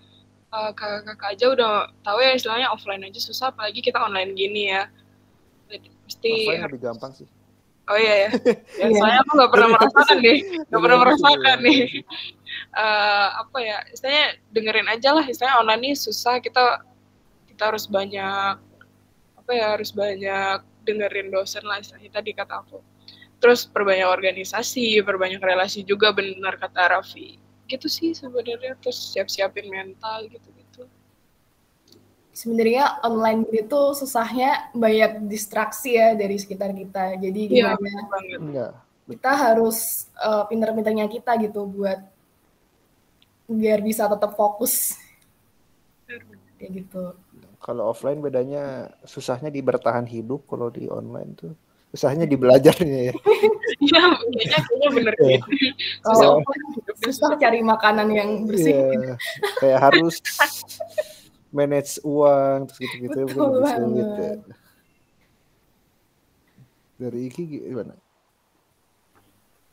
eh, 0.50 0.70
kakak-kakak 0.74 1.28
aja 1.38 1.46
udah 1.54 1.72
tahu 2.02 2.18
ya 2.18 2.34
istilahnya 2.34 2.74
offline 2.74 3.06
aja 3.06 3.22
susah, 3.22 3.54
apalagi 3.54 3.78
kita 3.78 4.02
online 4.02 4.34
gini 4.34 4.74
ya. 4.74 4.90
Jadi 5.70 5.88
Mesti 6.10 6.32
Offline 6.50 6.66
lebih 6.66 6.80
gampang 6.82 7.12
sih. 7.14 7.28
Oh 7.90 7.98
iya 7.98 8.26
ya. 8.26 8.30
ya 8.78 8.86
soalnya 8.90 9.18
aku 9.22 9.32
nggak 9.38 9.50
pernah 9.54 9.68
merasakan 9.74 10.16
nih, 10.22 10.38
nggak 10.66 10.82
pernah 10.82 10.98
merasakan 10.98 11.58
iya. 11.62 11.66
nih. 11.66 11.80
Eh, 12.50 13.28
apa 13.38 13.58
ya? 13.62 13.78
Istilahnya 13.94 14.34
dengerin 14.50 14.90
aja 14.90 15.14
lah. 15.14 15.22
Istilahnya 15.22 15.62
online 15.62 15.82
ini 15.86 15.92
susah. 15.94 16.42
Kita 16.42 16.82
kita 17.46 17.70
harus 17.70 17.86
banyak 17.86 18.58
apa 19.40 19.50
ya? 19.56 19.66
Harus 19.74 19.90
banyak 19.90 20.60
dengerin 20.84 21.32
dosen 21.32 21.64
lah. 21.64 21.80
Istilahnya 21.80 22.20
tadi 22.20 22.30
kata 22.36 22.60
aku. 22.60 22.78
terus 23.40 23.64
perbanyak 23.64 24.04
organisasi 24.04 25.00
perbanyak 25.00 25.40
relasi 25.40 25.80
juga 25.80 26.12
benar 26.12 26.60
kata 26.60 26.92
Raffi 26.92 27.40
gitu 27.64 27.88
sih 27.88 28.12
sebenarnya 28.12 28.76
terus 28.76 29.16
siap-siapin 29.16 29.64
mental 29.64 30.28
gitu 30.28 30.44
gitu 30.52 30.82
sebenarnya 32.36 33.00
online 33.00 33.48
itu 33.48 33.80
susahnya 33.96 34.68
banyak 34.76 35.24
distraksi 35.24 35.96
ya 35.96 36.12
dari 36.12 36.36
sekitar 36.36 36.68
kita 36.76 37.16
jadi 37.16 37.40
Iya, 37.48 37.80
gimana. 37.80 38.36
Enggak. 38.36 38.72
kita 39.08 39.32
harus 39.32 40.06
uh, 40.20 40.44
pinter-pinternya 40.44 41.08
kita 41.08 41.32
gitu 41.40 41.64
buat 41.64 41.96
biar 43.48 43.80
bisa 43.80 44.04
tetap 44.04 44.36
fokus 44.36 45.00
kayak 46.60 46.70
gitu 46.84 47.16
Kalau 47.60 47.92
offline 47.92 48.18
bedanya 48.18 48.88
susahnya 49.04 49.52
di 49.52 49.60
bertahan 49.60 50.08
hidup, 50.08 50.48
kalau 50.48 50.72
di 50.72 50.88
online 50.88 51.32
tuh 51.36 51.52
susahnya 51.90 52.24
di 52.24 52.36
belajarnya 52.38 53.00
ya. 53.10 53.14
Iya, 53.80 54.12
kayaknya 54.12 54.58
kayaknya 54.60 54.88
bener 54.92 55.14
Iya. 55.16 55.38
gitu. 55.40 55.46
Susah. 56.04 56.28
offline 56.36 56.64
susah 57.00 57.30
cari 57.40 57.60
makanan 57.64 58.08
yang 58.12 58.30
bersih 58.44 58.76
Iya. 58.76 59.14
Kayak 59.56 59.80
harus 59.88 60.20
manage 61.48 61.96
uang 62.04 62.68
terus 62.68 62.78
gitu-gitu 62.84 63.18
Betul 63.24 63.40
lebih 63.56 63.72
sulit 63.72 64.08
ya. 64.20 64.32
Dari 67.00 67.20
Iki 67.32 67.42
gimana? 67.64 67.94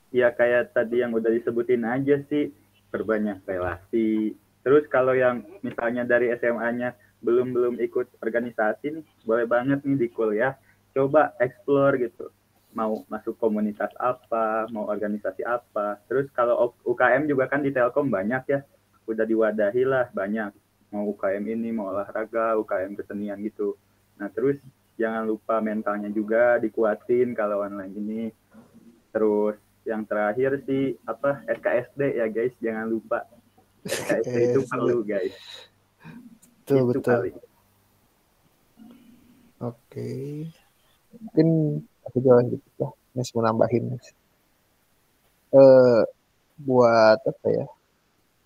ya 0.07 0.31
kayak 0.31 0.71
tadi 0.71 1.03
yang 1.03 1.11
udah 1.11 1.27
disebutin 1.27 1.83
aja 1.83 2.23
sih 2.31 2.47
perbanyak 2.87 3.43
relasi 3.43 4.31
terus 4.63 4.87
kalau 4.87 5.11
yang 5.11 5.43
misalnya 5.59 6.07
dari 6.07 6.31
SMA-nya 6.31 6.95
belum 7.27 7.51
belum 7.51 7.75
ikut 7.83 8.23
organisasi 8.23 8.95
nih 8.95 9.05
boleh 9.27 9.43
banget 9.43 9.83
nih 9.83 9.99
di 9.99 10.07
kuliah 10.07 10.55
coba 10.95 11.35
explore 11.43 11.99
gitu. 11.99 12.31
Mau 12.71 13.03
masuk 13.11 13.35
komunitas 13.35 13.91
apa 13.99 14.71
mau 14.71 14.87
organisasi 14.87 15.43
apa. 15.43 15.99
Terus 16.07 16.31
kalau 16.31 16.71
UKM 16.87 17.27
juga 17.27 17.51
kan 17.51 17.59
di 17.59 17.75
Telkom 17.75 18.07
banyak 18.07 18.43
ya 18.47 18.59
udah 19.03 19.27
diwadahi 19.27 19.83
lah 19.83 20.07
banyak. 20.15 20.55
Mau 20.95 21.11
UKM 21.11 21.43
ini 21.51 21.75
mau 21.75 21.91
olahraga 21.91 22.55
UKM 22.63 22.95
kesenian 22.95 23.43
gitu. 23.43 23.75
Nah 24.15 24.31
terus 24.31 24.63
jangan 24.95 25.27
lupa 25.27 25.59
mentalnya 25.59 26.07
juga 26.07 26.55
dikuatin 26.63 27.35
kalau 27.35 27.59
online 27.59 27.91
ini. 27.91 28.23
Terus 29.11 29.59
yang 29.83 30.07
terakhir 30.07 30.63
sih 30.63 30.95
apa 31.03 31.43
SKSD 31.43 32.23
ya 32.23 32.31
guys. 32.31 32.55
Jangan 32.63 32.87
lupa. 32.87 33.27
SKSD 33.83 34.55
itu 34.55 34.63
perlu 34.63 35.03
guys 35.03 35.35
Betul, 36.67 36.83
itu 36.83 36.99
betul. 36.99 37.15
kali 37.15 37.31
Oke. 39.63 40.11
Mungkin 41.15 41.47
aku 42.03 42.17
juga 42.19 42.43
gitu 42.43 42.67
lah. 42.83 42.91
Nes 43.15 43.31
mau 43.31 43.41
nambahin. 43.47 43.95
Eh, 45.55 46.01
buat 46.59 47.19
apa 47.23 47.47
ya? 47.47 47.65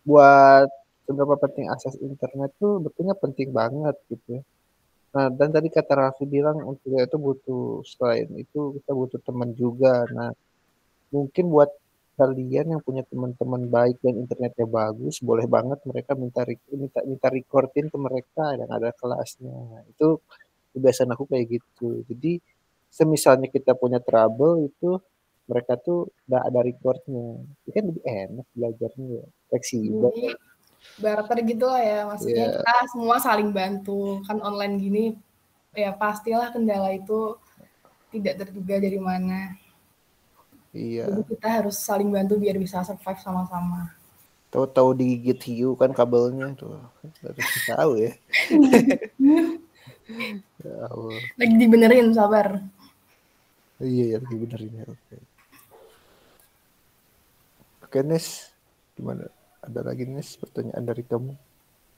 Buat 0.06 0.70
seberapa 1.10 1.34
penting 1.42 1.66
akses 1.74 1.98
internet 1.98 2.54
tuh 2.62 2.78
betulnya 2.78 3.18
penting 3.18 3.50
banget 3.50 3.98
gitu 4.06 4.38
ya. 4.38 4.42
Nah, 5.18 5.28
dan 5.34 5.50
tadi 5.52 5.68
kata 5.74 5.92
Raffi 5.98 6.24
bilang 6.30 6.62
untuk 6.64 6.94
itu 6.94 7.18
butuh 7.18 7.84
selain 7.84 8.30
itu 8.38 8.78
kita 8.80 8.92
butuh 8.94 9.20
teman 9.26 9.52
juga. 9.58 10.06
Nah, 10.14 10.32
mungkin 11.10 11.50
buat 11.50 11.74
kalian 12.22 12.66
yang 12.78 12.82
punya 12.86 13.02
teman-teman 13.10 13.66
baik 13.66 13.98
dan 14.06 14.14
internetnya 14.22 14.68
bagus, 14.70 15.18
boleh 15.26 15.50
banget 15.50 15.82
mereka 15.90 16.12
minta 16.14 16.46
minta 16.70 17.00
minta 17.02 17.28
recordin 17.34 17.90
ke 17.90 17.98
mereka 17.98 18.54
yang 18.54 18.70
ada 18.70 18.94
kelasnya. 18.94 19.58
Itu 19.90 20.22
kebiasaan 20.78 21.10
aku 21.18 21.26
kayak 21.26 21.46
gitu. 21.58 22.06
Jadi 22.06 22.38
semisalnya 22.94 23.50
kita 23.50 23.74
punya 23.74 23.98
trouble 23.98 24.70
itu 24.70 25.02
mereka 25.50 25.74
tuh 25.82 26.14
udah 26.30 26.42
ada 26.46 26.60
recordnya. 26.62 27.42
Itu 27.66 27.70
kan 27.74 27.84
lebih 27.90 28.04
enak 28.06 28.46
belajarnya 28.54 29.08
ya. 29.18 29.26
Fleksibel. 29.50 30.14
jadi 30.14 30.38
barter 30.98 31.38
gitu 31.46 31.66
lah 31.70 31.82
ya 31.82 32.00
maksudnya 32.10 32.46
Iya. 32.50 32.54
kita 32.58 32.76
semua 32.90 33.22
saling 33.22 33.54
bantu 33.54 34.18
kan 34.26 34.42
online 34.42 34.76
gini 34.82 35.06
ya 35.78 35.94
pastilah 35.94 36.50
kendala 36.50 36.90
itu 36.98 37.38
tidak 38.10 38.34
terduga 38.42 38.82
dari 38.82 38.98
mana 38.98 39.56
Iya. 40.72 41.12
jadi 41.12 41.24
kita 41.36 41.48
harus 41.62 41.76
saling 41.84 42.08
bantu 42.08 42.40
biar 42.40 42.56
bisa 42.56 42.80
survive 42.88 43.20
sama-sama 43.20 43.92
Tahu-tahu 44.52 45.00
digigit 45.00 45.40
hiu 45.48 45.80
kan 45.80 45.96
kabelnya 45.96 46.52
tuh. 46.60 46.76
Harus 47.24 47.48
tahu 47.72 47.92
ya. 48.04 48.12
ya 50.60 50.76
Allah. 50.92 51.20
lagi 51.40 51.56
dibenerin 51.56 52.12
sabar 52.12 52.60
Iya 53.80 54.04
ya 54.12 54.18
lagi 54.20 54.36
benerin 54.36 54.74
ya. 54.76 54.86
Oke. 54.92 55.16
Oke 57.88 58.00
Nes, 58.04 58.52
gimana? 58.94 59.32
Ada 59.64 59.88
lagi 59.88 60.04
Nes 60.06 60.36
pertanyaan 60.36 60.84
dari 60.84 61.04
kamu? 61.08 61.32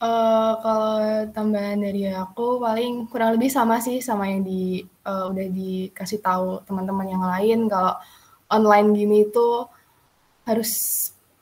Eh, 0.04 0.54
kalau 0.64 1.00
tambahan 1.32 1.80
dari 1.80 2.12
aku 2.12 2.60
paling 2.60 3.08
kurang 3.12 3.36
lebih 3.36 3.52
sama 3.52 3.84
sih 3.84 4.00
sama 4.00 4.32
yang 4.32 4.48
di 4.48 4.84
eh, 4.84 5.26
udah 5.28 5.48
dikasih 5.48 6.20
tahu 6.24 6.64
teman-teman 6.64 7.08
yang 7.08 7.24
lain 7.24 7.68
kalau 7.68 7.96
online 8.58 8.88
gini 9.00 9.18
itu 9.28 9.48
harus 10.48 10.72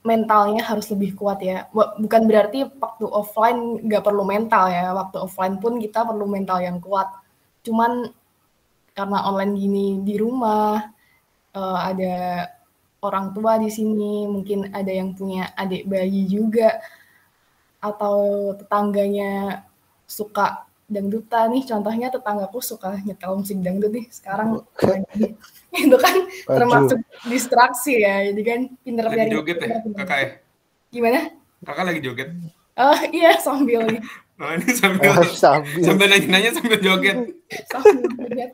mentalnya 0.01 0.62
harus 0.66 0.89
lebih 0.93 1.14
kuat 1.20 1.39
ya. 1.45 1.70
Bu- 1.76 1.93
Bukan 2.03 2.24
berarti 2.30 2.66
waktu 2.66 3.05
offline 3.05 3.59
nggak 3.86 4.03
perlu 4.07 4.24
mental 4.26 4.66
ya. 4.70 4.86
Waktu 4.97 5.18
offline 5.26 5.55
pun 5.62 5.78
kita 5.84 5.99
perlu 6.09 6.26
mental 6.26 6.59
yang 6.68 6.78
kuat. 6.82 7.07
Cuman 7.66 8.09
karena 8.97 9.20
online 9.30 9.53
gini 9.57 9.88
di 10.07 10.16
rumah 10.20 10.89
eh, 11.55 11.80
ada 11.91 12.16
orang 13.01 13.34
tua 13.36 13.53
di 13.64 13.70
sini, 13.74 14.26
mungkin 14.30 14.70
ada 14.74 14.91
yang 14.91 15.14
punya 15.18 15.53
adik 15.57 15.84
bayi 15.89 16.26
juga 16.30 16.82
atau 17.82 18.18
tetangganya 18.59 19.66
suka 20.05 20.70
dangdutan 20.92 21.48
nih 21.50 21.64
contohnya 21.64 22.12
tetanggaku 22.12 22.60
suka 22.60 23.00
nyetel 23.00 23.39
musik 23.39 23.56
dangdut 23.58 23.89
nih 23.89 24.06
sekarang 24.12 24.60
lagi 24.92 25.39
itu 25.82 25.96
kan 25.96 26.16
Waduh. 26.20 26.58
termasuk 26.60 27.00
distraksi 27.26 28.04
ya 28.04 28.28
jadi 28.28 28.42
kan 28.44 28.60
pinter 28.84 29.08
Lagi 29.08 29.16
dari 29.18 29.30
joget 29.32 29.58
ya, 29.58 29.68
kakak 29.96 30.18
ya? 30.20 30.30
gimana 30.92 31.20
Kakak 31.62 31.86
lagi 31.88 32.02
joget. 32.02 32.30
oh 32.76 33.00
iya 33.10 33.39
sambil 33.39 33.88
nih 33.88 34.04
Oh, 34.42 34.50
ini 34.50 34.74
sambil 34.74 35.14
Ah, 35.14 35.22
sambil. 35.22 35.86
sambil 35.86 36.08
nanya-nanya 36.10 36.50
sambil 36.52 36.82
joget. 36.82 37.18
sambil 37.70 38.10
joget 38.18 38.52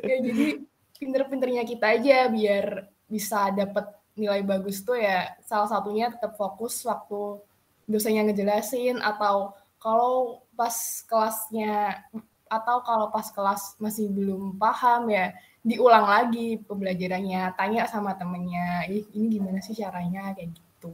ya 0.00 0.16
jadi 0.22 0.46
pinter-pinternya 0.94 1.66
kita 1.66 1.98
aja 1.98 2.30
biar 2.30 2.86
bisa 3.04 3.50
dapat 3.50 3.90
nilai 4.14 4.46
bagus 4.46 4.78
tuh 4.80 4.94
ya 4.94 5.34
salah 5.42 5.66
satunya 5.66 6.08
tetap 6.08 6.38
fokus 6.38 6.86
waktu 6.86 7.42
dosennya 7.84 8.30
ngejelasin 8.30 9.02
atau 9.02 9.50
kalau 9.80 10.44
pas 10.54 10.76
kelasnya 11.08 12.04
atau 12.50 12.84
kalau 12.84 13.08
pas 13.08 13.24
kelas 13.32 13.80
masih 13.80 14.12
belum 14.12 14.60
paham 14.60 15.08
ya 15.08 15.32
diulang 15.64 16.04
lagi 16.04 16.60
pembelajarannya 16.64 17.52
tanya 17.56 17.88
sama 17.88 18.12
temennya 18.16 18.84
ih 18.92 19.04
ini 19.16 19.40
gimana 19.40 19.58
sih 19.64 19.72
caranya? 19.76 20.36
Kayak 20.36 20.52
gitu. 20.56 20.92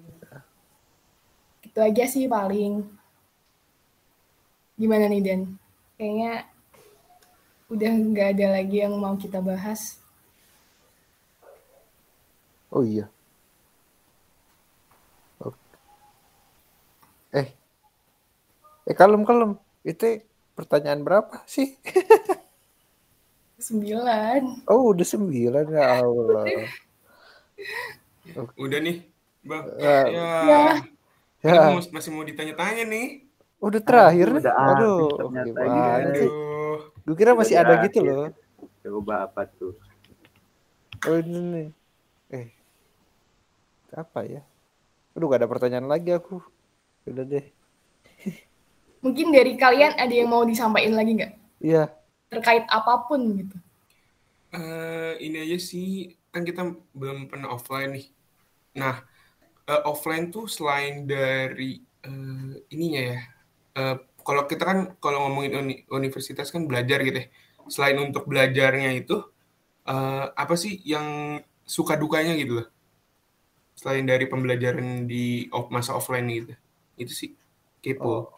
Itu 1.66 1.78
aja 1.82 2.04
sih 2.06 2.30
paling. 2.30 2.86
Gimana 4.78 5.10
nih 5.10 5.22
Den 5.24 5.42
kayaknya 5.96 6.46
udah 7.66 7.90
nggak 7.90 8.28
ada 8.38 8.46
lagi 8.62 8.76
yang 8.86 8.94
mau 8.94 9.18
kita 9.18 9.42
bahas. 9.42 9.98
Oh 12.70 12.84
iya. 12.84 13.08
Oke. 15.40 15.56
Eh. 17.32 17.48
Eh 18.86 18.94
kalem 18.94 19.22
kalem. 19.22 19.58
Itu 19.82 20.22
pertanyaan 20.54 21.02
berapa 21.02 21.42
sih? 21.44 21.74
sembilan 23.58 24.68
Oh 24.68 24.92
udah 24.92 25.06
sembilan 25.06 25.64
ya 25.66 25.84
Allah. 25.98 26.44
Udah 28.58 28.78
nih, 28.82 29.00
Bang. 29.40 29.64
Ya, 29.78 29.96
Ya. 30.06 30.28
Ya. 30.44 30.62
ya. 31.40 31.60
Mau- 31.72 31.88
masih 31.88 32.10
mau 32.10 32.20
ditanya-tanya 32.20 32.84
nih. 32.84 33.22
Udah 33.56 33.80
terakhir. 33.80 34.28
Udah 34.34 34.52
Aduh, 34.74 35.08
ternyata? 35.16 35.60
Aduh. 35.62 36.76
Gue 37.00 37.16
kira 37.16 37.32
masih 37.32 37.54
Udah 37.56 37.64
ada 37.64 37.74
gitu 37.86 38.02
akhir. 38.02 38.12
loh. 38.12 38.30
coba 38.86 39.26
apa 39.26 39.42
tuh 39.50 39.74
Oh 41.02 41.16
ini 41.16 41.38
nih. 41.38 41.68
Eh. 42.30 42.46
Apa 43.90 44.22
ya? 44.22 44.42
Aduh 45.14 45.26
gak 45.26 45.40
ada 45.40 45.48
pertanyaan 45.48 45.86
lagi 45.86 46.10
aku. 46.12 46.42
Udah 47.04 47.24
deh. 47.24 47.46
Mungkin 49.04 49.26
dari 49.36 49.52
kalian 49.62 49.92
ada 50.02 50.14
yang 50.20 50.28
mau 50.32 50.42
disampaikan 50.44 50.94
lagi 50.98 51.12
nggak 51.18 51.32
Iya. 51.60 51.96
terkait 52.32 52.64
apa 52.78 52.94
pun 53.08 53.20
gitu 53.40 53.56
Eh, 54.54 55.12
ini 55.26 55.36
aja 55.44 55.58
sih 55.70 55.86
kan 56.32 56.42
kita 56.48 56.60
belum 57.00 57.18
pernah 57.30 57.48
offline 57.56 57.90
nih. 57.96 58.06
Nah, 58.80 58.94
eh, 59.70 59.82
offline 59.90 60.24
tuh 60.34 60.46
selain 60.56 60.94
dari 61.12 61.64
eh, 62.06 62.52
ininya 62.74 63.02
ya. 63.12 63.18
eh, 63.78 63.96
kalau 64.26 64.42
kita 64.50 64.64
kan 64.70 64.78
kalau 65.04 65.18
ngomongin 65.28 65.52
uni- 65.62 65.82
universitas 65.98 66.48
kan 66.54 66.62
belajar 66.70 66.98
gitu 67.06 67.18
ya. 67.24 67.28
Selain 67.74 67.98
untuk 68.06 68.24
belajarnya 68.30 68.90
itu 69.00 69.14
eh, 69.90 70.24
apa 70.42 70.54
sih 70.62 70.74
yang 70.92 71.06
suka 71.76 71.94
dukanya 72.02 72.32
gitu 72.42 72.52
loh 72.62 72.68
selain 73.76 74.04
dari 74.08 74.24
pembelajaran 74.32 75.04
di 75.04 75.46
off- 75.52 75.68
masa 75.74 75.92
offline 75.98 76.26
gitu 76.32 76.52
itu 76.96 77.12
sih 77.12 77.30
kepo 77.84 78.08
Oh, 78.08 78.35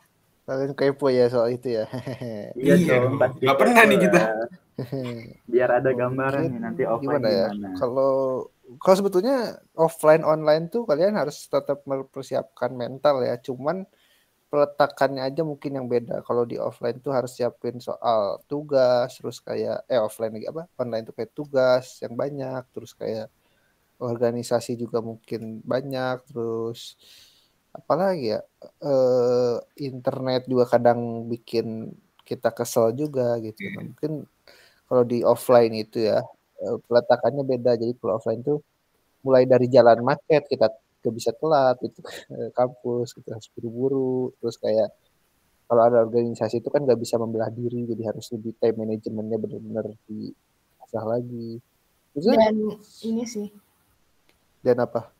kalian 0.48 0.72
kepo 0.72 1.12
ya 1.12 1.28
soal 1.28 1.52
itu 1.52 1.76
ya. 1.76 1.84
Iya, 2.56 2.74
Iya 2.80 2.94
dong, 3.04 3.20
pasti 3.20 3.44
Nggak 3.44 3.58
pernah 3.60 3.82
nih 3.84 3.98
kita. 4.00 4.20
Biar 5.52 5.70
ada 5.76 5.90
gambaran 5.92 6.44
nih 6.48 6.60
nanti 6.64 6.82
offline 6.88 7.20
gimana 7.20 7.28
ya? 7.28 7.46
gimana. 7.52 7.76
Kalau 7.76 8.12
kalau 8.80 8.96
sebetulnya 8.96 9.36
offline 9.76 10.24
online 10.24 10.72
tuh 10.72 10.88
kalian 10.88 11.20
harus 11.20 11.36
tetap 11.44 11.84
mempersiapkan 11.84 12.72
mental 12.72 13.20
ya. 13.20 13.36
Cuman 13.36 13.84
peletakannya 14.48 15.28
aja 15.28 15.44
mungkin 15.44 15.76
yang 15.76 15.86
beda. 15.86 16.24
Kalau 16.24 16.48
di 16.48 16.56
offline 16.56 16.96
tuh 17.04 17.12
harus 17.12 17.36
siapin 17.36 17.76
soal 17.84 18.40
tugas, 18.48 19.20
terus 19.20 19.44
kayak 19.44 19.84
eh 19.84 20.00
offline 20.00 20.32
lagi 20.32 20.48
apa? 20.48 20.64
Online 20.80 21.04
tuh 21.04 21.12
kayak 21.12 21.32
tugas 21.36 22.00
yang 22.00 22.16
banyak, 22.16 22.64
terus 22.72 22.96
kayak 22.96 23.28
organisasi 24.00 24.80
juga 24.80 25.04
mungkin 25.04 25.60
banyak, 25.60 26.24
terus 26.32 26.96
apalagi 27.78 28.34
ya 28.34 28.40
eh, 28.82 29.56
internet 29.78 30.50
juga 30.50 30.64
kadang 30.66 31.30
bikin 31.30 31.94
kita 32.26 32.50
kesel 32.52 32.92
juga 32.92 33.38
gitu. 33.40 33.62
Nah, 33.72 33.82
mungkin 33.88 34.12
kalau 34.90 35.04
di 35.06 35.22
offline 35.22 35.72
itu 35.78 36.10
ya 36.10 36.20
eh, 36.60 36.76
peletakannya 36.84 37.44
beda. 37.46 37.78
Jadi 37.78 37.92
kalau 37.96 38.18
offline 38.18 38.42
tuh 38.42 38.58
mulai 39.22 39.46
dari 39.46 39.66
jalan 39.70 40.02
market 40.02 40.46
kita 40.46 40.70
gak 40.98 41.14
bisa 41.14 41.30
telat 41.34 41.78
itu 41.82 41.98
ke 42.02 42.12
kampus 42.52 43.14
kita 43.16 43.38
harus 43.38 43.48
buru-buru. 43.54 44.34
Terus 44.42 44.56
kayak 44.58 44.88
kalau 45.68 45.82
ada 45.84 46.00
organisasi 46.00 46.64
itu 46.64 46.72
kan 46.72 46.80
nggak 46.80 46.96
bisa 46.96 47.20
membelah 47.20 47.52
diri 47.52 47.84
jadi 47.84 48.08
harus 48.08 48.32
lebih 48.32 48.56
time 48.56 48.88
manajemennya 48.88 49.36
benar-benar 49.36 49.86
diasah 50.08 51.04
lagi. 51.04 51.60
Terus 52.16 52.24
Dan 52.32 52.56
ini 53.04 53.24
sih. 53.28 53.48
Dan 54.64 54.80
apa? 54.80 55.12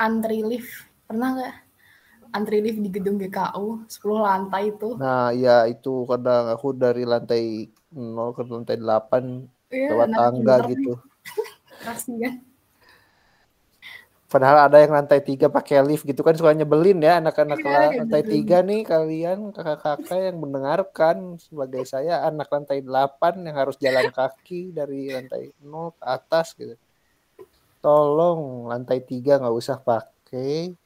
Antri 0.00 0.40
lift 0.40 0.89
pernah 1.10 1.28
nggak? 1.34 1.54
Antri 2.30 2.62
lift 2.62 2.78
di 2.78 2.90
gedung 2.94 3.18
GKU 3.18 3.90
10 3.90 4.22
lantai 4.22 4.70
itu. 4.70 4.94
Nah 4.94 5.34
ya 5.34 5.66
itu 5.66 6.06
kadang 6.06 6.54
aku 6.54 6.70
dari 6.70 7.02
lantai 7.02 7.66
0 7.90 8.30
ke 8.30 8.46
lantai 8.46 8.78
8 8.78 9.50
Iya, 9.70 9.90
lewat 9.90 10.06
anak 10.14 10.18
tangga 10.18 10.54
gitu. 10.70 10.92
kasihan. 11.86 12.34
Padahal 14.30 14.70
ada 14.70 14.78
yang 14.78 14.94
lantai 14.94 15.18
tiga 15.26 15.50
pakai 15.50 15.82
lift 15.82 16.06
gitu 16.06 16.22
kan 16.22 16.38
suka 16.38 16.54
nyebelin 16.54 17.02
ya 17.02 17.18
anak-anak 17.18 17.58
Iya, 17.66 17.98
lantai 17.98 18.22
tiga 18.22 18.62
nih 18.62 18.86
kalian 18.86 19.50
kakak-kakak 19.50 20.30
yang 20.30 20.38
mendengarkan. 20.38 21.34
Sebagai 21.42 21.82
saya 21.82 22.22
anak 22.22 22.46
lantai 22.46 22.78
delapan 22.78 23.42
yang 23.42 23.58
harus 23.58 23.74
jalan 23.82 24.06
kaki 24.14 24.70
dari 24.70 25.10
lantai 25.10 25.50
nol 25.66 25.98
ke 25.98 26.04
atas 26.06 26.54
gitu. 26.54 26.78
Tolong 27.82 28.70
lantai 28.70 29.02
tiga 29.02 29.42
nggak 29.42 29.56
usah 29.58 29.82
pakai 29.82 30.78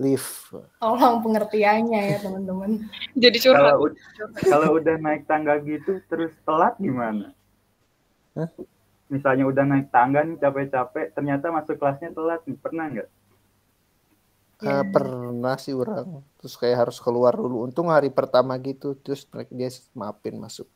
lift. 0.00 0.52
tolong 0.80 1.20
pengertiannya 1.20 2.00
ya 2.14 2.18
teman-teman 2.22 2.88
Jadi 3.16 3.36
curhat. 3.42 3.76
Kalau 3.76 3.92
kalau 4.40 4.68
udah 4.80 4.96
naik 4.98 5.28
tangga 5.28 5.60
gitu 5.62 6.00
terus 6.08 6.32
telat 6.46 6.74
gimana? 6.80 7.36
Hah? 8.36 8.48
Misalnya 9.12 9.44
udah 9.44 9.64
naik 9.68 9.92
tangga 9.92 10.24
nih 10.24 10.40
capek-capek, 10.40 11.12
ternyata 11.12 11.52
masuk 11.52 11.76
kelasnya 11.76 12.16
telat 12.16 12.40
nih, 12.48 12.56
pernah 12.56 12.88
nggak? 12.88 13.08
Iya. 14.62 14.78
Eh, 14.80 14.84
pernah 14.94 15.56
sih 15.58 15.74
orang 15.74 16.22
terus 16.38 16.54
kayak 16.54 16.86
harus 16.86 17.02
keluar 17.02 17.34
dulu. 17.34 17.66
Untung 17.66 17.90
hari 17.90 18.08
pertama 18.14 18.54
gitu 18.62 18.94
terus 18.94 19.26
dia 19.50 19.68
maafin 19.92 20.38
masuk. 20.38 20.70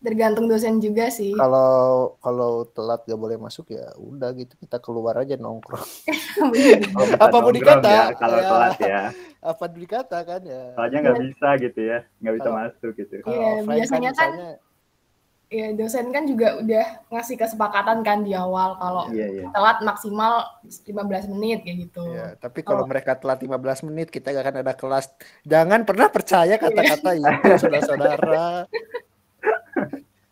Tergantung 0.00 0.44
dosen 0.44 0.76
juga 0.76 1.08
sih 1.08 1.32
Kalau 1.32 1.70
kalau 2.18 2.64
telat 2.66 3.04
gak 3.04 3.14
boleh 3.14 3.36
masuk 3.36 3.68
ya 3.68 3.92
udah 3.94 4.32
gitu 4.32 4.56
kita 4.56 4.76
keluar 4.76 5.14
aja 5.16 5.36
nongkrong. 5.36 5.84
Oh, 6.40 7.04
Apa 7.16 7.36
mau 7.36 7.48
nongkrong 7.48 7.54
dikata? 7.54 7.88
ya, 7.88 8.04
kalau 8.14 8.36
Ya. 8.36 8.46
telat 8.46 8.76
ya. 8.80 9.02
Apa 9.40 9.64
dikatakan 9.66 10.40
ya? 10.42 10.62
Soalnya 10.72 10.98
nggak 11.02 11.18
bisa 11.22 11.48
gitu 11.58 11.80
ya, 11.82 11.98
nggak 12.18 12.34
bisa 12.34 12.44
Kalau- 12.44 12.58
masuk 12.58 12.90
gitu. 12.94 13.14
Kalau 13.20 13.32
Iya, 13.32 13.48
offline 13.54 13.76
biasanya 13.76 14.10
kan 14.10 14.30
misalnya, 14.30 14.50
ya 15.50 15.66
dosen 15.74 16.06
kan 16.08 16.24
juga 16.24 16.48
udah 16.56 16.86
ngasih 17.10 17.36
kesepakatan 17.36 17.98
kan 18.00 18.18
di 18.20 18.32
awal 18.32 18.76
kalau 18.76 19.04
Iya, 19.08 19.26
iya. 19.28 19.46
telat 19.50 19.82
maksimal 19.82 20.32
15 20.62 21.26
menit 21.28 21.58
kayak 21.60 21.78
gitu 21.84 22.02
ya, 22.08 22.36
tapi 22.36 22.60
kalau 22.60 22.86
mereka 22.86 23.12
telat 23.14 23.40
15 23.40 23.52
menit 23.82 24.08
kita 24.08 24.30
gak 24.30 24.44
akan 24.44 24.56
ada 24.60 24.72
kelas. 24.72 25.10
Jangan 25.44 25.82
pernah 25.82 26.08
percaya 26.08 26.54
kata-kata 26.54 27.10
itu 27.12 27.26
saudara-saudara. 27.60 28.64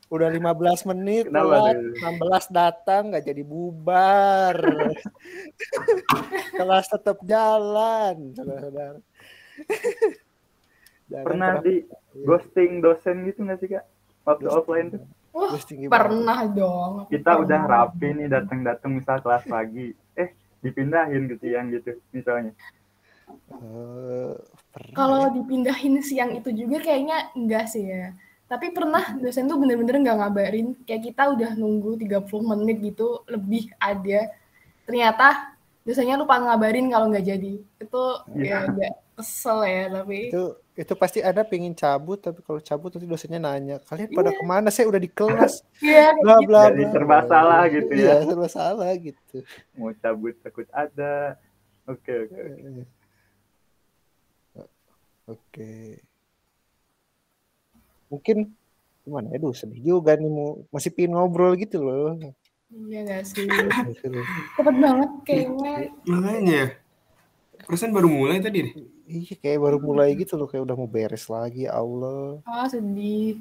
Udah 0.08 0.32
15 0.32 0.88
menit 0.88 1.28
Kenapa 1.28 1.68
telat, 1.68 1.76
tuh? 1.76 2.40
16 2.48 2.48
datang 2.48 3.02
nggak 3.12 3.24
jadi 3.28 3.42
bubar. 3.44 4.56
kelas 6.60 6.86
tetap 6.88 7.18
jalan, 7.28 8.16
saudara-saudara. 8.32 9.00
Jangan 11.08 11.24
Pernah 11.24 11.50
di 11.60 11.84
ghosting 12.24 12.80
dosen 12.80 13.24
gitu 13.28 13.44
nggak 13.44 13.58
sih 13.60 13.68
kak? 13.68 13.84
Waktu 14.24 14.44
Ghosting. 14.44 14.60
offline 14.60 14.86
tuh. 14.92 15.02
Wah, 15.28 15.50
ghosting 15.52 15.78
pernah 15.92 16.40
dong 16.48 16.94
Kita 17.12 17.36
udah 17.36 17.60
Pernah. 17.64 17.84
rapi 17.92 18.08
nih 18.16 18.28
datang-datang 18.32 18.90
misal 18.96 19.20
kelas 19.20 19.44
pagi, 19.44 19.92
eh 20.16 20.32
dipindahin 20.60 21.28
gitu 21.28 21.46
yang 21.48 21.68
gitu 21.68 22.00
misalnya. 22.12 22.52
Eh, 23.28 24.32
pernah 24.72 24.94
kalau 24.96 25.20
ya. 25.28 25.32
dipindahin 25.36 26.00
siang 26.00 26.32
itu 26.32 26.48
juga 26.48 26.80
kayaknya 26.80 27.28
enggak 27.36 27.68
sih 27.68 27.84
ya 27.84 28.16
tapi 28.48 28.72
pernah 28.72 29.04
dosen 29.20 29.44
tuh 29.44 29.60
bener-bener 29.60 30.00
nggak 30.00 30.18
ngabarin 30.18 30.66
kayak 30.88 31.02
kita 31.12 31.22
udah 31.36 31.50
nunggu 31.54 32.00
30 32.00 32.50
menit 32.50 32.76
gitu 32.80 33.20
lebih 33.28 33.68
ada 33.76 34.32
ternyata 34.88 35.52
dosennya 35.84 36.16
lupa 36.16 36.40
ngabarin 36.40 36.88
kalau 36.88 37.12
nggak 37.12 37.24
jadi 37.24 37.54
itu 37.60 38.02
ya 38.40 38.40
Iya. 38.40 38.56
agak 38.68 38.92
kesel 39.18 39.58
ya 39.66 39.82
tapi 39.92 40.30
itu 40.30 40.44
itu 40.78 40.94
pasti 40.94 41.18
ada 41.18 41.42
pengen 41.42 41.74
cabut 41.74 42.22
tapi 42.22 42.38
kalau 42.40 42.60
cabut 42.62 42.94
nanti 42.94 43.04
dosennya 43.04 43.40
nanya 43.42 43.76
kalian 43.84 44.08
pada 44.14 44.30
ke 44.30 44.44
mana 44.46 44.68
saya 44.70 44.86
udah 44.88 45.00
di 45.02 45.10
kelas 45.10 45.60
iya 45.82 46.14
kayak 46.14 46.22
bla 46.22 46.36
gitu. 46.38 46.48
bla 46.48 46.62
Jadi 46.70 46.84
serba 46.94 47.18
salah 47.26 47.62
gitu 47.68 47.90
iya 47.92 48.14
ya. 48.14 48.24
serba 48.24 48.48
salah 48.48 48.90
gitu 48.96 49.36
Mau 49.76 49.90
cabut 49.98 50.34
takut 50.40 50.68
ada. 50.70 51.36
Oke 51.88 52.12
oke. 52.28 52.36
oke. 52.36 52.84
oke 55.28 56.07
mungkin 58.08 58.52
gimana 59.08 59.32
aduh 59.32 59.56
sedih 59.56 59.80
juga 59.80 60.16
nih 60.20 60.28
mau 60.28 60.60
masih 60.68 60.92
pingin 60.92 61.16
ngobrol 61.16 61.56
gitu 61.56 61.80
loh. 61.80 62.16
Iya 62.68 63.00
nggak 63.08 63.22
sih? 63.24 63.48
Cepet 64.56 64.76
banget 64.76 65.10
kayaknya. 65.24 65.88
Makanya. 66.04 66.62
Perasaan 67.64 67.96
baru 67.96 68.08
mulai 68.12 68.44
tadi 68.44 68.68
deh. 68.68 68.74
iya 69.08 69.34
kayak 69.40 69.60
baru 69.64 69.80
mulai 69.80 70.12
gitu 70.12 70.36
loh 70.36 70.44
kayak 70.44 70.68
udah 70.68 70.76
mau 70.76 70.84
beres 70.84 71.32
lagi 71.32 71.64
ya 71.64 71.80
Allah. 71.80 72.44
Ah 72.44 72.68
sedih. 72.68 73.40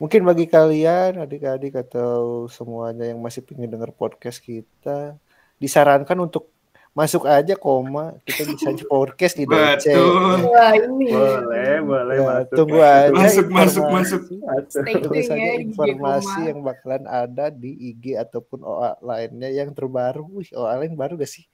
Mungkin 0.00 0.24
bagi 0.24 0.48
kalian 0.48 1.20
adik-adik 1.20 1.76
atau 1.76 2.48
semuanya 2.48 3.12
yang 3.12 3.20
masih 3.20 3.44
pengen 3.44 3.68
denger 3.68 3.92
podcast 3.92 4.40
kita 4.40 5.16
disarankan 5.60 6.16
untuk 6.20 6.52
masuk 6.96 7.28
aja 7.28 7.52
koma 7.54 8.16
kita 8.24 8.48
bisa 8.48 8.72
podcast 8.88 9.36
di 9.36 9.44
DC 9.44 9.84
Betul. 9.92 10.48
wah 10.48 10.72
ini 10.72 11.12
Boleh 11.12 11.74
boleh 11.84 12.16
Ya, 12.16 12.24
masuk. 12.24 12.54
tunggu 12.56 12.78
aja 12.80 13.12
Masuk, 13.12 13.46
masuk, 13.52 13.84
informasi- 13.84 14.40
masuk. 14.40 14.72
Tunggu 14.96 15.20
saja 15.20 15.36
ya 15.36 15.54
informasi 15.60 16.38
yang 16.48 16.58
bakalan 16.64 17.04
ada 17.04 17.52
di 17.52 17.70
IG 17.92 18.16
ataupun 18.16 18.64
OA 18.64 18.96
lainnya 18.98 19.52
yang 19.52 19.70
terbaru. 19.70 20.24
Wih, 20.32 20.48
OA 20.56 20.72
lain 20.80 20.96
baru 20.96 21.20
gak 21.20 21.28
sih? 21.28 21.44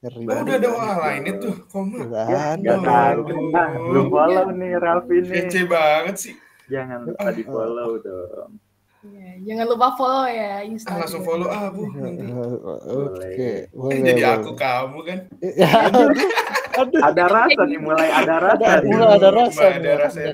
Ngeri 0.00 0.24
udah 0.24 0.40
ada 0.48 0.68
orang 0.68 0.98
lainnya 1.00 1.32
tuh, 1.38 1.54
koma. 1.68 1.96
Nggak 2.00 2.24
Ya, 2.28 2.40
ada. 2.56 2.72
belum 3.68 4.06
follow 4.08 4.46
nih 4.48 4.72
Raffi 4.76 5.16
nih. 5.22 5.44
Kece 5.44 5.60
banget 5.64 6.16
sih. 6.16 6.34
Jangan 6.68 7.04
lupa 7.04 7.28
di 7.32 7.42
follow 7.44 7.90
dong. 8.00 8.52
Iya, 9.04 9.30
jangan 9.44 9.66
lupa 9.68 9.88
follow 10.00 10.24
ya 10.24 10.64
Instagram 10.64 11.04
langsung 11.04 11.22
follow 11.28 11.48
ah, 11.52 11.68
Bu. 11.68 11.84
Nanti. 11.92 12.24
Oke, 12.24 12.88
Boleh. 12.88 13.68
boleh. 13.76 13.98
Jadi 14.00 14.22
boleh. 14.24 14.36
aku 14.40 14.50
kamu 14.56 14.98
kan. 15.04 15.18
Ya, 15.44 15.70
aduh, 15.92 16.08
aduh. 16.80 17.02
Ada 17.04 17.24
rasa 17.28 17.60
nih, 17.68 17.80
mulai 17.84 18.08
ada 18.08 18.34
rasa 18.40 18.64
Ada, 18.64 18.88
mulai 18.88 19.12
ada 19.20 19.28
rasa. 19.28 19.60
Mulai 19.60 19.76
ada 19.76 19.92
rasa 20.00 20.18
ya. 20.24 20.32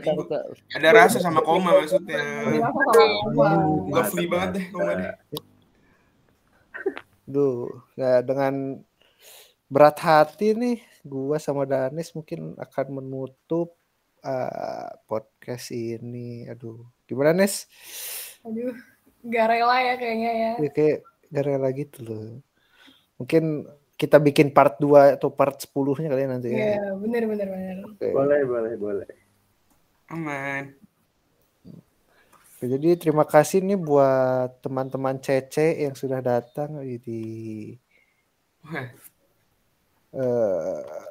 Ada 0.78 0.88
rasa 0.94 1.16
sama 1.18 1.40
koma 1.42 1.82
maksudnya. 1.82 2.22
Gak 3.90 4.06
free 4.14 4.30
banget 4.30 4.50
deh 4.54 4.64
koma 4.70 4.90
deh. 4.94 5.10
Duh, 7.26 7.70
ya 7.98 8.22
dengan 8.22 8.78
berat 9.66 9.98
hati 10.02 10.54
nih, 10.54 10.78
gua 11.02 11.42
sama 11.42 11.66
Danis 11.66 12.14
mungkin 12.14 12.54
akan 12.54 13.02
menutup 13.02 13.74
uh, 14.22 14.90
podcast 15.10 15.74
ini. 15.74 16.46
Aduh, 16.46 16.86
gimana 17.10 17.34
Nes? 17.34 17.66
Aduh 18.46 18.76
gak 19.28 19.46
rela 19.52 19.76
ya 19.84 19.94
kayaknya 20.00 20.30
ya 20.32 20.52
Ya, 20.60 20.70
kayak 20.72 20.98
gak 21.30 21.44
rela 21.44 21.68
gitu 21.76 21.98
loh. 22.04 22.24
Mungkin 23.20 23.68
kita 24.00 24.16
bikin 24.16 24.48
part 24.56 24.80
2 24.80 25.20
atau 25.20 25.28
part 25.28 25.60
10-nya 25.60 26.08
kali 26.08 26.24
ya 26.24 26.28
nanti 26.28 26.48
ya. 26.48 26.56
Iya, 26.56 26.96
bener 26.96 27.22
bener 27.28 27.46
bener. 27.52 27.76
Oke. 27.84 28.08
Boleh, 28.16 28.40
boleh, 28.48 28.72
boleh. 28.80 29.08
Aman. 30.08 30.72
Jadi 32.60 32.92
terima 33.00 33.24
kasih 33.24 33.64
nih 33.64 33.76
buat 33.80 34.60
teman-teman 34.60 35.16
Cece 35.16 35.80
yang 35.80 35.96
sudah 35.96 36.20
datang 36.20 36.80
di 36.84 37.72
eh, 40.12 41.09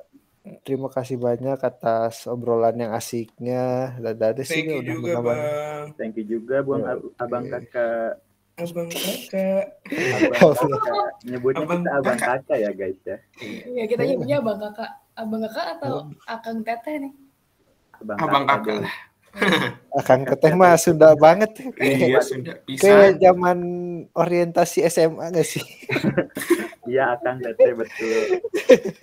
terima 0.61 0.89
kasih 0.89 1.17
banyak 1.17 1.57
atas 1.57 2.25
obrolan 2.25 2.75
yang 2.75 2.91
asiknya. 2.91 3.93
Dada 3.99 4.41
sih 4.41 4.61
thank 4.61 4.69
you 4.69 4.79
udah 4.79 4.93
juga 4.95 5.09
menambah. 5.19 5.23
bang 5.25 5.83
Thank 5.95 6.13
you 6.17 6.25
juga 6.25 6.55
buang 6.61 6.83
Ya, 6.83 6.93
ab- 6.95 7.11
abang 7.17 7.45
kakak. 7.47 8.11
abang 8.57 8.89
kakak 8.99 9.65
Abang 10.19 10.69
kakak. 10.71 11.11
Nyebutnya 11.23 11.63
Abang 11.63 11.81
kita 11.81 11.91
abang 11.95 12.19
kakak 12.19 12.57
ya 12.59 12.71
guys 12.71 12.99
ya. 13.03 13.17
Ya 13.69 13.83
kita 13.85 14.01
nyebutnya 14.03 14.37
abang 14.39 14.59
kakak, 14.59 14.91
abang 15.13 15.41
kakak 15.45 15.65
atau 15.77 15.93
akang 16.25 16.57
teteh 16.61 16.95
nih. 17.07 17.13
abang 17.99 18.43
kakak 18.47 18.63
dulu. 18.65 18.83
lah 18.83 18.95
Akan 19.99 20.25
keteh 20.25 20.53
mah 20.53 20.73
Sunda 20.77 21.13
banget. 21.13 21.49
iya 21.77 22.17
sudah 22.21 22.57
bisa 22.65 22.81
kayak 22.89 23.21
zaman 23.21 23.57
orientasi 24.13 24.85
SMA 24.85 25.29
gak 25.29 25.45
sih? 25.45 25.61
Iya 26.89 27.13
akan 27.13 27.37
teteh 27.37 27.77
betul. 27.77 28.21